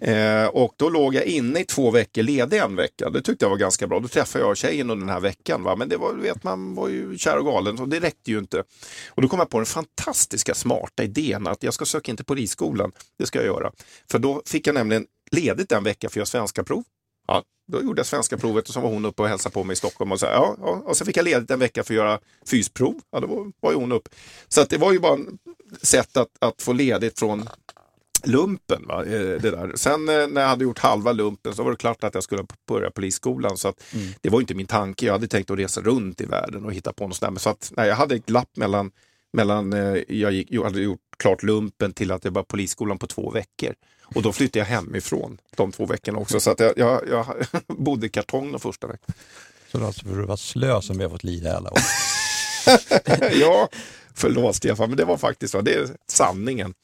Eh, 0.00 0.46
och 0.46 0.74
då 0.76 0.88
låg 0.88 1.14
jag 1.14 1.24
inne 1.24 1.60
i 1.60 1.64
två 1.64 1.90
veckor, 1.90 2.22
ledig 2.22 2.58
en 2.58 2.76
vecka. 2.76 3.10
Det 3.10 3.22
tyckte 3.22 3.44
jag 3.44 3.50
var 3.50 3.56
ganska 3.56 3.86
bra. 3.86 4.00
Då 4.00 4.08
träffade 4.08 4.44
jag 4.44 4.56
tjejen 4.56 4.90
under 4.90 5.06
den 5.06 5.14
här 5.14 5.20
veckan. 5.20 5.62
Va? 5.62 5.76
Men 5.76 5.88
det 5.88 5.96
var, 5.96 6.14
du 6.14 6.22
vet, 6.22 6.44
man 6.44 6.74
var 6.74 6.88
ju 6.88 7.18
kär 7.18 7.38
och 7.38 7.44
galen, 7.44 7.76
så 7.76 7.86
det 7.86 8.00
räckte 8.00 8.30
ju 8.30 8.38
inte. 8.38 8.64
Och 9.08 9.22
då 9.22 9.28
kom 9.28 9.38
jag 9.38 9.50
på 9.50 9.58
den 9.58 9.66
fantastiska, 9.66 10.54
smarta 10.54 11.02
idén 11.02 11.46
att 11.46 11.62
jag 11.62 11.74
ska 11.74 11.84
söka 11.84 12.10
in 12.10 12.16
till 12.16 12.26
polisskolan. 12.26 12.92
Det 13.18 13.26
ska 13.26 13.38
jag 13.38 13.46
göra. 13.46 13.72
För 14.10 14.18
då 14.18 14.42
fick 14.46 14.66
jag 14.66 14.74
nämligen 14.74 15.06
ledigt 15.30 15.72
en 15.72 15.84
vecka 15.84 16.08
för 16.08 16.12
att 16.12 16.16
göra 16.16 16.26
svenska 16.26 16.64
prov. 16.64 16.84
Ja, 17.28 17.42
då 17.72 17.82
gjorde 17.82 18.00
jag 18.00 18.06
svenska 18.06 18.36
provet 18.36 18.68
och 18.68 18.74
så 18.74 18.80
var 18.80 18.90
hon 18.90 19.04
uppe 19.04 19.22
och 19.22 19.28
hälsade 19.28 19.52
på 19.52 19.64
mig 19.64 19.72
i 19.72 19.76
Stockholm. 19.76 20.12
Och, 20.12 20.20
så, 20.20 20.26
ja, 20.26 20.56
ja, 20.60 20.82
och 20.84 20.96
så 20.96 21.04
fick 21.04 21.16
jag 21.16 21.24
ledigt 21.24 21.50
en 21.50 21.58
vecka 21.58 21.84
för 21.84 21.94
att 21.94 21.96
göra 21.96 22.18
fysprov. 22.50 23.00
Ja, 23.12 23.20
då 23.20 23.26
var, 23.26 23.52
var 23.60 23.72
ju 23.72 23.76
hon 23.76 23.92
upp. 23.92 24.08
Så 24.48 24.60
att 24.60 24.70
det 24.70 24.78
var 24.78 24.92
ju 24.92 24.98
bara 24.98 25.14
ett 25.14 25.86
sätt 25.86 26.16
att, 26.16 26.28
att 26.38 26.62
få 26.62 26.72
ledigt 26.72 27.18
från 27.18 27.48
lumpen. 28.26 28.86
Va? 28.86 29.04
eh, 29.04 29.10
Det 29.40 29.50
där. 29.50 29.72
Sen 29.76 30.08
eh, 30.08 30.26
när 30.28 30.40
jag 30.40 30.48
hade 30.48 30.64
gjort 30.64 30.78
halva 30.78 31.12
lumpen 31.12 31.54
så 31.54 31.62
var 31.62 31.70
det 31.70 31.76
klart 31.76 32.04
att 32.04 32.14
jag 32.14 32.24
skulle 32.24 32.44
börja 32.68 32.90
polisskolan. 32.90 33.56
Så 33.56 33.68
att 33.68 33.82
Det 34.20 34.28
var 34.28 34.40
inte 34.40 34.54
min 34.54 34.66
tanke. 34.66 35.06
Jag 35.06 35.12
hade 35.12 35.28
tänkt 35.28 35.50
att 35.50 35.58
resa 35.58 35.80
runt 35.80 36.20
i 36.20 36.24
världen 36.24 36.64
och 36.64 36.74
hitta 36.74 36.92
på 36.92 37.06
något 37.08 37.16
sånt 37.16 37.40
Så 37.40 37.50
att, 37.50 37.72
nej, 37.76 37.88
jag 37.88 37.96
hade 37.96 38.14
ett 38.14 38.26
glapp 38.26 38.56
mellan, 38.56 38.90
mellan 39.32 39.72
eh, 39.72 40.02
jag, 40.08 40.32
gick, 40.32 40.48
jag 40.50 40.64
hade 40.64 40.80
gjort 40.80 41.00
klart 41.18 41.42
lumpen 41.42 41.92
till 41.92 42.12
att 42.12 42.24
jag 42.24 42.32
började 42.32 42.46
polisskolan 42.48 42.98
på 42.98 43.06
två 43.06 43.30
veckor. 43.30 43.74
Och 44.14 44.22
då 44.22 44.32
flyttade 44.32 44.58
jag 44.58 44.66
hemifrån 44.66 45.38
de 45.56 45.72
två 45.72 45.86
veckorna 45.86 46.18
också. 46.18 46.40
Så 46.40 46.50
att 46.50 46.60
jag, 46.60 46.72
jag, 46.76 47.08
jag 47.08 47.26
bodde 47.66 48.06
i 48.06 48.08
kartong 48.08 48.52
de 48.52 48.60
första 48.60 48.86
veckorna. 48.86 49.14
Så 49.72 49.78
det 49.78 49.86
alltså 49.86 50.06
för 50.06 50.20
att 50.20 50.26
vara 50.26 50.36
slö 50.36 50.82
som 50.82 50.96
vi 50.98 51.02
har 51.02 51.10
fått 51.10 51.24
lida 51.24 51.56
alla 51.56 51.70
år. 51.70 51.78
ja, 53.40 53.68
förlåt 54.14 54.56
Stefan, 54.56 54.88
men 54.88 54.96
det 54.96 55.04
var 55.04 55.16
faktiskt 55.16 55.52
så. 55.52 55.60
Det 55.60 55.74
är 55.74 55.88
sanningen. 56.06 56.74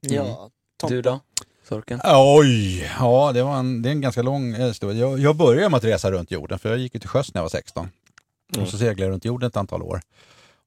Ja, 0.00 0.50
Tom. 0.80 0.90
Du 0.90 1.02
då? 1.02 1.20
Sorken? 1.68 2.00
Oj, 2.04 2.90
ja 2.98 3.32
det, 3.34 3.42
var 3.42 3.56
en, 3.56 3.82
det 3.82 3.88
är 3.88 3.90
en 3.90 4.00
ganska 4.00 4.22
lång 4.22 4.54
eh, 4.54 4.66
historia. 4.66 4.98
Jag, 4.98 5.18
jag 5.18 5.36
började 5.36 5.68
med 5.68 5.78
att 5.78 5.84
resa 5.84 6.10
runt 6.10 6.30
jorden, 6.30 6.58
för 6.58 6.68
jag 6.68 6.78
gick 6.78 6.94
ju 6.94 7.00
till 7.00 7.08
sjöss 7.08 7.34
när 7.34 7.38
jag 7.38 7.44
var 7.44 7.48
16. 7.50 7.88
Och 8.58 8.68
så 8.68 8.78
seglade 8.78 9.02
jag 9.02 9.10
runt 9.10 9.24
jorden 9.24 9.46
ett 9.48 9.56
antal 9.56 9.82
år. 9.82 10.00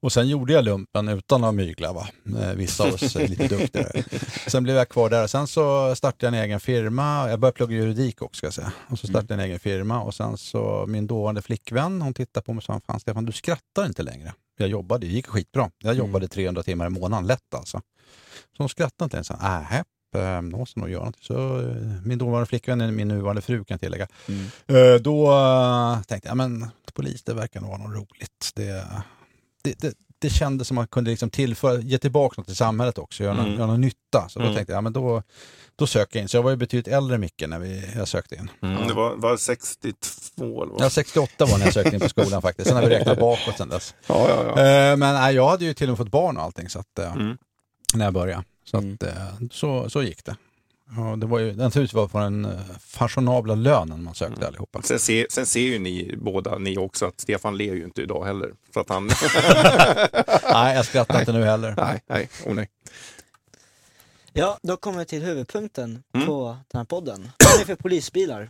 Och 0.02 0.12
sen 0.12 0.28
gjorde 0.30 0.54
jag 0.54 0.64
lumpen 0.66 1.08
utan 1.08 1.44
att 1.44 1.56
mygla. 1.56 1.94
Va? 1.94 2.08
Eh, 2.40 2.54
Vissa 2.54 2.84
av 2.84 2.94
oss 2.94 3.16
är 3.16 3.28
lite 3.28 3.48
duktigare. 3.48 4.04
Sen 4.48 4.64
blev 4.64 4.76
jag 4.76 4.90
kvar 4.90 5.10
där. 5.10 5.28
Sen 5.28 5.48
så 5.48 5.96
startade 5.96 6.26
jag 6.26 6.34
en 6.44 6.44
egen 6.50 6.60
firma. 6.60 7.30
Jag 7.30 7.40
började 7.40 7.56
plugga 7.56 7.76
juridik 7.76 8.22
också 8.22 8.38
ska 8.38 8.48
jag 8.48 8.54
säga. 8.54 8.72
Och 8.88 9.00
så 9.00 9.08
startade 9.08 9.34
jag 9.34 9.40
en 9.40 9.46
egen 9.46 9.60
firma. 9.60 10.02
Och 10.02 10.14
sen 10.14 10.38
så 10.38 10.86
min 10.88 11.08
dåvarande 11.08 11.42
flickvän, 11.42 12.02
hon 12.02 12.14
tittade 12.14 12.44
på 12.46 12.54
mig 12.54 12.58
och 12.58 12.64
sa, 12.64 12.82
fan 12.88 13.00
Stefan 13.00 13.26
du 13.26 13.32
skrattar 13.32 13.86
inte 13.86 14.04
längre. 14.04 14.34
Jag 14.62 14.70
jobbade, 14.70 15.06
det 15.08 15.12
gick 15.12 15.28
skitbra. 15.28 15.72
Jag 15.78 15.96
jobbade 15.96 16.28
300 16.28 16.64
timmar 16.64 16.86
i 16.88 16.90
månaden 16.90 17.28
lätt 17.28 17.54
alltså. 17.54 17.82
Så 18.58 18.64
hon 18.64 18.70
skrattade 18.70 19.04
inte 19.04 19.18
ens. 19.18 19.32
Äh, 19.32 19.76
eh, 19.78 20.42
då 20.42 20.58
måste 20.58 20.80
nog 20.80 20.90
göra 20.90 21.00
någonting. 21.00 21.24
Så 21.24 21.60
eh, 21.62 21.76
min 22.06 22.18
dåvarande 22.18 22.46
flickvän, 22.46 22.96
min 22.96 23.08
nuvarande 23.08 23.42
fru 23.42 23.58
kan 23.64 23.76
jag 23.76 23.80
tillägga. 23.82 24.08
Eh, 24.68 24.96
Då 25.02 25.32
eh, 25.32 26.02
tänkte 26.02 26.30
jag, 26.30 26.38
men 26.38 26.68
polis 26.94 27.24
det 27.24 27.34
verkar 27.34 27.62
nog 27.62 27.70
vara 27.70 27.82
något 27.84 27.96
roligt. 27.96 28.52
Det, 28.56 28.88
det, 29.64 29.80
det, 29.80 29.94
det 30.22 30.30
kändes 30.30 30.68
som 30.68 30.78
att 30.78 30.82
man 30.82 30.88
kunde 30.88 31.10
liksom 31.12 31.30
tillföra, 31.30 31.82
ge 31.82 31.98
tillbaka 31.98 32.34
något 32.38 32.48
till 32.48 32.56
samhället 32.56 32.98
också, 32.98 33.24
göra, 33.24 33.34
någon, 33.34 33.46
Mm. 33.46 33.58
göra 33.58 33.68
någon 33.68 33.82
nytta. 33.82 34.30
Så 34.30 34.40
då 34.40 34.46
Mm. 34.46 34.56
tänkte 34.56 34.72
jag, 34.74 34.78
ja, 34.78 34.82
men 34.82 34.94
då, 34.94 35.24
då 35.76 35.88
söker 35.88 36.20
jag 36.20 36.24
in. 36.24 36.30
Så 36.30 36.38
jag 36.38 36.44
var 36.44 36.50
ju 36.52 36.56
betydligt 36.58 36.88
äldre 36.88 37.16
än 37.16 37.22
Micke 37.22 37.44
när 37.48 37.60
vi, 37.60 37.84
jag 37.96 38.08
sökte 38.08 38.36
in. 38.36 38.50
Det 38.88 38.94
var, 38.94 39.16
var 39.16 39.38
62 39.38 40.64
eller 40.64 40.74
vad? 40.74 40.82
Jag 40.82 40.92
68 40.92 41.46
var 41.46 41.58
när 41.58 41.66
jag 41.66 41.74
sökte 41.74 41.96
in 41.96 42.02
på 42.02 42.10
skolan 42.20 42.42
faktiskt. 42.42 42.68
Sen 42.68 42.78
har 42.78 42.84
vi 42.84 42.90
räknat 42.90 43.20
bakåt 43.20 43.58
sen 43.58 43.70
dess. 43.70 43.96
Ja, 44.08 44.30
ja, 44.30 44.44
ja. 44.46 44.62
Eh, 44.92 44.98
Men 44.98 45.14
nej, 45.16 45.36
jag 45.36 45.50
hade 45.50 45.66
ju 45.66 45.74
till 45.74 45.88
och 45.88 45.92
med 45.92 45.98
fått 45.98 46.12
barn 46.12 46.38
och 46.38 46.44
allting 46.44 46.70
så 46.70 46.80
att, 46.80 47.00
eh, 47.00 47.12
Mm. 47.14 47.38
när 47.94 48.06
jag 48.06 48.14
började. 48.14 48.44
Så, 48.66 48.78
Mm. 48.78 48.94
att, 48.94 49.04
eh, 49.04 49.48
så, 49.52 49.90
så 49.90 50.04
gick 50.04 50.26
det. 50.26 50.36
Ja, 50.96 51.16
det 51.16 51.26
var 51.26 51.40
ju 51.40 51.56
naturligtvis 51.56 51.94
var 51.94 52.08
på 52.08 52.20
den 52.20 52.46
eh, 52.46 52.52
fashionabla 52.80 53.56
lönen 53.56 54.04
man 54.04 54.16
sökte 54.16 54.48
allihopa. 54.48 54.82
Sen, 54.82 55.00
ser, 55.00 55.26
sen 55.30 55.46
ser 55.46 55.60
ju 55.60 55.80
ni 55.80 56.16
båda, 56.18 56.58
ni 56.58 56.78
också, 56.78 57.06
att 57.06 57.20
Stefan 57.22 57.58
ler 57.58 57.74
ju 57.74 57.84
inte 57.84 58.02
idag 58.02 58.26
heller. 58.26 58.54
Så 58.74 58.80
att 58.80 58.90
han... 58.90 59.08
nej, 60.52 60.76
jag 60.76 60.86
skrattar 60.86 61.20
inte 61.20 61.32
nu 61.34 61.44
heller. 61.44 61.74
nej, 61.78 62.02
nej, 62.08 62.30
oh, 62.46 62.54
nej. 62.54 62.70
Ja, 64.34 64.58
då 64.64 64.78
kommer 64.78 65.00
vi 65.00 65.06
till 65.06 65.22
huvudpunkten 65.24 66.04
Mm. 66.14 66.28
på 66.28 66.58
den 66.72 66.80
här 66.80 66.86
podden. 66.86 67.32
Vad 67.46 67.54
är 67.56 67.60
det 67.60 67.66
för 67.66 67.76
polisbilar? 67.76 68.50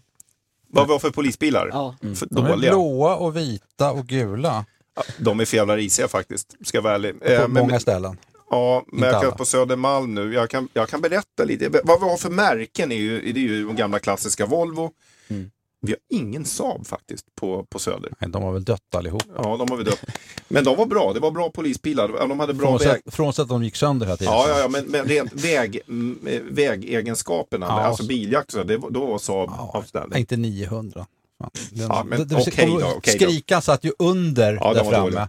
Vad 0.68 0.88
var 0.88 1.00
för 1.00 1.10
polisbilar? 1.10 1.70
Ja, 1.72 1.96
För 2.16 2.28
De 2.30 2.46
är 2.46 2.58
blåa 2.58 3.16
och 3.16 3.38
vita 3.38 3.92
och 3.92 4.08
gula 4.08 4.66
Ja, 4.96 5.04
De 5.18 5.40
är 5.40 5.46
för 5.46 5.58
jävla 5.58 5.78
risiga 5.78 6.08
faktiskt, 6.08 6.56
ska 6.68 6.78
jag 6.78 6.82
vara 6.84 6.96
ärlig. 6.96 7.20
på 7.20 7.26
Eh, 7.26 7.48
men- 7.48 7.52
många 7.52 7.80
ställen. 7.80 8.18
Ja, 8.52 8.84
men 8.88 9.10
jag 9.10 9.22
kan 9.22 9.32
på 9.32 9.46
Södermalm 9.46 10.14
nu. 10.16 10.34
Jag 10.34 10.50
kan, 10.50 10.70
jag 10.74 10.90
kan 10.90 11.02
berätta 11.02 11.44
lite. 11.44 11.70
Vad 11.70 12.00
vi 12.02 12.10
har 12.10 12.18
för 12.18 12.30
märken 12.30 12.92
är 12.92 12.96
ju, 12.96 13.34
det 13.34 13.40
är 13.40 13.44
ju 13.44 13.66
de 13.66 13.76
gamla 13.76 14.00
klassiska 14.00 14.46
Volvo. 14.46 14.92
Mm. 15.28 15.52
Vi 15.84 15.92
har 15.92 16.20
ingen 16.20 16.46
Saab 16.46 16.88
faktiskt 16.88 17.26
på, 17.36 17.66
på 17.70 17.80
Söder. 17.80 18.14
Nej, 18.20 18.30
De 18.30 18.44
har 18.44 18.52
väl 18.54 18.64
dött 18.64 18.96
allihop. 18.96 19.24
Ja, 19.38 19.58
de 19.58 19.70
har 19.72 19.78
vi 19.78 19.84
dött. 19.84 20.04
Men 20.48 20.64
de 20.64 20.78
var 20.78 20.86
bra. 20.86 21.14
Det 21.14 21.20
var 21.20 21.32
bra 21.32 21.50
polisbilar. 21.50 22.28
De 22.28 22.40
hade 22.40 22.54
bra 22.54 22.72
väg... 22.72 22.80
Frånsett, 22.82 23.14
frånsett 23.16 23.44
att 23.44 23.50
de 23.50 23.64
gick 23.64 23.76
sönder 23.76 24.06
hela 24.06 24.18
tiden. 24.18 24.34
Ja, 24.34 24.46
ja, 24.50 24.60
ja, 24.60 24.68
men, 24.68 24.86
men 24.86 25.06
rent 25.06 25.34
väg, 25.34 25.80
mm, 25.88 26.20
vägegenskaperna, 26.52 27.66
Ja, 27.66 27.72
alltså 27.82 28.04
så- 28.04 28.08
biljakt, 28.08 28.52
så, 28.52 28.64
det, 28.64 28.78
då 28.90 29.06
var 29.06 29.18
Saab 29.18 29.50
Ja. 29.58 29.84
Nej, 30.08 30.20
inte 30.20 30.38
900. 30.38 31.06
Fan. 31.40 31.50
Den, 31.72 31.88
Ja, 31.88 32.04
men 32.08 32.20
det- 32.20 32.26
det- 32.26 32.36
okej 32.36 32.68
då, 32.80 32.86
och 32.88 32.98
okej 32.98 33.18
då. 33.20 33.26
Skrikan 33.26 33.62
satt 33.62 33.84
ju 33.84 33.92
under 34.00 34.54
Ja, 34.62 34.74
där 34.74 34.84
framme. 34.84 34.98
dålig. 34.98 35.20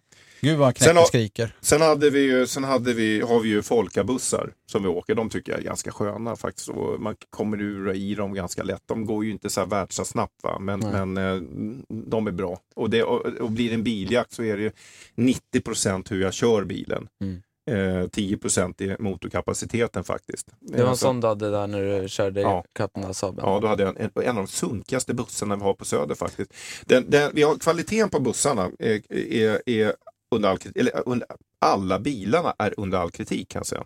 Gud 0.43 0.59
vad 0.59 0.67
han 0.67 0.75
Sen 0.75 1.07
skriker. 1.07 1.55
Sen, 1.61 1.81
hade 1.81 2.11
vi 2.11 2.21
ju, 2.21 2.47
sen 2.47 2.65
hade 2.65 2.93
vi, 2.93 3.21
har 3.21 3.41
vi 3.41 3.49
ju 3.49 3.63
folkabussar 3.63 4.53
som 4.67 4.83
vi 4.83 4.89
åker. 4.89 5.15
De 5.15 5.31
tycker 5.31 5.53
jag 5.53 5.61
är 5.61 5.65
ganska 5.65 5.93
sköna 5.93 6.37
faktiskt. 6.37 6.69
Och 6.69 7.01
man 7.01 7.17
kommer 7.31 7.61
ur 7.61 7.89
och 7.89 7.95
i 7.97 8.15
dem 8.15 8.35
ganska 8.35 8.63
lätt. 8.63 8.83
De 8.87 9.07
går 9.07 9.25
ju 9.25 9.31
inte 9.31 9.51
så 9.51 9.61
här 9.61 10.05
snabbt 10.05 10.43
va? 10.43 10.59
men, 10.61 10.81
Nej. 10.81 11.07
men 11.07 11.17
eh, 11.17 11.43
de 11.89 12.27
är 12.27 12.31
bra. 12.33 12.59
Och, 12.77 12.91
det, 12.91 13.03
och, 13.03 13.27
och 13.27 13.51
blir 13.51 13.69
det 13.69 13.75
en 13.75 13.83
biljakt 13.85 14.33
så 14.33 14.43
är 14.43 14.57
det 14.57 14.63
ju 14.63 14.71
90 15.15 15.61
procent 15.61 16.13
hur 16.13 16.23
jag 16.23 16.33
kör 16.35 16.65
bilen. 16.65 17.09
Mm. 17.21 17.43
Eh, 17.71 18.09
10 18.09 18.37
procent 18.37 18.81
i 18.81 18.97
motorkapaciteten 18.99 20.05
faktiskt. 20.05 20.47
Det 20.61 20.77
var 20.77 20.85
Eh, 20.85 20.91
en 20.91 20.97
så- 20.97 21.07
sån 21.07 21.21
du 21.21 21.27
hade 21.27 21.51
där 21.51 21.67
när 21.67 22.03
du 22.03 22.09
körde 22.09 22.41
Ja. 22.41 22.65
Kapten 22.73 23.15
Saaben? 23.15 23.45
Ja, 23.47 23.59
då 23.61 23.67
hade 23.67 23.83
jag 23.83 24.01
en, 24.01 24.11
en 24.15 24.29
av 24.29 24.35
de 24.35 24.47
sunkigaste 24.47 25.15
bussarna 25.15 25.57
vi 25.57 25.63
har 25.63 25.75
på 25.75 25.85
Söder 25.85 26.15
faktiskt. 26.15 26.55
Den, 26.87 27.11
den, 27.11 27.31
vi 27.35 27.43
har 27.43 27.57
kvaliteten 27.57 28.09
på 28.11 28.21
bussarna 28.21 28.71
är, 28.79 29.13
är, 29.15 29.63
är 29.67 29.93
under 30.33 30.49
all 30.49 30.59
kritik, 30.59 30.77
eller 30.77 31.09
under, 31.09 31.29
alla 31.59 31.99
bilarna 31.99 32.55
är 32.59 32.75
under 32.77 32.99
all 32.99 33.11
kritik 33.11 33.49
kan 33.49 33.61
jag 33.61 33.67
säga. 33.67 33.85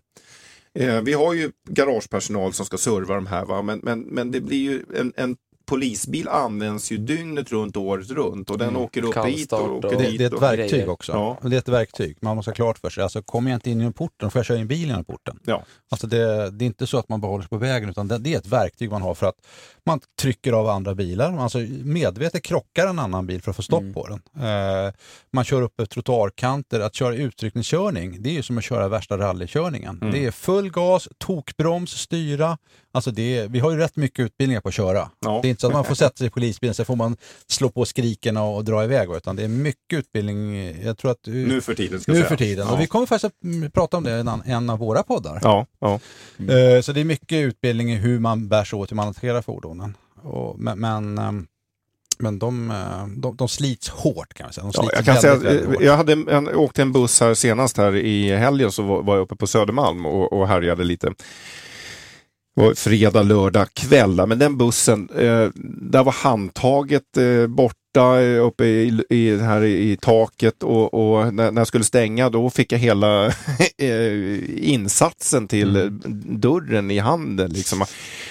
Eh, 0.74 1.02
vi 1.02 1.12
har 1.12 1.34
ju 1.34 1.52
garagepersonal 1.68 2.52
som 2.52 2.66
ska 2.66 2.76
serva 2.76 3.14
de 3.14 3.26
här, 3.26 3.44
va? 3.44 3.62
Men, 3.62 3.80
men, 3.82 4.00
men 4.00 4.30
det 4.30 4.40
blir 4.40 4.58
ju 4.58 4.84
en, 4.94 5.12
en 5.16 5.36
polisbil 5.66 6.28
används 6.28 6.92
ju 6.92 6.96
dygnet 6.98 7.52
runt, 7.52 7.76
året 7.76 8.10
runt 8.10 8.50
och 8.50 8.58
den 8.58 8.68
Mm. 8.68 8.82
åker 8.82 9.02
upp 9.04 9.14
Kallstart 9.14 9.32
hit 9.38 9.52
och 9.52 9.76
åker 9.76 9.88
och- 9.88 10.02
Det, 10.02 10.08
dit. 10.10 10.18
det 10.18 10.24
är 10.24 10.34
ett 10.36 10.42
verktyg 10.42 10.70
grejer. 10.70 10.88
också. 10.88 11.12
Ja. 11.12 11.48
Det 11.48 11.56
är 11.56 11.58
ett 11.58 11.68
verktyg. 11.68 12.16
Man 12.20 12.36
måste 12.36 12.50
ha 12.50 12.54
klart 12.54 12.78
för 12.78 12.90
sig. 12.90 13.02
Alltså, 13.02 13.22
kommer 13.22 13.50
jag 13.50 13.56
inte 13.56 13.70
in 13.70 13.78
genom 13.78 13.92
porten, 13.92 14.30
får 14.30 14.38
jag 14.38 14.46
köra 14.46 14.58
in 14.58 14.66
bilen 14.68 14.88
genom 14.88 15.04
porten. 15.04 15.38
Ja. 15.44 15.62
Alltså 15.88 16.06
det, 16.06 16.50
det 16.50 16.64
är 16.64 16.66
inte 16.66 16.86
så 16.86 16.98
att 16.98 17.08
man 17.08 17.20
bara 17.20 17.30
håller 17.30 17.42
sig 17.42 17.48
på 17.48 17.56
vägen, 17.58 17.88
utan 17.90 18.08
det, 18.08 18.18
det 18.18 18.34
är 18.34 18.38
ett 18.38 18.46
verktyg 18.46 18.90
man 18.90 19.02
har 19.02 19.14
för 19.14 19.26
att 19.26 19.36
man 19.86 20.00
trycker 20.20 20.52
av 20.52 20.68
andra 20.68 20.94
bilar. 20.94 21.30
Man 21.30 21.40
Alltså 21.40 21.58
medvetet 21.84 22.42
krockar 22.42 22.86
en 22.86 22.98
annan 22.98 23.26
bil 23.26 23.42
för 23.42 23.50
att 23.50 23.56
få 23.56 23.62
stopp 23.62 23.80
Mm. 23.80 23.94
på 23.94 24.06
den. 24.08 24.44
Eh, 24.44 24.92
man 25.32 25.44
kör 25.44 25.62
upp 25.62 25.80
ett 25.80 25.90
trottoarkanter. 25.90 26.80
Att 26.80 26.94
köra 26.94 27.14
utryckningskörning, 27.14 28.22
det 28.22 28.28
är 28.28 28.32
ju 28.34 28.42
som 28.42 28.58
att 28.58 28.64
köra 28.64 28.88
värsta 28.88 29.18
rallykörningen. 29.18 29.98
Mm. 30.00 30.12
Det 30.12 30.26
är 30.26 30.30
full 30.30 30.70
gas, 30.70 31.08
tokbroms, 31.18 31.90
styra. 31.90 32.58
Alltså 32.96 33.10
det 33.10 33.46
vi 33.50 33.58
har 33.58 33.70
ju 33.70 33.76
rätt 33.76 33.96
mycket 33.96 34.18
utbildningar 34.24 34.60
på 34.60 34.68
att 34.68 34.74
köra. 34.74 35.10
Ja. 35.20 35.38
Det 35.42 35.48
är 35.48 35.50
inte 35.50 35.60
så 35.60 35.66
att 35.66 35.72
man 35.72 35.84
får 35.84 35.94
sätta 35.94 36.16
sig 36.16 36.26
i 36.26 36.30
polisbilen, 36.30 36.74
sen 36.74 36.86
får 36.86 36.96
man 36.96 37.16
slå 37.48 37.68
på 37.68 37.84
skriken 37.84 38.36
och, 38.36 38.56
och 38.56 38.64
dra 38.64 38.84
iväg. 38.84 39.08
Utan 39.16 39.36
det 39.36 39.44
är 39.44 39.48
mycket 39.48 39.98
utbildning. 39.98 40.56
Jag 40.84 40.98
tror 40.98 41.10
att 41.10 41.26
Nu 41.26 41.60
för 41.60 41.74
tiden 41.74 42.00
ska 42.00 42.12
nu 42.12 42.18
säga. 42.18 42.28
för 42.28 42.36
tiden. 42.36 42.66
Ja. 42.66 42.74
Och 42.74 42.80
vi 42.80 42.86
kommer 42.86 43.06
faktiskt 43.06 43.24
att 43.24 43.44
mm, 43.44 43.70
prata 43.70 43.96
om 43.96 44.04
det 44.04 44.10
i 44.46 44.50
en, 44.52 44.70
av 44.70 44.78
våra 44.78 45.02
poddar. 45.02 45.38
Ja, 45.42 45.66
ja. 45.80 46.00
Eh, 46.38 46.80
Så 46.82 46.92
det 46.92 47.00
är 47.00 47.04
mycket 47.04 47.38
utbildning 47.38 47.92
i 47.92 47.96
hur 47.96 48.18
man 48.18 48.48
bär 48.48 48.64
sig 48.64 48.76
åt, 48.76 48.90
hur 48.90 48.96
man 48.96 49.04
hanterar 49.04 49.42
fordonen. 49.42 49.96
Och, 50.22 50.58
men 50.58 50.78
men, 50.80 51.18
ehm, 51.18 51.46
men 52.18 52.38
de, 52.38 52.70
eh, 52.70 53.06
de, 53.16 53.36
de 53.36 53.48
slits 53.48 53.88
hårt 53.88 54.34
kan 54.34 54.44
man 54.46 54.52
säga. 54.52 54.70
Ja, 54.72 54.90
jag 54.92 55.04
kan 55.04 55.16
säga, 55.16 55.34
väldigt, 55.34 55.80
jag 55.80 55.96
hade 55.96 56.12
en, 56.12 56.48
åkte 56.48 56.82
en 56.82 56.92
buss 56.92 57.20
här 57.20 57.34
senast 57.34 57.76
här 57.76 57.96
i 57.96 58.36
helgen 58.36 58.72
så 58.72 58.82
var, 58.82 59.02
var 59.02 59.14
jag 59.16 59.22
uppe 59.22 59.36
på 59.36 59.46
Södermalm 59.46 60.06
och, 60.06 60.32
och 60.32 60.48
härjade 60.48 60.84
lite. 60.84 61.12
Var 62.58 62.74
fredag, 62.74 63.22
lördag 63.22 63.68
kväll. 63.74 64.26
Men 64.26 64.38
den 64.38 64.56
bussen, 64.58 65.08
eh, 65.10 65.48
där 65.80 66.04
var 66.04 66.12
handtaget 66.12 67.16
eh, 67.16 67.46
borta 67.46 68.20
eh, 68.22 68.46
uppe 68.46 68.64
i, 68.64 69.02
i, 69.10 69.36
här 69.38 69.64
i, 69.64 69.96
taket 69.96 70.62
och, 70.62 70.94
och 70.94 71.34
när, 71.34 71.50
när 71.50 71.60
jag 71.60 71.66
skulle 71.66 71.84
stänga 71.84 72.30
då 72.30 72.50
fick 72.50 72.72
jag 72.72 72.78
hela 72.78 73.26
eh, 73.78 74.68
insatsen 74.70 75.48
till 75.48 75.76
Mm. 75.76 76.40
dörren 76.40 76.90
i 76.90 76.98
handen. 76.98 77.50
Liksom. 77.50 77.84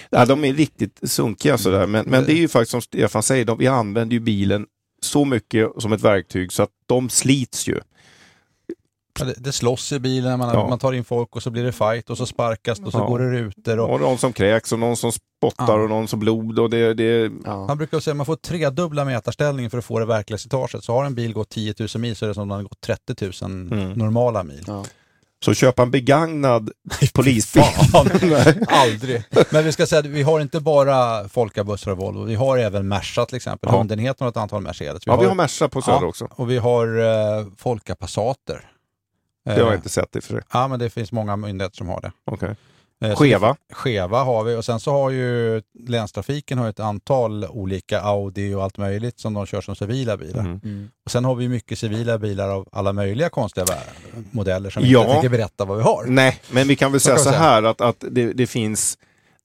Ja, 0.10 0.26
de 0.26 0.46
är 0.46 0.54
riktigt 0.54 1.00
sunkiga 1.04 1.58
sådär. 1.58 1.88
Men, 1.88 2.06
men 2.06 2.26
det 2.26 2.32
är 2.32 2.38
ju 2.38 2.48
faktiskt 2.48 2.72
som 2.72 2.82
Stefan 2.82 3.24
säger, 3.24 3.46
de, 3.46 3.58
vi 3.58 3.68
använder 3.68 4.14
ju 4.14 4.20
bilen 4.20 4.66
så 5.02 5.26
mycket 5.26 5.70
som 5.78 5.94
ett 5.94 6.02
verktyg 6.02 6.52
så 6.54 6.64
att 6.64 6.70
de 6.86 7.10
slits 7.10 7.68
ju. 7.68 7.80
Ja, 9.20 9.26
det, 9.26 9.34
det 9.38 9.52
slåss 9.52 9.92
i 9.92 10.00
bilen, 10.00 10.40
man, 10.40 10.50
Ja. 10.54 10.68
man 10.68 10.80
tar 10.80 10.94
in 10.94 11.04
folk 11.04 11.36
och 11.36 11.44
så 11.44 11.50
blir 11.52 11.64
det 11.64 11.72
fight 11.72 12.10
och 12.10 12.18
så 12.18 12.26
sparkas 12.26 12.80
och 12.80 12.92
så 12.92 12.98
Ja. 12.98 13.06
går 13.06 13.20
det 13.20 13.30
rutor. 13.30 13.80
Och, 13.80 13.90
Och 13.94 14.00
någon 14.02 14.18
som 14.18 14.34
kräks 14.34 14.72
och 14.72 14.80
någon 14.80 14.98
som 14.98 15.12
spottar 15.12 15.78
Ja. 15.78 15.84
och 15.84 15.90
någon 15.90 16.08
som 16.08 16.20
blod. 16.20 16.60
Och 16.60 16.70
det, 16.70 16.94
det, 16.94 17.32
Ja. 17.46 17.68
Man 17.68 17.78
brukar 17.78 18.00
säga 18.00 18.12
att 18.12 18.18
man 18.18 18.26
får 18.26 18.36
tredubbla 18.36 19.06
mätarställningen 19.06 19.72
för 19.72 19.78
att 19.78 19.86
få 19.86 20.00
det 20.00 20.06
verkliga 20.06 20.38
slitaget. 20.38 20.84
Så 20.84 20.94
har 20.94 21.06
en 21.06 21.16
bil 21.16 21.34
gått 21.34 21.50
10 21.50 21.74
000 21.80 21.88
mil 21.96 22.16
så 22.16 22.26
är 22.26 22.28
det 22.28 22.34
som 22.34 22.42
om 22.44 22.50
den 22.50 22.56
har 22.56 22.64
gått 22.64 22.82
30 22.82 23.26
000 23.46 23.52
Mm. 23.72 23.92
normala 23.92 24.44
mil. 24.44 24.64
Ja. 24.68 24.84
så 25.46 25.54
köpa 25.54 25.82
en 25.84 25.92
begagnad 25.92 26.70
polisbil. 27.14 27.64
Aldrig. 28.68 29.24
Men 29.50 29.64
vi 29.64 29.72
ska 29.72 29.86
säga 29.86 30.00
att 30.00 30.06
vi 30.06 30.22
har 30.24 30.40
inte 30.40 30.60
bara 30.60 31.30
Folkabussar 31.30 31.92
och 31.92 31.98
Volvo, 31.98 32.24
vi 32.24 32.36
har 32.36 32.58
även 32.58 32.88
Merca 32.88 33.26
till 33.26 33.36
exempel. 33.36 33.70
Ja. 33.72 33.78
Hundenheten 33.78 34.26
har 34.26 34.30
ett 34.30 34.38
antal 34.38 34.62
Mercedes. 34.62 35.04
Ja, 35.06 35.16
vi 35.16 35.26
har 35.26 35.36
Merca 35.36 35.68
på 35.70 35.82
Söder 35.82 36.00
Ja. 36.02 36.08
också. 36.08 36.28
Och 36.32 36.52
vi 36.52 36.58
har 36.58 36.98
uh, 37.00 37.48
Folka 37.58 37.96
Passater. 37.96 38.62
Det 39.46 39.52
har 39.52 39.60
jag 39.60 39.70
Eh, 39.70 39.76
inte 39.76 39.90
sett 39.90 40.16
i 40.16 40.20
och 40.20 40.24
för 40.24 40.34
sig. 40.34 40.42
Ja, 40.54 40.68
men 40.68 40.80
det 40.80 40.90
finns 40.90 41.12
många 41.12 41.36
myndigheter 41.36 41.78
som 41.78 41.90
har 41.90 42.02
det. 42.02 42.12
Okej. 42.26 42.56
Eh, 43.04 43.16
Skeva. 43.16 43.56
Skeva 43.74 44.24
har 44.24 44.44
vi 44.44 44.56
och 44.56 44.66
sen 44.66 44.80
så 44.80 44.92
har 44.92 45.10
ju 45.10 45.62
länstrafiken 45.88 46.58
har 46.58 46.70
ett 46.70 46.80
antal 46.80 47.46
olika 47.46 48.02
Audi 48.02 48.54
och 48.54 48.64
allt 48.64 48.78
möjligt 48.78 49.20
som 49.20 49.34
de 49.34 49.46
kör 49.46 49.62
som 49.62 49.76
civila 49.76 50.18
bilar. 50.18 50.40
Mm. 50.40 50.60
Mm. 50.64 50.90
Och 51.06 51.12
sen 51.12 51.26
har 51.26 51.36
vi 51.36 51.48
mycket 51.50 51.80
civila 51.80 52.18
bilar 52.18 52.50
av 52.50 52.68
alla 52.72 52.94
möjliga 52.94 53.30
konstiga 53.30 53.66
modeller 54.32 54.70
som 54.70 54.84
Ja. 54.86 55.00
inte 55.02 55.14
tänker 55.14 55.30
berätta 55.30 55.66
vad 55.66 55.78
vi 55.78 55.84
har. 55.84 56.06
Nej, 56.08 56.40
men 56.52 56.68
vi 56.68 56.76
kan 56.76 56.92
väl 56.92 57.02
Så 57.02 57.06
säga 57.06 57.16
kan 57.16 57.24
så 57.24 57.30
här 57.32 57.64
att, 57.64 57.82
att 57.82 58.04
det, 58.12 58.34
det 58.34 58.48
finns 58.48 58.98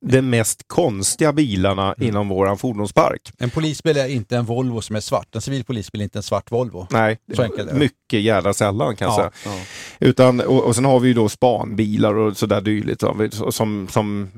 de 0.06 0.22
mest 0.22 0.62
konstiga 0.66 1.32
bilarna 1.32 1.94
Mm. 1.94 2.08
inom 2.08 2.28
våran 2.28 2.58
fordonspark. 2.58 3.32
En 3.38 3.50
polisbil 3.50 3.96
är 3.96 4.06
inte 4.08 4.36
en 4.36 4.44
Volvo 4.44 4.80
som 4.80 4.96
är 4.96 5.00
svart. 5.00 5.34
En 5.34 5.40
civil 5.40 5.64
polisbil 5.64 6.00
är 6.00 6.04
inte 6.04 6.18
en 6.18 6.22
svart 6.22 6.50
Volvo. 6.52 6.86
Nej, 6.90 7.18
Så 7.34 7.42
enkelt 7.42 7.68
är 7.68 7.72
det. 7.74 7.78
mycket 7.78 8.20
jävla 8.22 8.52
sällan 8.54 8.96
kan 8.96 9.08
jag 9.08 9.12
Ja. 9.12 9.30
säga. 9.44 9.54
Ja. 9.56 9.60
Utan, 10.06 10.40
och, 10.40 10.64
och 10.64 10.74
sen 10.74 10.84
har 10.84 11.00
vi 11.00 11.08
ju 11.08 11.14
då 11.14 11.28
spanbilar 11.28 12.14
och 12.14 12.36
sådär 12.36 12.60
dylikt 12.60 13.02
som, 13.50 13.88
som 13.90 14.28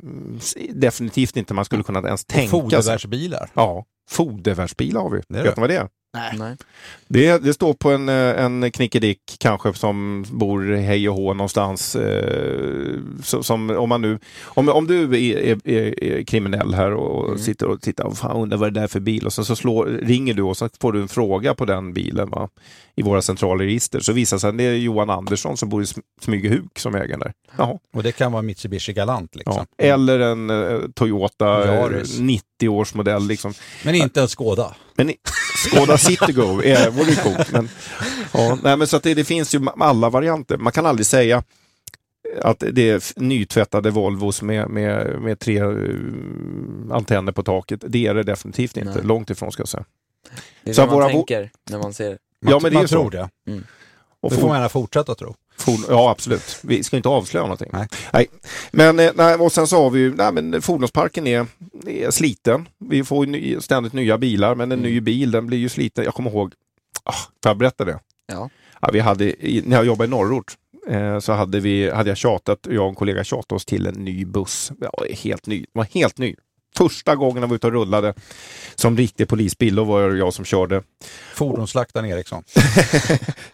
definitivt 0.70 1.36
inte 1.36 1.54
man 1.54 1.64
skulle 1.64 1.82
kunna 1.82 1.98
ens 2.00 2.24
tänka 2.24 2.50
sig. 2.50 2.60
Fodervärdsbilar. 2.60 3.50
Ja, 3.54 3.84
fodervärdsbilar 4.10 5.00
har 5.00 5.10
vi. 5.10 5.20
Det 5.28 5.42
Vet 5.42 5.56
ni 5.56 5.60
vad 5.60 5.70
det 5.70 5.76
är? 5.76 5.88
Nej. 6.14 6.34
Nej. 6.38 6.56
Det, 7.08 7.38
det 7.44 7.54
står 7.54 7.74
på 7.74 7.90
en, 7.90 8.08
eh, 8.08 8.44
en 8.44 8.70
knickedick 8.70 9.18
kanske 9.38 9.74
som 9.74 10.24
bor 10.30 10.74
hej 10.76 11.08
och 11.08 11.14
hå 11.14 11.34
någonstans. 11.34 11.96
Eh, 11.96 12.98
så, 13.22 13.42
som, 13.42 13.70
om, 13.70 13.88
man 13.88 14.02
nu, 14.02 14.18
om, 14.44 14.68
om 14.68 14.86
du 14.86 15.02
är, 15.02 15.14
är, 15.38 15.68
är, 15.68 16.04
är 16.04 16.22
kriminell 16.24 16.74
här 16.74 16.92
och 16.94 17.22
Mm. 17.28 17.38
sitter 17.38 17.66
och 17.66 17.80
tittar 17.82 18.04
och 18.04 18.18
fan, 18.18 18.36
undrar 18.36 18.58
vad 18.58 18.74
det 18.74 18.80
är 18.80 18.86
för 18.86 19.00
bil 19.00 19.26
och 19.26 19.32
sen 19.32 19.44
så 19.44 19.56
slår, 19.56 19.86
ringer 19.86 20.34
du 20.34 20.42
och 20.42 20.56
så 20.56 20.68
får 20.80 20.92
du 20.92 21.02
en 21.02 21.08
fråga 21.08 21.54
på 21.54 21.64
den 21.64 21.92
bilen 21.94 22.30
va? 22.30 22.48
i 22.94 23.02
våra 23.02 23.22
centrala 23.22 23.64
register 23.64 24.00
så 24.00 24.12
visar 24.12 24.38
sig 24.38 24.48
att 24.50 24.58
det 24.58 24.64
är 24.64 24.74
Johan 24.74 25.10
Andersson 25.10 25.56
som 25.56 25.68
bor 25.68 25.82
i 25.82 25.84
Sm- 25.84 26.00
Smygehuk 26.20 26.78
som 26.78 26.94
äger 26.94 27.18
där. 27.18 27.32
Jaha. 27.58 27.78
Och 27.94 28.02
det 28.02 28.12
kan 28.12 28.32
vara 28.32 28.42
Mitsubishi 28.42 28.92
Galant 28.92 29.34
liksom. 29.36 29.66
Ja. 29.76 29.84
Eller 29.84 30.18
en 30.20 30.50
eh, 30.50 30.78
Toyota 30.94 31.62
eh, 31.64 31.74
Yaris. 31.74 32.18
90-årsmodell. 32.20 33.26
Liksom. 33.28 33.54
Men 33.84 33.94
inte 33.94 34.20
en 34.20 34.28
Skoda. 34.28 34.74
Men 34.94 35.12
Skoda 35.68 35.98
Citigo 35.98 36.62
är, 36.64 36.90
vore 36.90 37.10
ju 37.10 37.16
coolt. 37.16 37.52
Men, 37.52 37.68
ja, 38.32 38.58
nej, 38.62 38.76
men 38.76 38.86
så 38.86 38.96
att 38.96 39.02
det, 39.02 39.14
det 39.14 39.24
finns 39.24 39.54
ju 39.54 39.66
alla 39.80 40.10
varianter. 40.10 40.56
Man 40.56 40.72
kan 40.72 40.86
aldrig 40.86 41.06
säga 41.06 41.42
att 42.42 42.62
det 42.72 42.90
är 42.90 43.20
nytvättade 43.20 43.90
Volvos 43.90 44.42
med, 44.42 44.68
med, 44.68 45.20
med 45.20 45.38
tre 45.38 45.58
eh, 45.58 45.66
antenner 46.90 47.32
på 47.32 47.42
taket. 47.42 47.84
Det 47.88 48.06
är 48.06 48.14
det 48.14 48.22
definitivt 48.22 48.76
inte. 48.76 48.94
Nej. 48.94 49.04
Långt 49.04 49.30
ifrån 49.30 49.52
ska 49.52 49.60
jag 49.60 49.68
säga. 49.68 49.84
Det 50.62 50.70
är 50.70 50.74
Så 50.74 50.82
så 50.82 50.86
man 50.86 50.94
våra 50.94 51.08
tänker 51.08 51.50
när 51.70 51.78
man 51.78 51.94
ser. 51.94 52.08
Man, 52.08 52.52
Ja, 52.52 52.58
men 52.62 52.70
det 52.70 52.76
är 52.76 52.78
man 52.78 52.88
så. 52.88 52.94
tror 52.94 53.10
det. 53.10 53.28
Och 54.20 54.30
Det 54.30 54.36
får 54.36 54.48
man 54.48 54.56
gärna 54.56 54.68
fortsätta 54.68 55.14
tro. 55.14 55.34
Ford- 55.56 55.84
ja, 55.88 56.10
absolut. 56.10 56.58
Vi 56.62 56.82
ska 56.84 56.96
inte 56.96 57.08
avslöja 57.08 57.42
någonting. 57.44 57.70
Nej. 58.12 58.26
Men, 58.70 58.98
eh, 59.00 59.10
nej, 59.14 59.34
och 59.34 59.52
sen 59.52 59.66
så 59.66 59.82
har 59.82 59.90
vi 59.90 60.00
ju, 60.00 60.14
nej, 60.14 60.32
men 60.32 60.62
fordonsparken 60.62 61.26
är, 61.26 61.46
är 61.86 62.10
sliten. 62.10 62.68
Vi 62.78 63.04
får 63.04 63.26
ny, 63.26 63.60
ständigt 63.60 63.92
nya 63.92 64.18
bilar, 64.18 64.54
men 64.54 64.72
en 64.72 64.78
Mm. 64.78 64.90
ny 64.92 65.00
bil 65.00 65.30
den 65.30 65.46
blir 65.46 65.58
ju 65.58 65.68
sliten. 65.68 66.04
Jag 66.04 66.14
kommer 66.14 66.30
ihåg, 66.30 66.52
ah, 67.04 67.12
får 67.12 67.50
jag 67.50 67.56
berätta 67.56 67.84
det? 67.84 67.98
Ja. 68.26 68.50
Ja, 68.80 68.88
vi 68.92 69.00
hade, 69.00 69.46
i, 69.46 69.62
när 69.66 69.76
jag 69.76 69.86
jobbade 69.86 70.06
i 70.08 70.10
norrort 70.10 70.52
eh, 70.88 71.18
så 71.18 71.32
hade, 71.32 71.60
vi, 71.60 71.90
hade 71.90 72.10
jag 72.10 72.16
tjatat, 72.16 72.58
jag 72.70 72.82
och 72.82 72.88
en 72.88 72.94
kollega 72.94 73.24
tjatat 73.24 73.52
oss 73.52 73.64
till 73.64 73.86
en 73.86 73.94
ny 73.94 74.24
buss. 74.24 74.72
Ja, 74.80 75.04
helt 75.22 75.46
ny. 75.46 75.58
Den 75.58 75.66
var 75.72 75.84
helt 75.84 76.18
ny. 76.18 76.34
Första 76.76 77.16
gången 77.16 77.42
jag 77.42 77.48
var 77.48 77.56
ute 77.56 77.66
och 77.66 77.72
rullade 77.72 78.14
som 78.74 78.96
riktig 78.96 79.28
polisbil, 79.28 79.74
då 79.74 79.84
var 79.84 80.08
det 80.10 80.18
jag 80.18 80.34
som 80.34 80.44
körde. 80.44 80.82
Fordonsslaktaren 81.34 82.06
Eriksson. 82.06 82.42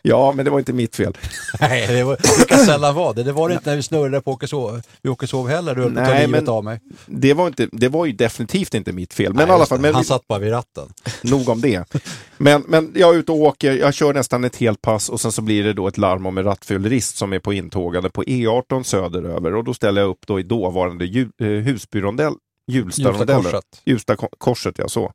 Ja, 0.03 0.33
men 0.33 0.45
det 0.45 0.51
var 0.51 0.59
inte 0.59 0.73
mitt 0.73 0.97
fel. 0.97 1.17
Nej, 1.61 1.87
det 1.87 2.05
var, 2.05 2.17
det 2.39 2.49
kan 2.49 2.59
sällan 2.59 2.95
vara 2.95 3.13
det. 3.13 3.23
Det 3.23 3.33
var 3.33 3.49
det 3.49 3.55
inte 3.55 3.71
när 3.71 3.77
vi 3.77 3.83
snurrade 3.83 4.21
på 4.21 4.33
Åkeshov, 4.33 4.83
vid 5.03 5.13
Åkeshov 5.13 5.49
heller. 5.49 5.75
Du 5.75 5.83
höll 5.83 5.95
på 5.95 6.01
att 6.01 6.07
ta 6.07 6.15
livet 6.15 6.31
men- 6.31 6.49
av 6.49 6.65
mig. 6.65 6.81
Det 7.07 7.35
var, 7.35 7.47
inte, 7.47 7.69
det 7.73 7.89
var 7.89 8.07
ju 8.07 8.13
definitivt 8.13 8.75
inte 8.75 8.93
mitt 8.93 9.15
fel. 9.15 9.35
Men 9.35 9.47
Nej, 9.47 9.55
alla 9.55 9.67
fall, 9.67 9.81
men, 9.81 9.95
Han 9.95 10.05
satt 10.05 10.27
bara 10.29 10.39
vid 10.39 10.53
ratten. 10.53 10.89
nog 11.23 11.49
om 11.49 11.61
det. 11.61 11.95
Men, 12.37 12.65
men 12.67 12.93
jag 12.95 13.15
är 13.15 13.19
ute 13.19 13.33
och 13.33 13.39
åker, 13.39 13.73
jag 13.73 13.95
kör 13.95 14.15
nästan 14.15 14.45
ett 14.45 14.57
helt 14.57 14.83
pass 14.83 15.09
och 15.09 15.21
sen 15.21 15.33
så 15.33 15.43
blir 15.43 15.65
det 15.65 15.73
då 15.73 15.89
ett 15.89 15.99
larm 15.99 16.27
om 16.27 16.39
en 16.39 16.45
rattfyllerist 16.45 17.17
som 17.17 17.33
är 17.33 17.39
på 17.39 17.53
intågande 17.53 18.11
på 18.11 18.23
E18 18.23 18.83
söderöver 18.83 19.55
och 19.55 19.65
då 19.65 19.75
ställer 19.75 20.01
jag 20.01 20.11
upp 20.11 20.27
då 20.27 20.41
i 20.41 20.43
dåvarande 20.43 21.05
eh, 21.05 21.47
Husbyrondell, 21.47 22.35
Hjulstarondellen. 22.69 23.63
Hjulstakorset. 23.85 24.79
Ja 24.79 24.89
så. 24.89 25.13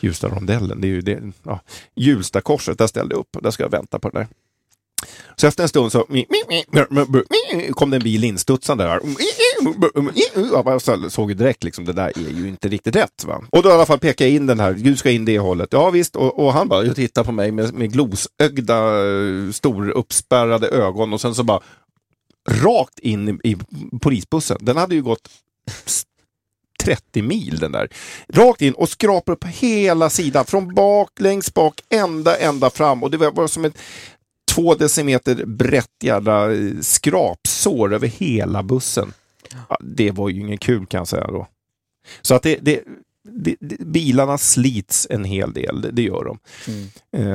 Hjulstarondellen, 0.00 0.80
det 0.80 0.86
är 0.86 0.90
ju 0.90 1.00
det. 1.00 1.20
Ja. 1.42 1.60
Hjulstakorset, 1.96 2.78
där 2.78 2.86
ställde 2.86 3.14
jag 3.14 3.20
upp. 3.20 3.36
Där 3.42 3.50
ska 3.50 3.62
jag 3.62 3.70
vänta 3.70 3.98
på 3.98 4.08
den 4.08 4.20
där. 4.22 4.28
Så 5.36 5.46
efter 5.46 5.62
en 5.62 5.68
stund 5.68 5.92
så 5.92 6.06
kom 7.74 7.90
det 7.90 7.96
en 7.96 8.02
bil 8.02 8.24
instudsande 8.24 8.84
där. 8.84 9.00
Jag 10.64 10.82
så- 10.82 11.10
såg 11.10 11.30
ju 11.30 11.34
direkt 11.34 11.64
liksom, 11.64 11.84
det 11.84 11.92
där 11.92 12.12
är 12.18 12.30
ju 12.30 12.48
inte 12.48 12.68
riktigt 12.68 12.96
rätt. 12.96 13.24
Va? 13.26 13.42
Och 13.50 13.62
då 13.62 13.68
i 13.68 13.72
alla 13.72 13.86
fall 13.86 13.98
pekar 13.98 14.24
jag 14.24 14.34
in 14.34 14.46
den 14.46 14.60
här, 14.60 14.72
du 14.72 14.96
ska 14.96 15.10
in 15.10 15.24
det 15.24 15.38
hållet. 15.38 15.68
Ja 15.72 15.90
visst, 15.90 16.16
och, 16.16 16.38
och 16.44 16.52
han 16.52 16.68
bara 16.68 16.94
tittar 16.94 17.24
på 17.24 17.32
mig 17.32 17.52
med, 17.52 17.74
med 17.74 17.92
glosögda, 17.92 19.06
eh, 19.08 19.50
stor 19.52 19.88
uppspärrade 19.90 20.68
ögon 20.68 21.12
och 21.12 21.20
sen 21.20 21.34
så 21.34 21.42
bara 21.42 21.60
rakt 22.50 22.98
in 22.98 23.28
i, 23.28 23.50
i 23.50 23.56
polisbussen. 24.00 24.58
Den 24.60 24.76
hade 24.76 24.94
ju 24.94 25.02
gått 25.02 25.28
30 26.80 27.22
mil 27.22 27.58
den 27.58 27.72
där. 27.72 27.88
Rakt 28.28 28.62
in 28.62 28.72
och 28.72 28.88
skrapar 28.88 29.32
upp 29.32 29.44
hela 29.44 30.10
sidan, 30.10 30.44
från 30.44 30.74
bak, 30.74 31.10
längst 31.20 31.54
bak, 31.54 31.80
ända, 31.88 32.36
ända 32.36 32.70
fram. 32.70 33.02
Och 33.02 33.10
det 33.10 33.16
var 33.16 33.46
som 33.46 33.64
ett 33.64 33.78
två 34.54 34.74
decimeter 34.74 35.46
brett 35.46 35.90
jävla 36.02 36.52
eh, 36.52 36.72
skrapsår 36.80 37.94
över 37.94 38.06
hela 38.06 38.62
bussen. 38.62 39.12
Ja, 39.68 39.78
det 39.80 40.10
var 40.10 40.28
ju 40.28 40.40
ingen 40.40 40.58
kul 40.58 40.86
kan 40.86 40.98
jag 40.98 41.08
säga 41.08 41.26
då. 41.26 41.46
Så 42.22 42.34
att 42.34 42.42
det, 42.42 42.58
det, 42.62 42.82
det, 43.22 43.56
bilarna 43.78 44.38
slits 44.38 45.06
en 45.10 45.24
hel 45.24 45.52
del, 45.52 45.88
det, 45.92 46.02
gör 46.02 46.24
de. 46.24 46.38
Mm. 46.66 46.88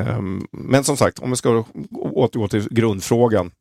Ehm, 0.08 0.48
men 0.52 0.84
som 0.84 0.98
sagt, 0.98 1.20
om 1.20 1.30
vi 1.30 1.36
ska 1.36 1.64
återgå 1.94 2.48
till 2.48 2.68
grundfrågan. 2.70 3.52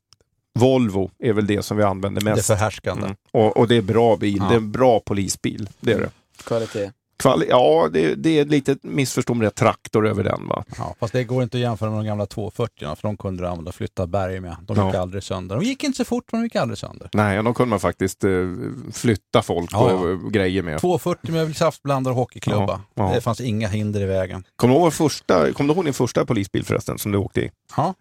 Volvo 0.58 1.10
är 1.18 1.32
väl 1.32 1.46
det 1.46 1.62
som 1.62 1.76
vi 1.76 1.82
använder 1.82 2.20
Det 2.24 2.30
är 2.30 2.34
mest. 2.34 2.46
förhärskande. 2.46 3.04
Mm. 3.04 3.16
Och, 3.32 3.56
och 3.56 3.68
det 3.68 3.76
är 3.76 3.82
bra 3.82 4.16
bil, 4.16 4.36
Ja. 4.40 4.44
det 4.48 4.54
är 4.54 4.58
en 4.58 4.72
bra 4.72 5.00
polisbil. 5.00 5.68
Det 5.80 5.92
är 5.92 5.98
det. 6.00 6.10
Kvalitet. 6.44 6.90
Kvali- 7.22 7.46
ja, 7.48 7.88
det, 7.92 8.14
det 8.14 8.38
är 8.38 8.42
ett 8.42 8.48
litet 8.50 8.82
missförstå 8.82 9.34
med 9.34 9.46
det, 9.46 9.50
traktor 9.50 10.06
över 10.08 10.24
den 10.24 10.48
va. 10.48 10.64
Ja, 10.78 10.94
fast 11.00 11.12
det 11.12 11.24
går 11.24 11.42
inte 11.42 11.56
att 11.56 11.60
jämföra 11.60 11.90
med 11.90 11.98
de 11.98 12.06
gamla 12.06 12.26
240 12.26 12.94
för 12.96 13.08
de 13.08 13.16
kunde 13.16 13.42
du 13.42 13.46
använda 13.48 13.68
och 13.68 13.74
flytta 13.74 14.06
berg 14.06 14.40
med. 14.40 14.56
De 14.62 14.86
gick 14.86 14.94
Ja. 14.94 15.00
aldrig 15.00 15.22
sönder. 15.22 15.56
De 15.56 15.64
gick 15.64 15.84
inte 15.84 15.96
så 15.96 16.04
fort 16.04 16.24
men 16.32 16.40
de 16.40 16.44
gick 16.44 16.56
aldrig 16.56 16.78
sönder. 16.78 17.08
Nej, 17.12 17.42
de 17.42 17.54
kunde 17.54 17.70
man 17.70 17.80
faktiskt 17.80 18.24
eh, 18.24 18.30
flytta 18.92 19.42
folk 19.42 19.70
Ja, 19.72 19.92
och 19.92 20.08
ja. 20.08 20.12
eh, 20.12 20.30
grejer 20.30 20.62
med. 20.62 20.80
240 20.80 21.32
med 21.32 21.56
saftblandare 21.56 22.12
och 22.14 22.18
hockeyklubba. 22.20 22.80
Ja, 22.94 23.08
ja. 23.08 23.14
Det 23.14 23.20
fanns 23.20 23.40
inga 23.40 23.68
hinder 23.68 24.00
i 24.00 24.06
vägen. 24.06 24.44
Kommer 24.56 24.74
du 24.74 24.80
ihåg, 24.80 24.92
första, 24.92 25.52
kommer 25.52 25.68
du 25.74 25.76
ihåg 25.76 25.84
din 25.84 25.94
första 25.94 26.24
polisbil 26.26 26.64
förresten 26.64 26.98
som 26.98 27.12
du 27.12 27.18
åkte 27.18 27.40
i? 27.40 27.50
Ja, 27.76 27.94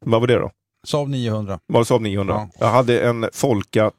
Vad 0.00 0.20
var 0.20 0.28
det 0.28 0.34
då? 0.38 0.50
Saab 0.88 1.08
900. 1.08 1.58
Var 1.66 1.80
det 1.80 1.84
Saab 1.84 2.02
900? 2.02 2.34
Ja. 2.34 2.48
Jag 2.66 2.72
hade 2.72 3.00
en 3.00 3.26
Folka 3.32 3.90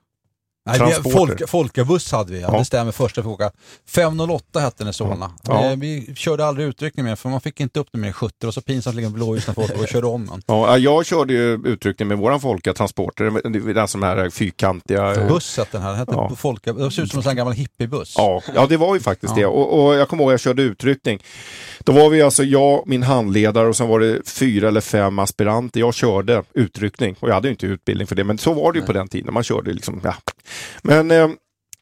Nej, 0.79 0.95
vi, 1.03 1.11
folk, 1.11 1.49
Folkabuss 1.49 2.11
hade 2.11 2.31
vi, 2.33 2.41
ja. 2.41 2.49
Ja. 2.51 2.59
det 2.59 2.65
stämmer 2.65 2.91
första 2.91 3.23
frågan. 3.23 3.51
508 3.87 4.59
hette 4.59 4.75
den 4.77 4.87
i 4.89 4.93
Solna. 4.93 5.31
Ja. 5.43 5.73
Vi 5.77 6.13
körde 6.15 6.45
aldrig 6.45 6.67
utryckning 6.67 7.05
med 7.05 7.19
för 7.19 7.29
man 7.29 7.41
fick 7.41 7.59
inte 7.59 7.79
upp 7.79 7.87
den 7.91 8.01
mer 8.01 8.07
än 8.07 8.13
70 8.13 8.47
och 8.47 8.53
så 8.53 8.61
pinsamt 8.61 8.95
ligga 8.95 9.09
blåljus 9.09 9.47
när 9.47 9.53
folk 9.53 9.71
och 9.81 9.87
körde 9.87 10.07
om 10.07 10.25
den. 10.27 10.41
Ja, 10.47 10.77
jag 10.77 11.05
körde 11.05 11.33
ju 11.33 11.61
uttryckning 11.65 12.07
med 12.07 12.17
våran 12.17 12.39
Folka 12.41 12.73
Transporter, 12.73 13.49
det 13.49 13.73
den 13.73 13.87
som 13.87 14.03
är 14.03 14.29
fyrkantiga. 14.29 15.15
eh, 15.15 15.27
Buss 15.27 15.57
hette 15.57 15.69
den 15.71 15.81
här, 15.81 15.89
den 15.89 15.99
hette 15.99 16.11
Ja. 16.15 16.31
Folka, 16.35 16.73
det 16.73 16.91
såg 16.91 17.03
ut 17.05 17.11
som 17.11 17.19
en 17.19 17.25
här 17.25 17.33
gammal 17.33 17.53
hippiebuss. 17.53 18.13
Ja, 18.17 18.41
ja, 18.55 18.65
det 18.69 18.77
var 18.77 18.93
ju 18.95 18.99
faktiskt 19.01 19.33
Ja. 19.37 19.41
det. 19.41 19.45
Och, 19.47 19.85
och 19.85 19.95
jag 19.95 20.09
kommer 20.09 20.23
ihåg 20.23 20.33
jag 20.33 20.39
körde 20.39 20.61
utryckning. 20.61 21.19
Då 21.79 21.91
var 21.91 22.09
vi 22.09 22.21
alltså 22.21 22.43
jag, 22.43 22.83
min 22.87 23.03
handledare 23.03 23.67
och 23.67 23.75
sen 23.75 23.87
var 23.87 23.99
det 23.99 24.29
fyra 24.29 24.67
eller 24.67 24.81
fem 24.81 25.19
aspiranter. 25.19 25.79
Jag 25.79 25.93
körde 25.93 26.43
utryckning 26.53 27.15
och 27.19 27.29
jag 27.29 27.33
hade 27.33 27.47
ju 27.47 27.51
inte 27.51 27.65
utbildning 27.65 28.07
för 28.07 28.15
det, 28.15 28.23
men 28.23 28.37
så 28.37 28.53
var 28.53 28.73
det 28.73 28.79
ju 28.79 28.85
på 28.85 28.93
den 28.93 29.07
tiden. 29.07 29.33
Man 29.33 29.43
körde 29.43 29.73
liksom, 29.73 30.01
ja. 30.03 30.13
Men, 30.83 31.11
eh, 31.11 31.29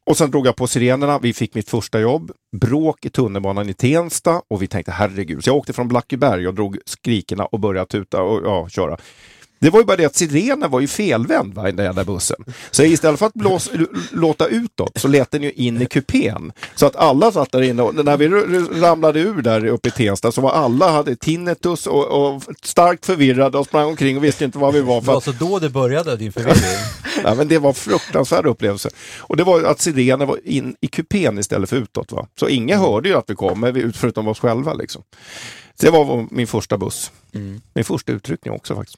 och 0.05 0.17
sen 0.17 0.31
drog 0.31 0.47
jag 0.47 0.55
på 0.55 0.67
sirenerna. 0.67 1.19
Vi 1.19 1.33
fick 1.33 1.55
mitt 1.55 1.69
första 1.69 1.99
jobb. 1.99 2.31
Bråk 2.61 3.05
i 3.05 3.09
tunnelbanan 3.09 3.69
i 3.69 3.73
Tensta 3.73 4.41
och 4.47 4.61
vi 4.61 4.67
tänkte 4.67 4.91
herregud. 4.91 5.43
Så 5.43 5.49
jag 5.49 5.57
åkte 5.57 5.73
från 5.73 5.87
Blackeberg 5.87 6.47
och 6.47 6.53
drog 6.53 6.77
skrikerna 6.85 7.45
och 7.45 7.59
började 7.59 7.87
tuta 7.87 8.21
och 8.21 8.41
ja, 8.45 8.69
köra. 8.69 8.97
Det 9.59 9.69
var 9.69 9.79
ju 9.79 9.85
bara 9.85 9.97
det 9.97 10.05
att 10.05 10.15
sirenen 10.15 10.71
var 10.71 10.79
ju 10.79 10.87
felvänd 10.87 11.53
va, 11.53 11.69
i 11.69 11.71
den 11.71 11.95
där 11.95 12.03
bussen. 12.03 12.43
Så 12.71 12.83
istället 12.83 13.19
för 13.19 13.25
att 13.25 13.33
blås, 13.33 13.71
låta 14.11 14.47
utåt 14.47 14.91
så 14.95 15.07
lät 15.07 15.31
den 15.31 15.43
ju 15.43 15.51
in 15.51 15.81
i 15.81 15.85
kupén. 15.85 16.51
Så 16.75 16.85
att 16.85 16.95
alla 16.95 17.31
satt 17.31 17.51
där 17.51 17.61
inne 17.61 17.81
och 17.81 18.05
när 18.05 18.17
vi 18.17 18.27
ramlade 18.79 19.19
ur 19.19 19.41
där 19.41 19.65
uppe 19.65 19.87
i 19.87 19.91
Tensta 19.91 20.31
så 20.31 20.41
var 20.41 20.51
alla 20.51 20.91
hade 20.91 21.15
tinnitus 21.15 21.87
och, 21.87 22.05
och 22.05 22.43
starkt 22.61 23.05
förvirrade 23.05 23.57
och 23.57 23.65
sprang 23.65 23.87
omkring 23.87 24.17
och 24.17 24.23
visste 24.23 24.45
inte 24.45 24.57
var 24.57 24.71
vi 24.71 24.81
var. 24.81 24.95
Det 24.95 25.01
För 25.01 25.11
var 25.11 25.17
att, 25.17 25.27
alltså 25.27 25.45
då 25.45 25.59
det 25.59 25.69
började, 25.69 26.15
din 26.17 26.31
förvirring. 26.31 26.57
ja, 27.23 27.35
men 27.35 27.47
det 27.47 27.59
var 27.59 27.73
fruktansvärd 27.73 28.45
upplevelse. 28.45 28.89
Och 29.19 29.37
det 29.37 29.43
var 29.43 29.63
att 29.63 29.81
sirenen 29.81 30.27
var 30.27 30.39
in 30.43 30.75
i 30.81 30.87
kupén 30.87 31.39
istället 31.39 31.69
för 31.69 31.77
utåt. 31.77 32.11
Va? 32.11 32.27
Så 32.39 32.47
ingen 32.47 32.79
hörde 32.79 33.09
ju 33.09 33.15
att 33.15 33.29
vi 33.29 33.35
kom, 33.35 33.91
förutom 33.95 34.27
oss 34.27 34.39
själva. 34.39 34.73
Liksom. 34.73 35.03
Det 35.79 35.89
var 35.89 36.27
min 36.31 36.47
första 36.47 36.77
buss. 36.77 37.11
Mm. 37.33 37.61
Min 37.73 37.85
första 37.85 38.11
utryckning 38.11 38.53
också 38.53 38.75
faktiskt. 38.75 38.97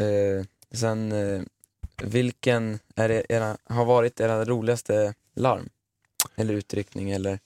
Eh, 0.00 0.44
sen, 0.72 1.12
eh, 1.12 1.40
vilken 2.02 2.78
är 2.96 3.08
det 3.08 3.26
era, 3.28 3.56
har 3.68 3.84
varit 3.84 4.20
era 4.20 4.44
roligaste 4.44 5.14
larm? 5.36 5.68
Eller 6.36 6.54
utryckning 6.54 7.10
eller 7.10 7.38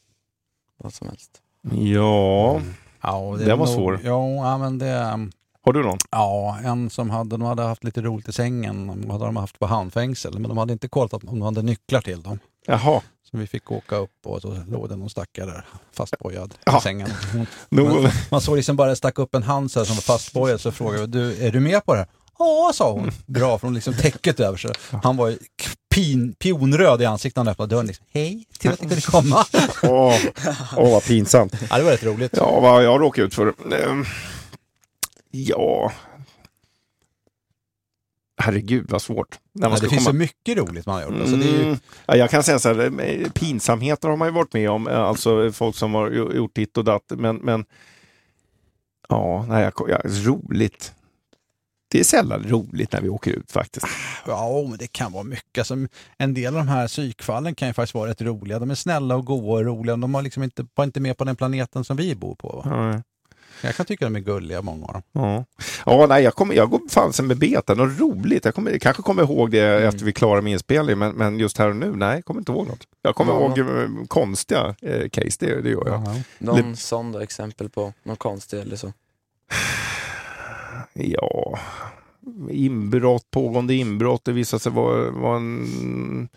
vad 0.77 0.95
som 0.95 1.09
helst? 1.09 1.31
Ja, 1.73 2.61
Ja, 3.03 3.37
det 3.39 3.45
Den 3.45 3.59
var 3.59 3.67
nog- 3.67 3.75
svår. 3.75 4.01
Ja, 4.05 4.35
ja, 4.35 4.59
men 4.59 4.79
det... 4.79 5.29
har 5.63 5.73
du 5.73 5.83
någon? 5.83 5.99
Ja, 6.11 6.59
en 6.65 6.91
som 6.91 7.11
hade, 7.11 7.31
de 7.31 7.43
hade 7.43 7.63
haft 7.63 7.85
lite 7.85 8.01
roligt 8.03 8.29
i 8.29 8.33
sängen. 8.33 8.87
De 8.87 9.11
hade 9.11 9.25
de 9.25 9.37
haft 9.37 9.59
på 9.59 9.67
handfängsel, 9.67 10.33
men 10.39 10.49
de 10.49 10.59
hade 10.59 10.73
inte 10.73 10.89
kollat 10.89 11.13
om 11.13 11.21
de 11.25 11.43
hade 11.43 11.63
nycklar 11.63 12.01
till 12.01 12.23
dem. 12.23 12.39
Jaha. 12.67 13.03
Så 13.31 13.37
vi 13.39 13.47
fick 13.47 13.71
åka 13.71 13.97
upp 13.97 14.11
och 14.27 14.43
så 14.43 14.65
låg 14.69 14.89
det 14.89 14.97
någon 14.97 15.11
stackare 15.11 15.47
där 15.47 15.65
fastbojad 15.93 16.55
Ja. 16.67 16.79
i 16.79 16.81
sängen. 16.81 17.09
Man, 17.69 18.09
man 18.31 18.41
såg 18.41 18.57
liksom 18.57 18.77
bara 18.77 18.97
stack 18.97 19.19
upp 19.19 19.35
en 19.35 19.43
hand 19.43 19.71
så 19.71 19.81
här 19.81 19.85
som 19.85 19.95
var 19.95 20.03
fastbojad 20.03 20.61
så 20.61 20.73
frågade 20.73 21.01
jag, 21.01 21.09
du, 21.09 21.47
är 21.47 21.53
du 21.53 21.61
med 21.61 21.85
på 21.85 21.93
det 21.95 21.99
här? 21.99 22.09
Ja, 22.39 22.71
sa 22.75 22.93
hon. 22.93 23.11
Bra, 23.27 23.59
för 23.59 23.67
hon 23.67 23.75
liksom 23.75 23.95
täcket 23.95 24.41
över 24.41 24.57
sig. 24.59 24.71
Han 25.03 25.17
var 25.17 25.35
pin, 25.95 26.35
pionröd 26.39 27.03
i 27.03 27.05
ansiktet 27.05 27.37
när 27.37 27.45
han 27.45 27.53
öppnade 27.53 27.75
dörren. 27.75 27.87
Liksom, 27.87 28.07
Hej, 28.13 28.47
till 28.59 28.71
att 28.71 28.81
ni 28.83 28.89
kunde 28.89 29.03
komma. 29.03 29.45
Åh, 29.83 30.17
åh, 30.77 30.91
vad 30.93 31.05
pinsamt. 31.05 31.55
Ja, 31.71 31.79
det 31.79 31.85
var 31.85 31.91
rätt 31.91 32.03
roligt. 32.05 32.33
Ja, 32.37 32.61
vad 32.61 32.85
jag 32.85 33.01
råkade 33.01 33.27
ut 33.27 33.35
för. 33.35 33.47
Ehm, 33.75 34.05
Ja. 35.31 35.93
Herregud 38.37 38.91
vad 38.91 39.03
svårt. 39.03 39.39
När 39.53 39.63
Ja, 39.67 39.69
man 39.69 39.71
det 39.71 39.77
ska 39.77 39.89
finns 39.89 40.05
så 40.05 40.11
komma... 40.11 40.19
mycket 40.19 40.57
roligt 40.59 40.87
man 40.87 40.95
har 40.95 41.03
gjort. 41.03 41.21
Alltså, 41.21 41.37
det 41.37 41.45
ju, 41.45 41.63
Mm. 41.65 41.79
ja, 42.07 42.17
jag 42.17 42.31
kan 42.31 42.43
säga 42.43 42.59
så 42.59 42.69
här, 42.75 43.01
eh, 43.01 43.29
pinsamheter 43.31 44.09
har 44.09 44.17
man 44.17 44.29
ju 44.29 44.35
varit 44.35 44.53
med 44.53 44.71
om. 44.71 44.89
eh, 44.89 44.99
Alltså 45.01 45.53
folk 45.53 45.77
som 45.77 45.95
har 45.95 46.11
gjo- 46.11 46.35
gjort 46.37 46.55
ditt 46.55 46.77
och 46.77 46.85
datt. 46.85 47.03
Men, 47.09 47.37
men 47.37 47.65
ja, 49.09 49.47
nej, 49.49 49.63
jag, 49.77 49.91
ja, 49.91 49.99
roligt. 50.05 50.93
Det 51.95 52.01
är 52.01 52.05
sällan 52.05 52.43
roligt 52.49 52.93
när 52.93 53.01
vi 53.01 53.09
åker 53.09 53.31
ut 53.31 53.53
faktiskt. 53.53 53.87
ja, 54.27 54.67
men 54.69 54.79
det 54.79 54.87
kan 54.93 55.13
vara 55.13 55.23
mycket. 55.23 55.59
Alltså, 55.59 55.77
en 56.19 56.35
del 56.35 56.47
av 56.47 56.67
de 56.67 56.69
här 56.69 56.89
psykfallen 56.89 57.55
kan 57.55 57.69
ju 57.69 57.75
faktiskt 57.75 57.95
vara 57.95 58.11
rätt 58.11 58.23
roliga. 58.23 58.59
De 58.59 58.71
är 58.71 58.75
snälla 58.75 59.17
och 59.17 59.25
goa 59.27 59.59
och 59.59 59.65
roliga. 59.65 59.97
De 59.97 60.15
har 60.15 60.23
liksom 60.23 60.43
inte, 60.43 60.67
var 60.75 60.85
inte 60.85 61.01
med 61.01 61.17
på 61.17 61.25
den 61.25 61.37
planeten 61.37 61.85
som 61.85 61.97
vi 61.97 62.15
bor 62.15 62.35
på. 62.35 62.49
Va? 62.65 62.93
Ja. 62.93 63.03
Jag 63.63 63.75
kan 63.77 63.87
tycka 63.87 64.05
de 64.05 64.17
är 64.17 64.21
gulliga, 64.21 64.63
många 64.63 64.87
av 64.87 64.93
dem. 64.93 65.03
Ja, 65.13 65.45
ja 65.87 66.07
nej, 66.09 66.23
jag, 66.25 66.35
kommer, 66.35 66.55
jag 66.55 66.71
går 66.71 66.81
fansen 66.91 67.27
med 67.27 67.39
beta, 67.39 67.75
något 67.75 68.01
roligt. 68.01 68.45
Jag, 68.45 68.55
kommer, 68.55 68.71
jag 68.71 68.81
kanske 68.81 69.03
kommer 69.03 69.23
ihåg 69.23 69.51
det 69.51 69.65
Mm. 69.77 69.89
efter 69.89 70.05
vi 70.05 70.13
klarar 70.13 70.41
med 70.41 70.53
inspelning, 70.53 70.99
men, 70.99 71.13
men 71.13 71.39
just 71.39 71.59
här 71.59 71.69
och 71.69 71.77
nu, 71.77 71.93
nej, 71.97 72.15
jag 72.15 72.25
kommer 72.25 72.41
inte 72.41 72.53
ihåg 72.53 72.67
något. 72.69 72.87
Jag 73.03 73.15
kommer 73.15 73.33
Ja. 73.33 73.41
ihåg 73.41 73.59
eh, 73.59 73.89
konstiga 74.09 74.75
eh, 74.83 75.09
case, 75.09 75.37
det, 75.41 75.61
det 75.63 75.71
gör 75.71 75.87
jag. 75.87 76.03
Ja. 76.07 76.15
Någon 76.39 76.77
sån 76.77 77.13
då, 77.13 77.19
exempel 77.21 77.69
på 77.69 77.93
någon 78.03 78.17
konstig 78.17 78.61
eller 78.61 78.77
så? 78.77 78.93
Ja, 80.95 81.59
inbrott, 82.51 83.31
pågående 83.31 83.75
inbrott, 83.75 84.25
det 84.25 84.33
visade 84.33 84.61
sig 84.61 84.73
vara, 84.73 85.11
vara 85.11 85.37
en... 85.37 86.29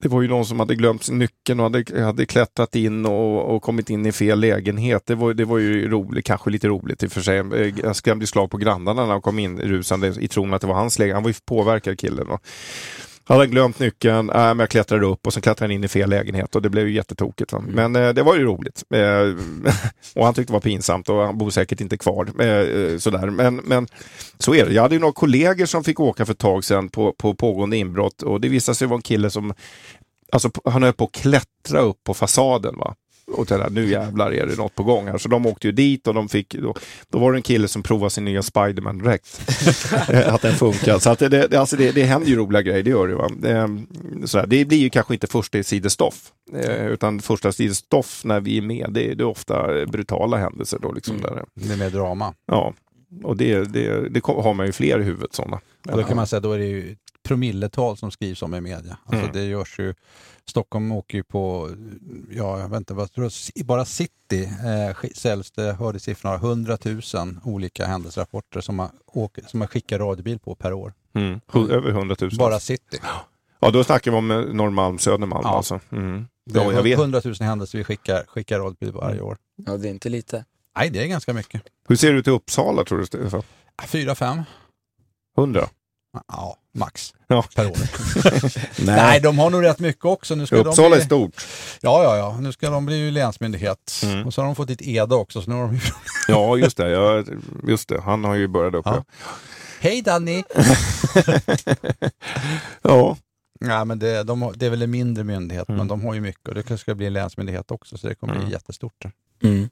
Det 0.00 0.08
var 0.08 0.22
ju 0.22 0.28
någon 0.28 0.46
som 0.46 0.60
hade 0.60 0.74
glömt 0.74 1.02
sin 1.02 1.18
nyckeln 1.18 1.60
och 1.60 1.64
hade, 1.64 2.04
hade 2.04 2.26
klättrat 2.26 2.76
in 2.76 3.06
och, 3.06 3.54
och 3.54 3.62
kommit 3.62 3.90
in 3.90 4.06
i 4.06 4.12
fel 4.12 4.40
lägenhet. 4.40 5.06
Det 5.06 5.14
var, 5.14 5.34
det 5.34 5.44
var 5.44 5.58
ju 5.58 5.88
roligt, 5.88 6.24
kanske 6.24 6.50
lite 6.50 6.68
roligt 6.68 7.02
i 7.02 7.06
och 7.06 7.12
för 7.12 7.20
sig. 7.20 7.74
Jag 7.82 7.96
skrämde 7.96 8.26
slag 8.26 8.50
på 8.50 8.56
grannarna 8.56 9.02
när 9.02 9.12
han 9.12 9.22
kom 9.22 9.38
in 9.38 9.60
rusande 9.60 10.14
i 10.20 10.28
tron 10.28 10.54
att 10.54 10.60
det 10.60 10.66
var 10.66 10.74
hans 10.74 10.98
lägenhet. 10.98 11.14
Han 11.14 11.22
var 11.22 11.30
ju 11.30 11.36
påverkad 11.44 11.98
killen. 11.98 12.28
Och 12.28 12.42
hade 13.28 13.40
han 13.40 13.50
glömt 13.50 13.78
nyckeln, 13.78 14.30
äh, 14.30 14.36
men 14.36 14.58
jag 14.58 14.70
klättrade 14.70 15.06
upp 15.06 15.26
och 15.26 15.32
sen 15.32 15.42
klättrade 15.42 15.64
han 15.64 15.76
in 15.76 15.84
i 15.84 15.88
fel 15.88 16.10
lägenhet 16.10 16.56
och 16.56 16.62
det 16.62 16.70
blev 16.70 16.88
ju 16.88 16.94
jättetokigt. 16.94 17.52
Va? 17.52 17.62
Men 17.68 17.96
eh, 17.96 18.08
det 18.08 18.22
var 18.22 18.36
ju 18.36 18.44
roligt. 18.44 18.84
Eh, 18.94 19.00
och 20.14 20.24
han 20.24 20.34
tyckte 20.34 20.52
det 20.52 20.54
var 20.54 20.60
pinsamt 20.60 21.08
och 21.08 21.16
han 21.16 21.38
bor 21.38 21.50
säkert 21.50 21.80
inte 21.80 21.96
kvar. 21.96 22.28
Eh, 22.40 22.48
eh, 22.48 22.98
sådär. 22.98 23.30
Men, 23.30 23.56
men 23.56 23.86
så 24.38 24.54
är 24.54 24.66
det. 24.66 24.72
Jag 24.72 24.82
hade 24.82 24.94
ju 24.94 25.00
några 25.00 25.12
kollegor 25.12 25.66
som 25.66 25.84
fick 25.84 26.00
åka 26.00 26.26
för 26.26 26.32
ett 26.32 26.38
tag 26.38 26.64
sedan 26.64 26.88
på, 26.88 27.12
på 27.12 27.34
pågående 27.34 27.76
inbrott 27.76 28.22
och 28.22 28.40
det 28.40 28.48
visade 28.48 28.76
sig 28.76 28.88
vara 28.88 28.96
en 28.96 29.02
kille 29.02 29.30
som 29.30 29.54
Alltså 30.32 30.50
han 30.64 30.82
höll 30.82 30.92
på 30.92 31.04
att 31.04 31.12
klättra 31.12 31.80
upp 31.80 32.04
på 32.04 32.14
fasaden. 32.14 32.78
Va? 32.78 32.94
Och 33.32 33.48
tänkte, 33.48 33.70
nu 33.70 33.90
jävlar 33.90 34.32
är 34.32 34.46
det 34.46 34.56
något 34.56 34.74
på 34.74 34.82
gång 34.82 35.06
här. 35.06 35.18
Så 35.18 35.28
de 35.28 35.46
åkte 35.46 35.66
ju 35.66 35.72
dit 35.72 36.06
och 36.06 36.14
de 36.14 36.28
fick, 36.28 36.54
då, 36.54 36.74
då 37.08 37.18
var 37.18 37.32
det 37.32 37.38
en 37.38 37.42
kille 37.42 37.68
som 37.68 37.82
provade 37.82 38.10
sin 38.10 38.24
nya 38.24 38.42
Spiderman-dräkt. 38.42 39.40
Eh, 40.10 40.34
att 40.34 40.42
den 40.42 40.54
funkar. 40.54 40.98
Så 40.98 41.10
att 41.10 41.18
det, 41.18 41.28
det, 41.28 41.56
alltså 41.60 41.76
det, 41.76 41.92
det 41.92 42.02
händer 42.04 42.28
ju 42.28 42.36
roliga 42.36 42.62
grejer, 42.62 42.82
det 42.82 42.90
gör 42.90 43.08
det. 43.08 43.14
Va? 43.14 43.30
Eh, 43.44 43.68
sådär. 44.24 44.46
Det 44.46 44.64
blir 44.64 44.78
ju 44.78 44.90
kanske 44.90 45.14
inte 45.14 45.26
första 45.26 45.62
sidestoff. 45.62 46.32
Eh, 46.54 46.86
utan 46.86 47.20
första 47.20 47.52
sidestoff 47.52 48.24
när 48.24 48.40
vi 48.40 48.58
är 48.58 48.62
med, 48.62 48.86
det, 48.90 49.14
det 49.14 49.22
är 49.22 49.26
ofta 49.26 49.86
brutala 49.86 50.36
händelser. 50.36 50.78
Då, 50.82 50.92
liksom, 50.92 51.20
där. 51.20 51.44
Det 51.54 51.72
är 51.72 51.76
mer 51.76 51.90
drama. 51.90 52.34
Ja, 52.46 52.74
och 53.24 53.36
det, 53.36 53.64
det, 53.72 54.08
det 54.08 54.24
har 54.24 54.54
man 54.54 54.66
ju 54.66 54.72
fler 54.72 55.00
i 55.00 55.04
huvudet 55.04 55.34
sådana. 55.34 55.60
Och 55.90 55.96
då 55.96 56.02
kan 56.02 56.16
man 56.16 56.26
säga 56.26 56.40
då 56.40 56.52
är 56.52 56.58
det 56.58 56.66
ju 56.66 56.96
promilletal 57.22 57.96
som 57.96 58.10
skrivs 58.10 58.42
om 58.42 58.54
i 58.54 58.60
media. 58.60 58.98
Alltså 59.04 59.20
Mm. 59.24 59.32
det 59.32 59.44
görs 59.44 59.78
ju, 59.78 59.94
Stockholm 60.48 60.92
åker 60.92 61.18
ju 61.18 61.24
på, 61.24 61.70
ja 62.30 62.60
jag 62.60 62.68
vet 62.68 62.76
inte, 62.78 62.94
vad 62.94 63.12
tror 63.12 63.30
jag, 63.54 63.66
bara 63.66 63.84
city 63.84 64.44
eh, 64.44 65.10
säljs 65.14 65.50
det, 65.50 65.72
hörde 65.72 66.00
siffrorna, 66.00 66.34
100 66.34 66.78
000 66.84 67.00
olika 67.44 67.86
händelserapporter 67.86 68.60
som 68.60 68.76
man, 68.76 68.90
åker, 69.06 69.44
som 69.46 69.58
man 69.58 69.68
skickar 69.68 69.98
radiobil 69.98 70.38
på 70.38 70.54
per 70.54 70.72
år. 70.72 70.92
Mm. 71.14 71.40
Hu- 71.46 71.70
Över 71.72 71.90
100 71.90 72.16
000. 72.20 72.30
Bara 72.38 72.60
city. 72.60 72.98
Ja, 73.60 73.70
då 73.70 73.84
snackar 73.84 74.10
vi 74.10 74.16
om 74.16 74.30
eh, 74.30 74.36
Norrmalm, 74.40 74.98
Södermalm 74.98 75.42
Ja. 75.44 75.56
alltså. 75.56 75.80
Mm. 75.92 76.26
Det 76.50 76.58
Ja, 76.58 76.72
är 76.72 76.82
vet. 76.82 76.98
100 76.98 77.20
000 77.24 77.34
händelser 77.40 77.78
vi 77.78 77.84
skickar, 77.84 78.24
skickar 78.28 78.58
radiobil 78.58 78.92
varje 78.92 79.20
år. 79.20 79.36
Ja, 79.66 79.76
det 79.76 79.88
är 79.88 79.90
inte 79.90 80.08
lite. 80.08 80.44
Nej, 80.76 80.90
det 80.90 81.02
är 81.02 81.06
ganska 81.06 81.32
mycket. 81.32 81.62
Hur 81.88 81.96
ser 81.96 82.12
det 82.12 82.18
ut 82.18 82.26
i 82.26 82.30
Uppsala 82.30 82.84
tror 82.84 82.98
du 82.98 83.06
Stefan? 83.06 83.42
Fyra, 83.86 84.14
fem. 84.14 84.42
100? 85.38 85.68
Ja, 86.28 86.56
max. 86.74 87.14
Ja. 87.26 87.44
Per 87.54 87.66
år. 87.66 87.76
Nej, 88.86 89.20
de 89.20 89.38
har 89.38 89.50
nog 89.50 89.64
rätt 89.64 89.78
mycket 89.78 90.04
också. 90.04 90.34
Nu 90.34 90.46
ska 90.46 90.56
Uppsala 90.56 90.88
de 90.88 90.94
är 90.94 90.96
bli... 90.96 91.04
stort. 91.06 91.46
Ja, 91.80 92.02
ja, 92.02 92.16
ja. 92.16 92.36
Nu 92.40 92.52
ska 92.52 92.70
de 92.70 92.86
bli 92.86 92.96
ju 92.96 93.10
länsmyndighet. 93.10 94.00
Mm. 94.02 94.26
Och 94.26 94.34
så 94.34 94.40
har 94.40 94.46
de 94.46 94.54
fått 94.56 94.70
ett 94.70 94.82
EDA 94.82 95.16
också. 95.16 95.42
Så 95.42 95.50
nu 95.50 95.56
har 95.56 95.62
de 95.62 95.74
ju... 95.74 95.80
Ja, 96.28 96.56
just 96.56 96.76
det. 96.76 96.90
Ja, 96.90 97.24
just 97.68 97.88
det. 97.88 98.00
Han 98.00 98.24
har 98.24 98.34
ju 98.34 98.48
börjat 98.48 98.74
uppe. 98.74 98.90
Ja. 98.90 99.04
Hej 99.80 100.02
Danny! 100.02 100.42
Ja. 102.82 103.16
Nej, 103.60 103.84
men 103.84 103.98
det, 103.98 104.22
de 104.22 104.42
har, 104.42 104.52
det 104.56 104.66
är 104.66 104.70
väl 104.70 104.82
en 104.82 104.90
mindre 104.90 105.24
myndighet, 105.24 105.68
Mm. 105.68 105.78
men 105.78 105.88
de 105.88 106.04
har 106.04 106.14
ju 106.14 106.20
mycket. 106.20 106.48
Och 106.48 106.54
det 106.54 106.78
ska 106.78 106.94
bli 106.94 107.06
en 107.06 107.12
länsmyndighet 107.12 107.70
också, 107.70 107.98
så 107.98 108.08
det 108.08 108.14
kommer 108.14 108.34
Mm. 108.34 108.44
bli 108.46 108.54
jättestort. 108.54 108.94
där. 108.98 109.12
Mm. 109.42 109.68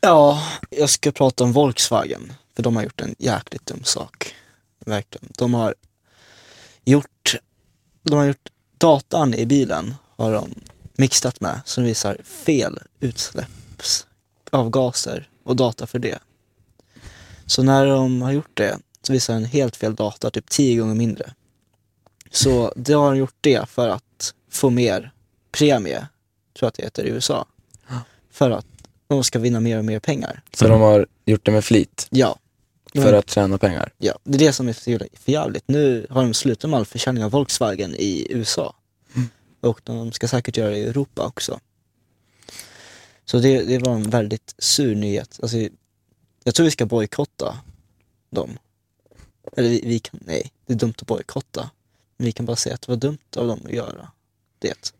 Ja, 0.00 0.42
jag 0.70 0.90
ska 0.90 1.12
prata 1.12 1.44
om 1.44 1.52
Volkswagen. 1.52 2.32
För 2.56 2.62
de 2.62 2.76
har 2.76 2.82
gjort 2.82 3.00
en 3.00 3.14
jäkligt 3.18 3.66
dum 3.66 3.80
sak. 3.84 4.34
Verkligen. 4.88 5.32
De 5.38 5.54
har 5.54 5.74
gjort, 6.84 7.36
de 8.02 8.18
har 8.18 8.24
gjort 8.24 8.48
datan 8.78 9.34
i 9.34 9.46
bilen 9.46 9.94
har 10.16 10.32
de 10.32 10.54
mixat 10.96 11.40
med 11.40 11.60
som 11.64 11.84
visar 11.84 12.16
fel 12.24 12.78
utsläppsavgaser 13.00 15.28
och 15.44 15.56
data 15.56 15.86
för 15.86 15.98
det. 15.98 16.18
Så 17.46 17.62
när 17.62 17.86
de 17.86 18.22
har 18.22 18.32
gjort 18.32 18.50
det 18.54 18.78
så 19.02 19.12
visar 19.12 19.34
den 19.34 19.44
helt 19.44 19.76
fel 19.76 19.94
data, 19.94 20.30
typ 20.30 20.50
tio 20.50 20.80
gånger 20.80 20.94
mindre. 20.94 21.34
Så 22.30 22.72
det 22.76 22.92
har 22.92 23.12
de 23.12 23.18
gjort 23.18 23.36
det 23.40 23.68
för 23.68 23.88
att 23.88 24.34
få 24.50 24.70
mer 24.70 25.12
premie, 25.52 25.98
tror 25.98 26.66
jag 26.66 26.68
att 26.68 26.74
det 26.74 26.82
heter 26.82 27.04
i 27.04 27.08
USA. 27.08 27.46
För 28.30 28.50
att 28.50 28.66
de 29.08 29.24
ska 29.24 29.38
vinna 29.38 29.60
mer 29.60 29.78
och 29.78 29.84
mer 29.84 30.00
pengar. 30.00 30.42
Så 30.52 30.68
de 30.68 30.80
har 30.80 31.06
gjort 31.24 31.44
det 31.44 31.52
med 31.52 31.64
flit 31.64 32.06
Ja. 32.10 32.38
För 32.94 33.12
att 33.12 33.30
tjäna 33.30 33.58
pengar. 33.58 33.92
Ja, 33.98 34.18
det 34.24 34.34
är 34.36 34.38
det 34.38 34.52
som 34.52 34.68
är 34.68 34.72
så 34.72 34.90
jävla 34.90 35.06
förjävligt. 35.12 35.64
Nu 35.66 36.06
har 36.10 36.22
de 36.22 36.34
slutat 36.34 36.70
med 36.70 36.78
all 36.78 36.86
försäljning 36.86 37.24
av 37.24 37.30
Volkswagen 37.30 37.94
i 37.94 38.26
USA. 38.30 38.74
Och 39.60 39.80
de 39.84 40.12
ska 40.12 40.28
säkert 40.28 40.56
göra 40.56 40.70
det 40.70 40.76
i 40.78 40.84
Europa 40.84 41.26
också. 41.26 41.60
Så 43.24 43.38
det, 43.38 43.62
det 43.62 43.78
var 43.78 43.94
en 43.94 44.10
väldigt 44.10 44.54
sur 44.58 44.94
nyhet. 44.94 45.38
Alltså, 45.42 45.56
jag 46.44 46.54
tror 46.54 46.64
vi 46.64 46.70
ska 46.70 46.86
bojkotta 46.86 47.58
dem. 48.30 48.58
Eller 49.56 49.68
vi, 49.68 49.80
vi 49.84 49.98
kan, 49.98 50.20
nej, 50.26 50.52
det 50.66 50.72
är 50.72 50.76
dumt 50.76 50.94
att 50.98 51.06
bojkotta. 51.06 51.70
Men 52.16 52.24
vi 52.24 52.32
kan 52.32 52.46
bara 52.46 52.56
säga 52.56 52.74
att 52.74 52.82
det 52.82 52.92
var 52.92 52.96
dumt 52.96 53.18
av 53.36 53.46
dem 53.46 53.60
att 53.64 53.72
göra 53.72 54.10
det. 54.58 54.94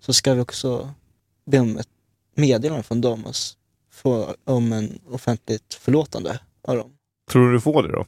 Så 0.00 0.12
ska 0.12 0.34
vi 0.34 0.40
också 0.40 0.94
be 1.44 1.58
om 1.58 1.78
ett 1.78 1.88
meddelande 2.34 2.82
från 2.82 3.00
dem 3.00 3.24
och 3.24 3.30
s- 3.30 3.56
få 3.90 4.34
om 4.44 4.72
en 4.72 4.98
offentligt 5.10 5.74
förlåtande 5.74 6.40
av 6.62 6.76
dem. 6.76 6.92
Tror 7.30 7.46
du 7.46 7.52
du 7.52 7.60
får 7.60 7.82
det 7.82 7.92
då? 7.92 8.06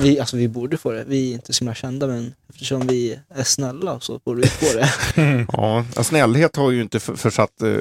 Vi, 0.00 0.20
alltså 0.20 0.36
vi 0.36 0.48
borde 0.48 0.76
få 0.76 0.92
det. 0.92 1.04
Vi 1.08 1.30
är 1.30 1.34
inte 1.34 1.52
så 1.52 1.64
himla 1.64 1.74
kända 1.74 2.06
men 2.06 2.34
eftersom 2.48 2.86
vi 2.86 3.20
är 3.28 3.42
snälla 3.42 4.00
så 4.00 4.20
borde 4.24 4.40
vi 4.40 4.48
få 4.48 4.78
det. 4.78 4.88
Ja, 5.52 5.84
ja, 5.96 6.02
snällhet 6.04 6.56
har 6.56 6.70
ju 6.70 6.82
inte 6.82 7.00
för- 7.00 7.14
försatt 7.16 7.62
eh, 7.62 7.76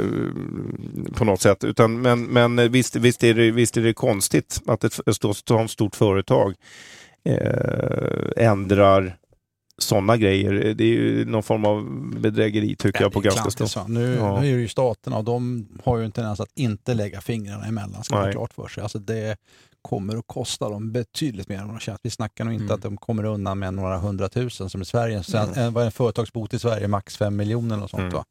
på 1.14 1.26
något 1.26 1.42
sätt. 1.42 1.64
Utan, 1.64 2.02
men 2.02 2.24
men 2.24 2.72
visst, 2.72 2.96
visst, 2.96 3.24
är 3.24 3.34
det, 3.34 3.52
visst 3.52 3.78
är 3.78 3.82
det 3.82 3.94
konstigt 3.94 4.62
att 4.68 4.84
ett, 4.84 5.08
ett 5.08 5.16
stort, 5.16 5.52
ett 5.64 5.72
stort 5.72 5.96
företag 5.96 6.54
eh, 7.26 8.46
ändrar 8.46 9.18
sådana 9.78 10.18
grejer. 10.18 10.54
Det 10.74 10.84
är 10.84 10.88
ju 10.88 11.26
någon 11.26 11.44
form 11.44 11.66
av 11.66 11.86
bedrägeri 12.20 12.76
tycker 12.76 13.02
jag 13.02 13.14
på 13.14 13.20
ganska 13.20 13.68
så. 13.68 13.88
Nu, 13.88 14.16
Ja. 14.16 14.42
nu 14.42 14.52
är 14.52 14.56
det 14.56 14.62
ju 14.62 14.68
staterna 14.68 15.18
och 15.18 15.24
de 15.24 15.68
har 15.84 15.98
ju 15.98 16.06
en 16.06 16.12
tendens 16.12 16.40
att 16.40 16.52
inte 16.56 16.94
lägga 16.94 17.22
fingrarna 17.22 17.66
emellan, 17.66 18.04
ska 18.04 18.16
man 18.16 18.32
klart 18.32 18.54
för 18.54 18.68
sig. 18.68 18.84
Alltså 18.84 19.00
det 19.00 19.38
kommer 19.90 20.16
att 20.18 20.28
kosta 20.28 20.70
dem 20.70 20.92
betydligt 20.92 21.50
mer 21.50 21.58
än 21.60 21.66
vad 21.68 21.76
de 21.76 21.80
tjänar. 21.80 22.00
Vi 22.04 22.10
snackar 22.10 22.44
nog 22.46 22.54
inte 22.54 22.64
Mm. 22.64 22.76
att 22.76 22.82
de 22.82 22.98
kommer 22.98 23.24
undan 23.24 23.60
med 23.60 23.74
några 23.74 23.98
hundratusen 23.98 24.70
som 24.70 24.82
i 24.82 24.86
Sverige. 24.86 25.24
Sen, 25.24 25.54
en, 25.54 25.74
vad 25.74 25.82
är 25.82 25.86
en 25.86 25.92
företagsbot 25.92 26.54
i 26.54 26.60
Sverige? 26.60 26.88
Max 26.88 27.18
fem 27.18 27.36
miljoner 27.36 27.84
och 27.84 27.90
sånt 27.90 28.02
Mm. 28.02 28.14
va? 28.14 28.26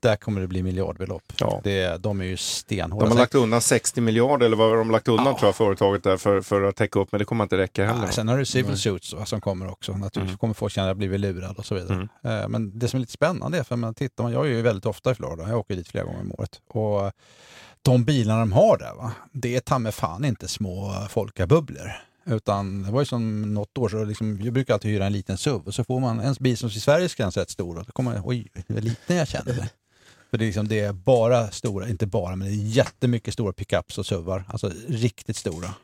Där 0.00 0.16
kommer 0.16 0.40
det 0.40 0.46
bli 0.46 0.62
miljardbelopp. 0.62 1.22
Ja. 1.38 1.60
Det, 1.64 1.96
de 2.02 2.20
är 2.20 2.24
ju 2.24 2.36
stenhårda. 2.36 3.06
De 3.06 3.12
har 3.12 3.18
lagt 3.18 3.34
undan 3.34 3.60
60 3.60 4.00
miljarder 4.00 4.46
eller 4.46 4.56
vad 4.56 4.68
har 4.70 4.76
de 4.76 4.90
lagt 4.90 5.08
undan 5.08 5.26
Ja. 5.26 5.38
tror 5.38 5.48
jag 5.48 5.54
företaget 5.56 6.02
där 6.02 6.16
för, 6.16 6.40
för 6.40 6.62
att 6.62 6.76
täcka 6.76 6.98
upp 7.00 7.12
men 7.12 7.18
det 7.18 7.24
kommer 7.24 7.44
inte 7.44 7.58
räcka 7.58 7.86
heller. 7.86 8.06
Ja, 8.06 8.12
sen 8.12 8.28
har 8.28 8.38
du 8.38 8.44
civil 8.44 8.66
Nej. 8.70 8.78
suits 8.78 9.12
va, 9.14 9.24
som 9.26 9.40
kommer 9.40 9.70
också. 9.70 9.92
Naturligtvis 9.92 10.22
Mm. 10.22 10.38
kommer 10.38 10.54
folk 10.54 10.72
känna 10.72 10.84
att 10.86 10.90
jag 10.90 10.96
blivit 10.96 11.20
lurad 11.20 11.56
och 11.58 11.66
så 11.66 11.74
vidare. 11.74 12.08
Eh, 12.24 12.48
Men 12.48 12.78
det 12.78 12.88
som 12.88 12.96
är 12.96 13.00
lite 13.00 13.12
spännande 13.12 13.58
är, 13.58 13.62
för 13.62 13.76
man 13.76 13.94
tittar, 13.94 14.30
jag 14.30 14.46
är 14.46 14.50
ju 14.50 14.62
väldigt 14.62 14.86
ofta 14.86 15.10
i 15.10 15.14
Florida, 15.14 15.48
jag 15.48 15.58
åker 15.58 15.76
dit 15.76 15.88
flera 15.88 16.04
gånger 16.04 16.20
om 16.20 16.32
året. 16.38 16.60
Och 16.68 17.12
de 17.86 18.04
bilarna 18.04 18.40
de 18.40 18.52
har 18.52 18.78
där, 18.78 18.94
va, 18.94 19.12
det 19.32 19.56
är 19.56 19.60
ta 19.60 19.78
mig 19.78 19.92
fan 19.92 20.24
inte 20.24 20.48
små 20.48 20.92
eh, 20.92 21.08
folkabubblor. 21.08 21.92
Utan 22.24 22.82
det 22.82 22.90
var 22.90 23.00
ju 23.00 23.06
som 23.06 23.54
något 23.54 23.78
år 23.78 23.88
så 23.88 24.04
liksom, 24.04 24.40
jag 24.42 24.52
brukar 24.52 24.74
alltid 24.74 24.90
hyra 24.90 25.06
en 25.06 25.12
liten 25.12 25.38
SUV 25.38 25.66
och 25.66 25.74
så 25.74 25.84
får 25.84 26.00
man 26.00 26.20
en 26.20 26.34
bil 26.40 26.56
som 26.56 26.68
i 26.68 26.72
Sveriges 26.72 27.14
gräns 27.14 27.36
är 27.36 27.40
rätt 27.40 27.50
stor 27.50 27.78
och 27.78 27.84
då 27.84 27.92
kommer 27.92 28.12
man, 28.12 28.22
oj, 28.24 28.48
vad 28.66 28.84
liten 28.84 29.16
jag 29.16 29.28
känner 29.28 29.54
mig. 29.54 29.70
För 30.30 30.38
det 30.38 30.44
är, 30.44 30.46
liksom, 30.46 30.68
det 30.68 30.80
är 30.80 30.92
bara 30.92 31.50
stora, 31.50 31.88
inte 31.88 32.06
bara, 32.06 32.36
men 32.36 32.48
det 32.48 32.54
är 32.54 32.76
jättemycket 32.76 33.34
stora 33.34 33.52
pickups 33.52 33.98
och 33.98 34.06
SUVar. 34.06 34.44
Alltså 34.48 34.72
riktigt 34.88 35.36
stora. 35.36 35.74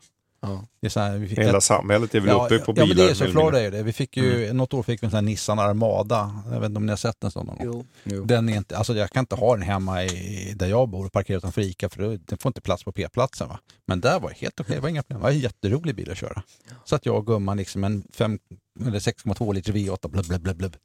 Ja. 0.45 0.65
Det 0.81 0.87
är 0.87 0.89
så 0.89 0.99
här, 0.99 1.17
vi 1.17 1.27
fick, 1.27 1.39
Hela 1.39 1.61
samhället 1.61 2.15
är 2.15 2.19
väl 2.19 2.35
uppe 2.35 2.59
på 2.59 2.73
ja, 2.75 2.85
bilar. 2.85 2.87
men 2.87 2.97
det 2.97 3.11
är 3.11 3.13
så. 3.13 3.23
mer 3.23 3.29
eller 3.29 3.35
mindre. 3.35 3.51
Florida 3.51 3.67
är 3.67 3.71
det. 3.71 3.83
Vi 3.83 3.93
fick 3.93 4.17
ju, 4.17 4.53
något 4.53 4.73
år 4.73 4.83
fick 4.83 5.03
vi 5.03 5.05
en 5.05 5.11
sån 5.11 5.17
här 5.17 5.21
Nissan 5.21 5.59
Armada. 5.59 6.43
Jag 6.51 6.59
vet 6.59 6.69
inte 6.69 6.77
om 6.77 6.85
ni 6.85 6.91
har 6.91 6.97
sett 6.97 7.21
den 7.21 7.31
sån 7.31 7.45
någon 7.45 7.57
gång. 7.57 7.65
Jo. 7.65 7.85
Jo. 8.03 8.25
Den 8.25 8.49
är 8.49 8.57
inte, 8.57 8.77
alltså 8.77 8.95
jag 8.95 9.09
kan 9.09 9.19
inte 9.19 9.35
ha 9.35 9.55
den 9.55 9.61
hemma 9.61 10.03
i, 10.03 10.53
där 10.55 10.67
jag 10.67 10.89
bor 10.89 11.05
och 11.05 11.11
parkera 11.11 11.37
utanför 11.37 11.61
Ica 11.61 11.89
för 11.89 12.19
den 12.25 12.37
får 12.37 12.49
inte 12.49 12.61
plats 12.61 12.83
på 12.83 12.91
P-platsen. 12.91 13.47
Va? 13.47 13.59
Men 13.85 14.01
där 14.01 14.19
var 14.19 14.29
det 14.29 14.35
helt 14.35 14.59
okej, 14.59 14.75
det 14.75 14.81
var 14.81 14.89
inga 14.89 15.03
problem. 15.03 15.19
Det 15.19 15.23
var 15.23 15.31
en 15.31 15.39
jätterolig 15.39 15.95
bil 15.95 16.11
att 16.11 16.17
köra. 16.17 16.43
Så 16.85 16.95
att 16.95 17.05
jag 17.05 17.15
och 17.15 17.25
gumman 17.25 17.57
liksom 17.57 17.83
en 17.83 18.03
5 18.13 18.39
eller 18.81 18.99
6,2 18.99 19.53
liter 19.53 19.73
V8, 19.73 20.07
blub, 20.07 20.25
blub, 20.25 20.41
blub, 20.41 20.57
blub. 20.57 20.75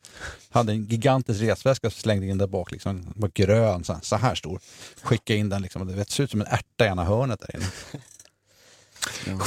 Hade 0.51 0.73
en 0.73 0.85
gigantisk 0.85 1.41
resväska 1.41 1.91
som 1.91 2.01
slängde 2.01 2.27
in 2.27 2.39
där 2.39 2.47
bak, 2.47 2.73
liksom, 2.73 3.03
Den 3.03 3.13
var 3.17 3.31
grön, 3.35 3.85
så 3.85 3.93
här, 3.93 4.01
så 4.03 4.17
här 4.17 4.35
stor. 4.35 4.61
Skickade 5.03 5.39
in 5.39 5.49
den, 5.49 5.63
liksom, 5.63 5.87
det 5.87 5.95
vet, 5.95 6.11
ser 6.11 6.25
ut 6.25 6.31
som 6.31 6.41
en 6.41 6.47
ärta 6.47 6.85
i 6.85 6.89
ena 6.89 7.05
hörnet 7.05 7.41
där 7.41 7.57
inne. 7.57 7.67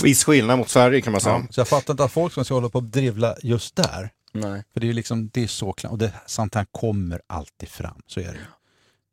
Viss 0.03 0.23
skillnad 0.23 0.57
mot 0.57 0.69
Sverige 0.69 1.01
kan 1.01 1.11
man 1.11 1.21
säga. 1.21 1.35
Ja, 1.35 1.53
så 1.53 1.59
jag 1.59 1.67
fattar 1.67 1.93
inte 1.93 2.03
att 2.03 2.11
folk 2.11 2.33
som 2.33 2.45
ska 2.45 2.53
hålla 2.53 2.69
på 2.69 2.77
och 2.77 2.83
drivla 2.83 3.35
just 3.43 3.75
där. 3.75 4.09
Nej. 4.31 4.63
För 4.73 4.79
det 4.79 4.85
är 4.85 4.87
ju 4.87 4.93
liksom, 4.93 5.29
det 5.33 5.43
är 5.43 5.47
så 5.47 5.73
klart. 5.73 5.91
Och 5.91 5.97
det, 5.97 6.13
sånt 6.25 6.55
här 6.55 6.65
kommer 6.71 7.21
alltid 7.27 7.69
fram, 7.69 8.01
så 8.07 8.19
är 8.19 8.23
det 8.23 8.31
ju. 8.31 8.45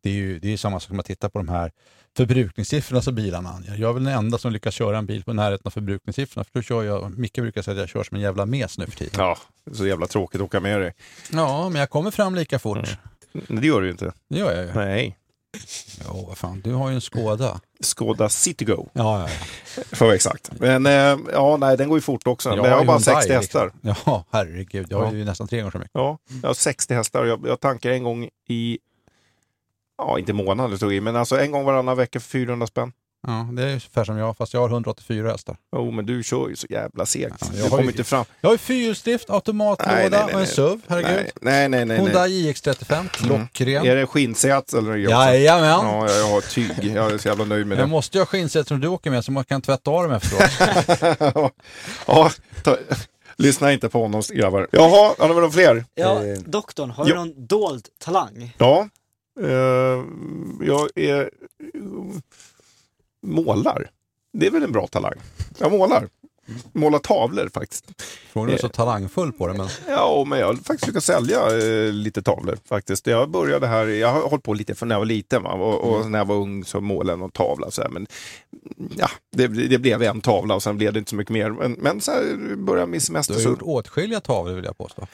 Det 0.02 0.10
är 0.10 0.14
ju 0.14 0.38
det 0.38 0.52
är 0.52 0.56
samma 0.56 0.80
sak 0.80 0.88
som 0.88 1.00
att 1.00 1.06
titta 1.06 1.30
på 1.30 1.38
de 1.38 1.48
här 1.48 1.72
förbrukningssiffrorna 2.16 3.02
som 3.02 3.14
bilarna 3.14 3.48
anger. 3.48 3.76
Jag 3.78 3.88
är 3.88 3.92
väl 3.92 4.04
den 4.04 4.14
enda 4.14 4.38
som 4.38 4.52
lyckas 4.52 4.74
köra 4.74 4.98
en 4.98 5.06
bil 5.06 5.24
på 5.24 5.32
närheten 5.32 5.66
av 5.66 5.70
förbrukningssiffrorna. 5.70 6.44
För 6.44 6.50
då 6.52 6.62
kör 6.62 6.82
jag, 6.82 7.18
Micke 7.18 7.34
brukar 7.34 7.62
säga 7.62 7.72
att 7.72 7.80
jag 7.80 7.88
kör 7.88 8.04
som 8.04 8.16
en 8.16 8.22
jävla 8.22 8.46
mes 8.46 8.78
nu 8.78 8.86
för 8.86 8.96
tiden. 8.96 9.14
Ja, 9.18 9.38
så 9.72 9.86
jävla 9.86 10.06
tråkigt 10.06 10.40
att 10.40 10.44
åka 10.44 10.60
med 10.60 10.80
dig. 10.80 10.94
Ja, 11.32 11.68
men 11.68 11.80
jag 11.80 11.90
kommer 11.90 12.10
fram 12.10 12.34
lika 12.34 12.58
fort. 12.58 12.98
Mm. 13.34 13.60
Det 13.60 13.66
gör 13.66 13.80
du 13.80 13.86
ju 13.86 13.92
inte. 13.92 14.12
Det 14.28 14.38
gör 14.38 14.52
jag 14.52 14.66
ju. 14.66 14.72
Nej. 14.74 15.18
Jo, 16.04 16.24
vad 16.28 16.38
fan, 16.38 16.60
du 16.60 16.72
har 16.72 16.88
ju 16.88 16.94
en 16.94 17.00
Skoda. 17.00 17.60
Skoda 17.80 18.28
Citigo, 18.28 18.88
Ja, 18.92 19.20
ja, 19.20 19.28
ja. 19.28 19.28
för 19.74 19.92
att 19.92 20.00
vara 20.00 20.14
exakt. 20.14 20.50
Men 20.60 20.86
eh, 20.86 21.18
ja, 21.32 21.56
nej, 21.56 21.76
den 21.76 21.88
går 21.88 21.98
ju 21.98 22.02
fort 22.02 22.26
också. 22.26 22.48
Men 22.48 22.58
jag 22.58 22.64
har 22.64 22.84
bara 22.84 22.98
Hyundai, 22.98 23.14
60 23.14 23.32
hästar. 23.32 23.72
Liksom. 23.82 23.94
Ja, 24.06 24.24
herregud. 24.30 24.86
Jag 24.90 24.98
har 24.98 25.04
Ja. 25.06 25.12
ju 25.12 25.24
nästan 25.24 25.48
tre 25.48 25.58
gånger 25.58 25.70
så 25.70 25.78
mycket. 25.78 25.90
Ja, 25.94 26.18
jag 26.42 26.48
har 26.48 26.54
60 26.54 26.94
hästar. 26.94 27.24
Jag, 27.24 27.46
jag 27.46 27.60
tankar 27.60 27.90
en 27.90 28.02
gång 28.02 28.28
i, 28.48 28.78
ja 29.98 30.18
inte 30.18 30.32
det 30.70 30.76
stod 30.76 30.92
i, 30.92 31.00
men 31.00 31.16
alltså 31.16 31.40
en 31.40 31.50
gång 31.52 31.64
varannan 31.64 31.96
vecka 31.96 32.20
för 32.20 32.28
400 32.28 32.66
spänn. 32.66 32.92
Ja, 33.26 33.48
det 33.52 33.62
är 33.62 33.66
ungefär 33.66 34.04
som 34.04 34.16
jag, 34.18 34.36
fast 34.36 34.54
jag 34.54 34.60
har 34.60 34.68
184 34.68 35.30
hästar. 35.30 35.56
Jo, 35.76 35.90
men 35.90 36.06
du 36.06 36.22
kör 36.22 36.48
ju 36.48 36.56
så 36.56 36.66
jävla 36.70 37.06
segt. 37.06 37.34
Ja, 37.40 37.46
jag 37.46 37.56
du 37.56 37.62
har 37.62 37.68
kommer 37.70 37.82
ju- 37.82 37.88
inte 37.90 38.04
fram. 38.04 38.24
Jag 38.40 38.48
har 38.48 38.54
ju 38.54 38.58
fyrhjulsdrift, 38.58 39.30
automatlåda 39.30 39.92
Nej, 39.94 40.10
nej, 40.10 40.20
nej, 40.26 40.34
och 40.34 40.40
en. 40.40 40.46
SUV. 40.46 40.80
Herregud. 40.88 41.30
Nej, 41.40 41.68
nej, 41.68 41.84
nej. 41.84 41.98
Hyundai 41.98 42.52
iX35, 42.52 43.08
klockren. 43.08 43.86
Är 43.86 43.96
det 43.96 44.06
skinnsätt 44.06 44.72
eller 44.72 44.92
det? 44.92 44.98
Jajamän. 44.98 45.68
Ja, 45.68 46.10
jag 46.10 46.28
har 46.28 46.40
tyg. 46.40 46.72
Jag 46.94 47.12
är 47.12 47.18
så 47.18 47.28
jävla 47.28 47.44
nöjd 47.44 47.66
med 47.66 47.78
Jag 47.78 47.84
det. 47.86 47.90
måste 47.90 48.18
ju 48.18 48.20
ha 48.20 48.26
skinnsätt 48.26 48.68
som 48.68 48.80
du 48.80 48.88
åker 48.88 49.10
med 49.10 49.24
så 49.24 49.32
man 49.32 49.44
kan 49.44 49.62
tvätta 49.62 49.90
av 49.90 50.02
dem 50.02 50.12
efteråt. 50.12 51.52
ja, 52.06 52.30
ta, 52.64 52.76
lyssna 53.36 53.72
inte 53.72 53.88
på 53.88 54.02
honom 54.02 54.22
grabbar. 54.34 54.68
Jaha, 54.72 55.14
har 55.18 55.28
du 55.28 55.34
några 55.34 55.50
fler? 55.50 55.84
Ja, 55.94 56.24
Eh, 56.24 56.38
doktorn, 56.38 56.90
har 56.90 57.04
du 57.04 57.10
ja. 57.10 57.16
någon 57.16 57.46
dold 57.46 57.86
talang? 57.98 58.54
Ja, 58.58 58.88
eh, 59.40 59.48
jag 60.66 60.88
är 60.94 61.20
eh, 61.20 61.26
målar. 63.28 63.90
Det 64.32 64.46
är 64.46 64.50
väl 64.50 64.62
en 64.62 64.72
bra 64.72 64.86
talang. 64.86 65.14
Jag 65.58 65.72
målar. 65.72 66.08
Målar 66.72 66.98
tavlor 66.98 67.50
faktiskt. 67.54 68.02
Frågan 68.32 68.54
är 68.54 68.58
så 68.58 68.68
talangfull 68.68 69.32
på 69.32 69.46
det 69.46 69.54
men 69.54 69.68
Ja, 69.88 70.24
men 70.26 70.38
jag 70.38 70.46
har 70.46 70.54
faktiskt 70.54 70.84
försökt 70.84 71.04
sälja 71.04 71.58
eh, 71.58 71.92
lite 71.92 72.22
tavlor 72.22 72.58
faktiskt. 72.64 73.06
Jag 73.06 73.30
började 73.30 73.66
här, 73.66 73.86
jag 73.86 74.12
har 74.12 74.28
hållit 74.28 74.44
på 74.44 74.54
lite 74.54 74.74
från 74.74 74.88
när 74.88 74.94
jag 74.94 75.00
var 75.00 75.06
liten 75.06 75.42
va? 75.42 75.52
Och, 75.52 75.92
och 75.92 76.10
när 76.10 76.18
jag 76.18 76.26
var 76.26 76.34
ung 76.34 76.64
så 76.64 76.80
målade 76.80 77.12
jag 77.12 77.18
någon 77.18 77.30
tavla. 77.30 77.70
Så 77.70 77.82
här, 77.82 77.88
men 77.88 78.06
ja, 78.96 79.08
det, 79.36 79.46
det 79.46 79.78
blev 79.78 80.02
en 80.02 80.20
tavla 80.20 80.54
och 80.54 80.62
sen 80.62 80.76
blev 80.76 80.92
det 80.92 80.98
inte 80.98 81.10
så 81.10 81.16
mycket 81.16 81.32
mer. 81.32 81.50
Men, 81.50 81.72
men 81.72 82.00
så 82.00 82.10
här 82.10 82.56
började 82.56 82.86
min 82.86 82.98
du 82.98 83.04
semester 83.04 83.34
har 83.34 83.40
så... 83.40 83.48
gjort 83.48 83.62
åtskilliga 83.62 84.20
tavlor 84.20 84.54
vill 84.54 84.64
jag 84.64 84.78
påstå. 84.78 85.06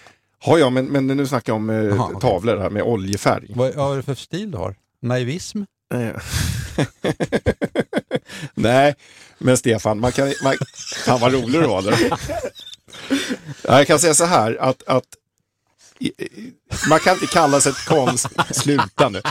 Ja, 0.47 0.59
ja, 0.59 0.71
men, 0.71 0.87
men 0.87 1.07
nu 1.07 1.27
snackar 1.27 1.53
jag 1.53 1.57
om 1.57 1.71
eh, 1.71 2.03
okej. 2.05 2.21
tavlor 2.21 2.57
här 2.57 2.71
med 2.71 2.83
oljefärg. 2.83 3.53
Vad, 3.55 3.75
vad 3.75 3.93
är 3.93 3.97
det 3.97 4.03
för 4.03 4.15
stil 4.15 4.51
du 4.51 4.59
har? 4.59 4.75
Naivism? 5.03 5.62
Nej, 8.55 8.95
men 9.39 9.57
Stefan, 9.57 10.01
man 10.01 10.12
kan... 10.12 10.32
Man, 10.43 10.55
fan 11.05 11.20
vad 11.20 11.32
rolig 11.32 11.61
du 11.61 11.66
var 11.66 11.82
där. 11.82 11.99
Ja, 13.62 13.78
Jag 13.78 13.87
kan 13.87 13.99
säga 13.99 14.14
så 14.14 14.24
här 14.24 14.57
att, 14.61 14.82
att 14.87 15.05
man 16.89 17.01
kan 17.01 17.14
inte 17.14 17.26
kalla 17.26 17.61
sig 17.61 17.72
ett 17.72 17.85
konst... 17.87 18.26
Sluta 18.55 19.09
nu. 19.09 19.22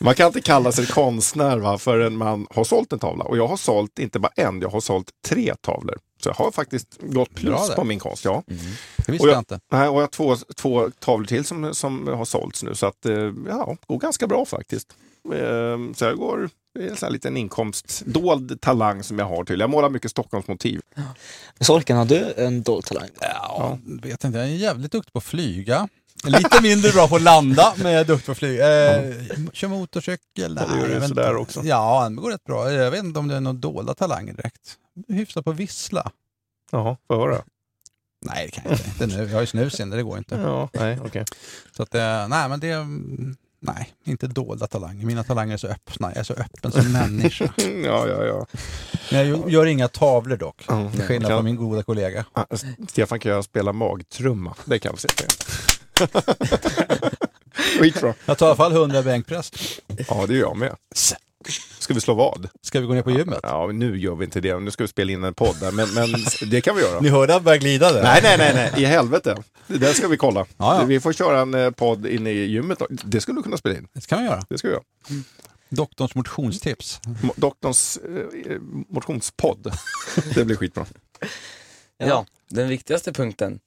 Man 0.00 0.14
kan 0.14 0.26
inte 0.26 0.40
kalla 0.40 0.72
sig 0.72 0.86
konstnär 0.86 1.58
va, 1.58 1.78
förrän 1.78 2.16
man 2.16 2.46
har 2.50 2.64
sålt 2.64 2.92
en 2.92 2.98
tavla. 2.98 3.24
Och 3.24 3.36
jag 3.36 3.46
har 3.46 3.56
sålt 3.56 3.98
inte 3.98 4.18
bara 4.18 4.32
en, 4.36 4.60
jag 4.60 4.68
har 4.68 4.80
sålt 4.80 5.10
tre 5.28 5.54
tavlor. 5.60 5.98
Så 6.22 6.28
jag 6.28 6.34
har 6.34 6.50
faktiskt 6.50 6.88
gått 7.00 7.34
plus 7.34 7.74
på 7.76 7.84
min 7.84 7.98
konst. 7.98 8.24
Ja. 8.24 8.42
Det 8.46 9.12
visste 9.12 9.22
Och 9.24 9.28
jag 9.28 9.34
jag, 9.34 9.40
inte. 9.40 9.60
nej, 9.72 9.88
och 9.88 9.96
jag 9.96 10.00
har 10.00 10.06
två, 10.06 10.36
två 10.56 10.90
tavlor 10.98 11.26
till 11.26 11.44
som, 11.44 11.74
som 11.74 12.06
har 12.08 12.24
sålts 12.24 12.62
nu. 12.62 12.74
Så 12.74 12.86
att, 12.86 13.06
eh, 13.06 13.12
ja, 13.48 13.76
det 13.80 13.86
går 13.86 13.98
ganska 13.98 14.26
bra 14.26 14.44
faktiskt. 14.44 14.88
Eh, 15.34 15.94
Så 15.96 16.04
jag 16.04 16.16
går, 16.16 16.50
det 16.78 16.84
är 16.84 16.90
en 16.90 16.96
sån 16.96 17.06
här 17.06 17.12
liten 17.12 17.36
inkomst, 17.36 18.02
dold 18.06 18.60
talang 18.60 19.02
som 19.02 19.18
jag 19.18 19.26
har 19.26 19.44
till. 19.44 19.60
Jag 19.60 19.70
målar 19.70 19.90
mycket 19.90 20.10
Stockholmsmotiv. 20.10 20.80
Sorken, 21.60 21.96
har 21.96 22.04
du 22.04 22.34
en 22.36 22.62
dold 22.62 22.84
talang? 22.84 23.08
Ja, 23.20 23.78
vet 24.02 24.24
inte. 24.24 24.38
Jag 24.38 24.48
är 24.48 24.52
jävligt 24.52 24.92
duktig 24.92 25.12
på 25.12 25.18
att 25.18 25.24
flyga. 25.24 25.88
Lite 26.24 26.62
mindre 26.62 26.92
bra 26.92 27.08
på 27.08 27.16
att 27.16 27.22
landa, 27.22 27.74
men 27.76 27.92
jag 27.92 28.00
är 28.00 28.04
duktig 28.04 28.26
på 28.26 28.32
att 28.32 28.38
flyga. 28.38 28.96
Eh, 28.96 29.14
kör 29.52 29.68
motorcykel? 29.68 30.58
Ja, 30.60 30.74
det 30.74 30.80
gör 30.80 31.00
du 31.00 31.08
sådär 31.08 31.36
också. 31.36 31.60
Ja, 31.64 32.08
det 32.08 32.14
går 32.14 32.30
rätt 32.30 32.44
bra. 32.44 32.72
Jag 32.72 32.90
vet 32.90 33.04
inte 33.04 33.18
om 33.18 33.28
det 33.28 33.34
är 33.34 33.40
någon 33.40 33.60
dolda 33.60 33.94
talanger 33.94 34.32
direkt. 34.32 34.76
Hyfsat 35.08 35.44
på 35.44 35.50
att 35.50 35.56
vissla. 35.56 36.10
Jaha, 36.70 36.96
får 37.06 37.16
jag 37.16 37.26
höra? 37.26 37.42
Nej, 38.26 38.46
det 38.46 38.50
kan 38.52 38.64
jag 38.64 38.72
inte. 38.72 39.04
inte 39.04 39.16
nu. 39.16 39.24
Jag 39.24 39.34
har 39.34 39.40
ju 39.40 39.46
snus 39.46 39.80
inne, 39.80 39.96
det 39.96 40.02
går 40.02 40.18
inte. 40.18 40.34
Ja, 40.34 40.68
nej, 40.72 40.98
okej. 41.04 41.24
Så 41.76 41.82
att, 41.82 41.94
eh, 41.94 42.28
nej, 42.28 42.48
men 42.48 42.60
det... 42.60 42.86
mm, 43.62 43.74
Nej, 43.74 43.92
inte 44.04 44.26
dolda 44.26 44.66
talanger. 44.66 45.06
Mina 45.06 45.24
talanger 45.24 45.54
är 45.54 45.58
så 45.58 45.66
öppna. 45.66 46.08
Jag 46.08 46.16
är 46.16 46.22
så 46.22 46.34
öppen 46.34 46.72
som 46.72 46.92
människa. 46.92 47.52
Ja, 47.84 48.08
ja, 48.08 48.24
ja. 48.24 48.46
Men 49.12 49.28
jag 49.28 49.50
gör 49.50 49.66
inga 49.66 49.88
tavlor 49.88 50.36
dock. 50.36 50.64
Ja, 50.68 50.90
Till 50.90 51.02
skillnad 51.02 51.30
från 51.30 51.44
min 51.44 51.56
goda 51.56 51.82
kollega. 51.82 52.24
Ah, 52.32 52.44
Stefan 52.88 53.20
kan 53.20 53.32
jag 53.32 53.44
spela 53.44 53.72
magtrumma. 53.72 54.54
Det 54.64 54.78
kan 54.78 54.94
vi 54.94 54.98
se. 55.00 55.08
Skitbra. 57.80 58.14
Jag 58.26 58.38
tar 58.38 58.46
i 58.46 58.48
alla 58.48 58.56
fall 58.56 58.72
100 58.72 59.02
bänkpress. 59.02 59.50
Ja, 60.08 60.26
det 60.26 60.34
gör 60.34 60.40
jag 60.40 60.56
med. 60.56 60.76
Ska 61.78 61.94
vi 61.94 62.00
slå 62.00 62.14
vad? 62.14 62.48
Ska 62.62 62.80
vi 62.80 62.86
gå 62.86 62.94
ner 62.94 63.02
på 63.02 63.10
gymmet? 63.10 63.40
Ja, 63.42 63.70
nu 63.72 63.98
gör 63.98 64.14
vi 64.14 64.24
inte 64.24 64.40
det. 64.40 64.58
Nu 64.60 64.70
ska 64.70 64.84
vi 64.84 64.88
spela 64.88 65.12
in 65.12 65.24
en 65.24 65.34
podd 65.34 65.56
där. 65.60 65.72
Men, 65.72 65.94
men 65.94 66.24
det 66.50 66.60
kan 66.60 66.76
vi 66.76 66.82
göra. 66.82 67.00
Ni 67.00 67.08
hörde 67.08 67.34
att 67.34 67.42
börja 67.42 67.58
glida 67.58 67.92
där? 67.92 68.02
Nej, 68.02 68.20
nej, 68.22 68.38
nej, 68.38 68.54
nej. 68.54 68.82
I 68.82 68.84
helvete. 68.86 69.42
Det 69.66 69.78
där 69.78 69.92
ska 69.92 70.08
vi 70.08 70.16
kolla. 70.16 70.46
Ja, 70.56 70.80
ja. 70.80 70.84
Vi 70.84 71.00
får 71.00 71.12
köra 71.12 71.40
en 71.40 71.54
eh, 71.54 71.70
podd 71.70 72.06
inne 72.06 72.30
i 72.30 72.44
gymmet. 72.46 72.78
Det 72.90 73.20
skulle 73.20 73.38
du 73.38 73.42
kunna 73.42 73.56
spela 73.56 73.74
in. 73.78 73.88
Det 73.92 74.06
kan 74.06 74.18
vi 74.18 74.24
göra. 74.24 74.42
Det 74.48 74.58
ska 74.58 74.68
vi 74.68 74.74
göra. 74.74 74.84
Doktorns 75.70 76.14
motionstips. 76.14 77.00
Mo- 77.22 77.32
Doktorns 77.36 77.96
eh, 78.46 78.56
motionspodd. 78.88 79.72
Det 80.34 80.44
blir 80.44 80.56
skitbra. 80.56 80.86
Ja, 81.98 82.26
den 82.50 82.68
viktigaste 82.68 83.12
punkten. 83.12 83.60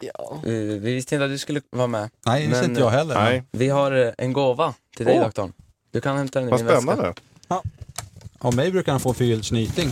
Ja. 0.00 0.40
Eh, 0.44 0.50
Vi 0.52 0.78
visste 0.78 1.14
inte 1.14 1.24
att 1.24 1.30
du 1.30 1.38
skulle 1.38 1.60
vara 1.70 1.86
med. 1.86 2.10
Nej, 2.26 2.42
det 2.42 2.48
visste 2.48 2.64
inte 2.64 2.80
jag 2.80 2.90
heller. 2.90 3.14
Nej, 3.14 3.44
Vi 3.52 3.68
har 3.68 3.92
eh, 4.06 4.12
en 4.18 4.32
gåva 4.32 4.74
till 4.96 5.06
dig 5.06 5.14
Åh. 5.18 5.24
doktorn. 5.24 5.52
Du 5.90 6.00
kan 6.00 6.16
hämta 6.16 6.38
den 6.40 6.48
i 6.48 6.50
vad 6.50 6.60
min 6.60 6.66
väska. 6.66 6.82
spännande. 6.82 7.14
Av 8.40 8.54
mig 8.54 8.70
brukar 8.70 8.92
han 8.92 9.00
få 9.00 9.14
förgylld 9.14 9.44
snyting. 9.44 9.90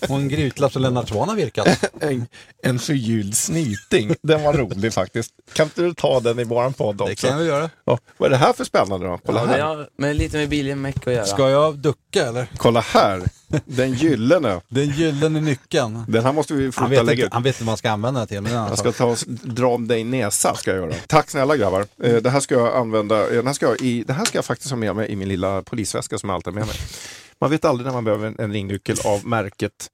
Och 0.00 0.16
en 0.16 0.28
grytlapp 0.28 0.72
som 0.72 0.82
Lennart 0.82 1.08
Swahn 1.08 1.28
har 1.28 1.36
virkat. 1.36 1.68
En, 2.00 2.26
en 2.62 2.78
förgylld 2.78 3.36
snyting. 3.36 4.14
Den 4.22 4.42
var 4.42 4.52
rolig 4.52 4.92
faktiskt. 4.94 5.32
Kan 5.52 5.64
inte 5.66 5.82
du 5.82 5.94
ta 5.94 6.20
den 6.20 6.38
i 6.38 6.44
våran 6.44 6.72
podd 6.72 6.96
Det 6.96 7.04
också? 7.04 7.26
kan 7.26 7.38
vi 7.38 7.44
göra. 7.46 7.70
Ja, 7.84 7.98
vad 8.16 8.26
är 8.26 8.30
det 8.30 8.36
här 8.36 8.52
för 8.52 8.64
spännande 8.64 9.06
då? 9.06 9.18
Kolla 9.26 9.40
Ja, 9.40 9.46
det 9.46 9.52
här. 9.52 9.60
har 9.60 9.88
med, 9.96 10.16
lite 10.16 10.36
med 10.36 10.48
biljemäck 10.48 11.06
att 11.06 11.12
göra. 11.12 11.24
Ska 11.26 11.50
jag 11.50 11.78
ducka 11.78 12.26
eller? 12.28 12.46
Kolla 12.56 12.80
här. 12.80 13.22
Den 13.64 13.92
gyllene. 13.92 14.60
Den 14.68 14.88
gyllene 14.88 15.40
nyckeln. 15.40 16.04
Den 16.08 16.24
här 16.24 16.32
måste 16.32 16.54
vi 16.54 16.72
fota 16.72 17.02
lägga 17.02 17.26
ut. 17.26 17.32
han 17.32 17.42
vet 17.42 17.54
inte 17.56 17.64
vad 17.64 17.70
han 17.70 17.76
ska 17.76 17.90
använda 17.90 18.20
den 18.20 18.28
till. 18.28 18.40
Men 18.40 18.52
Jag 18.52 18.78
ska 18.78 18.92
ta 18.92 19.04
och 19.04 19.18
dra 19.28 19.66
om 19.74 19.88
dig 19.88 20.04
näsa, 20.04 20.54
ska 20.54 20.70
jag 20.70 20.80
göra. 20.80 20.94
Tack 21.06 21.30
snälla 21.30 21.56
grabbar. 21.56 21.86
Eh, 22.02 22.14
Det 22.16 22.30
här 22.30 22.40
ska 22.40 22.54
jag 22.54 22.76
använda, 22.76 23.28
eh, 23.28 23.34
den 23.36 23.46
här 23.46 23.54
ska 23.54 23.66
jag, 23.66 23.80
i, 23.80 24.04
det 24.04 24.12
här 24.12 24.24
ska 24.24 24.38
jag 24.38 24.44
faktiskt 24.44 24.70
ha 24.70 24.76
med 24.76 24.96
mig 24.96 25.08
i 25.10 25.16
min 25.16 25.28
lilla 25.28 25.62
polisväska 25.62 26.18
som 26.18 26.28
jag 26.28 26.34
alltid 26.36 26.52
har 26.52 26.60
med 26.60 26.66
mig. 26.66 26.76
Man 27.40 27.50
vet 27.50 27.64
aldrig 27.64 27.86
när 27.86 27.92
man 27.94 28.04
behöver 28.04 28.34
en, 28.38 28.52
ringnyckel 28.52 28.96
av 29.04 29.26
märket 29.26 29.90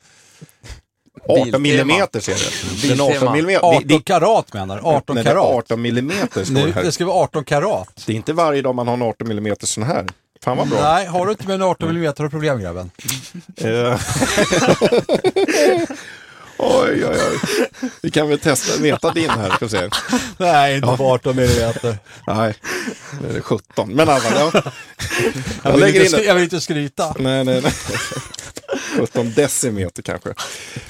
18 1.28 1.44
Biltema. 1.44 1.58
millimeter 1.62 2.20
ser 2.20 2.32
det. 2.34 2.88
Den 2.88 3.00
18 3.00 3.08
Biltema. 3.10 3.32
millimeter. 3.32 3.66
18 3.66 4.00
karat 4.02 4.52
menar 4.52 4.76
du? 4.76 4.82
18 4.82 5.14
nej, 5.16 5.24
karat? 5.24 5.44
18 5.44 5.82
millimeter 5.82 6.44
står 6.44 6.54
Nu, 6.54 6.66
det 6.66 6.72
här. 6.72 6.82
det 6.84 6.92
ska 6.92 7.04
vara 7.06 7.16
18 7.16 7.44
karat. 7.44 8.02
Det 8.06 8.12
är 8.12 8.16
inte 8.16 8.32
varje 8.32 8.62
dag 8.62 8.74
man 8.74 8.86
har 8.88 8.94
en 8.94 9.02
18 9.02 9.28
millimeter 9.28 9.66
sån 9.66 9.82
här. 9.84 10.06
Fan 10.44 10.56
vad 10.56 10.68
bra. 10.68 10.82
Nej, 10.82 11.06
har 11.06 11.26
du 11.26 11.32
inte 11.32 11.46
med 11.46 11.54
en 11.54 11.62
18 11.62 11.90
mm 11.90 12.04
har 12.04 12.24
du 12.24 12.30
problem 12.30 12.60
grabben. 12.60 12.90
Eh. 13.56 13.66
oj, 16.58 17.06
oj, 17.06 17.16
oj. 17.30 17.40
Vi 18.02 18.10
kan 18.10 18.28
väl 18.28 18.38
testa, 18.38 18.80
meta 18.80 19.10
din 19.10 19.30
här, 19.30 19.50
ska 19.50 19.64
vi 19.64 19.70
se. 19.70 19.90
Nej, 20.38 20.76
inte 20.76 20.96
på 20.96 21.12
18 21.12 21.38
mm. 21.38 21.72
Nej, 22.26 22.54
det 23.20 23.36
är 23.36 23.40
17. 23.40 23.92
Men 23.94 24.08
alltså, 24.08 24.34
ja. 24.34 24.50
Jag 24.54 24.62
Jag 25.62 25.72
vill, 25.72 25.80
lägger 25.80 26.04
inte, 26.04 26.20
in 26.20 26.26
jag 26.26 26.34
vill 26.34 26.44
inte 26.44 26.60
skryta. 26.60 27.14
Nej, 27.18 27.44
nej, 27.44 27.60
nej. 27.62 27.72
17 29.00 29.32
decimeter 29.36 30.02
kanske. 30.02 30.28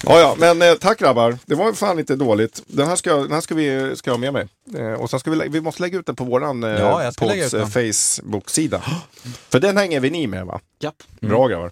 Ja, 0.04 0.20
ja, 0.20 0.36
men 0.38 0.62
eh, 0.62 0.74
tack 0.74 0.98
grabbar. 0.98 1.38
Det 1.46 1.54
var 1.54 1.72
fan 1.72 1.98
inte 1.98 2.16
dåligt. 2.16 2.62
Den 2.66 2.88
här 2.88 2.96
ska, 2.96 3.10
jag- 3.10 3.22
den 3.22 3.32
här 3.32 3.40
ska 3.40 3.54
vi 3.54 3.96
ska 3.96 4.10
jag 4.10 4.14
ha 4.14 4.20
med 4.20 4.32
mig. 4.32 4.48
Eh, 4.76 4.92
och 4.92 5.10
sen 5.10 5.20
ska 5.20 5.30
vi, 5.30 5.48
vi 5.48 5.60
måste 5.60 5.82
lägga 5.82 5.98
ut 5.98 6.06
den 6.06 6.16
på 6.16 6.24
våran 6.24 6.64
eh, 6.64 6.70
Ja, 6.70 7.02
eh, 7.04 7.10
Facebook-sida. 7.68 8.82
För 9.48 9.60
den 9.60 9.76
hänger 9.76 10.00
vi 10.00 10.10
ni 10.10 10.26
med 10.26 10.46
va? 10.46 10.60
Japp. 10.80 11.02
Bra 11.20 11.48
grabbar. 11.48 11.70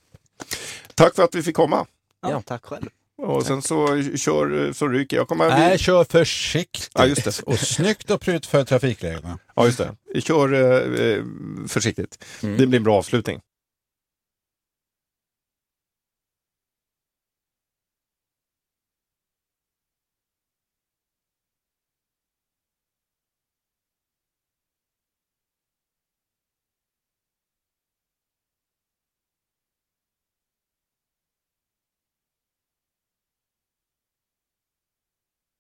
Tack 0.95 1.15
för 1.15 1.23
att 1.23 1.35
vi 1.35 1.43
fick 1.43 1.57
komma. 1.57 1.87
Ja, 2.23 2.31
Ja. 2.31 2.43
tack 2.47 2.65
själv. 2.65 2.87
Och 3.23 3.47
sen 3.47 3.63
så 3.63 3.87
kör 4.17 4.73
så 4.73 4.89
ryker 4.89 5.17
jag. 5.17 5.29
Kommer 5.29 5.49
Nej, 5.49 5.79
kör 5.79 6.05
försiktigt. 6.05 6.91
Ja, 6.95 7.07
just 7.07 7.25
det. 7.25 7.41
Och 7.47 7.59
snyggt 7.59 8.11
och 8.11 8.21
prytt 8.21 8.47
för 8.47 8.65
trafikreglerna. 8.65 9.39
Ja, 9.57 9.67
just 9.67 9.79
det. 10.15 10.21
Kör 10.21 10.53
eh, 10.53 11.07
eh, 11.11 11.23
försiktigt. 11.69 12.25
Mm. 12.43 12.57
Det 12.59 12.67
blir 12.67 12.79
en 12.79 12.85
bra 12.85 12.99
avslutning. 12.99 13.41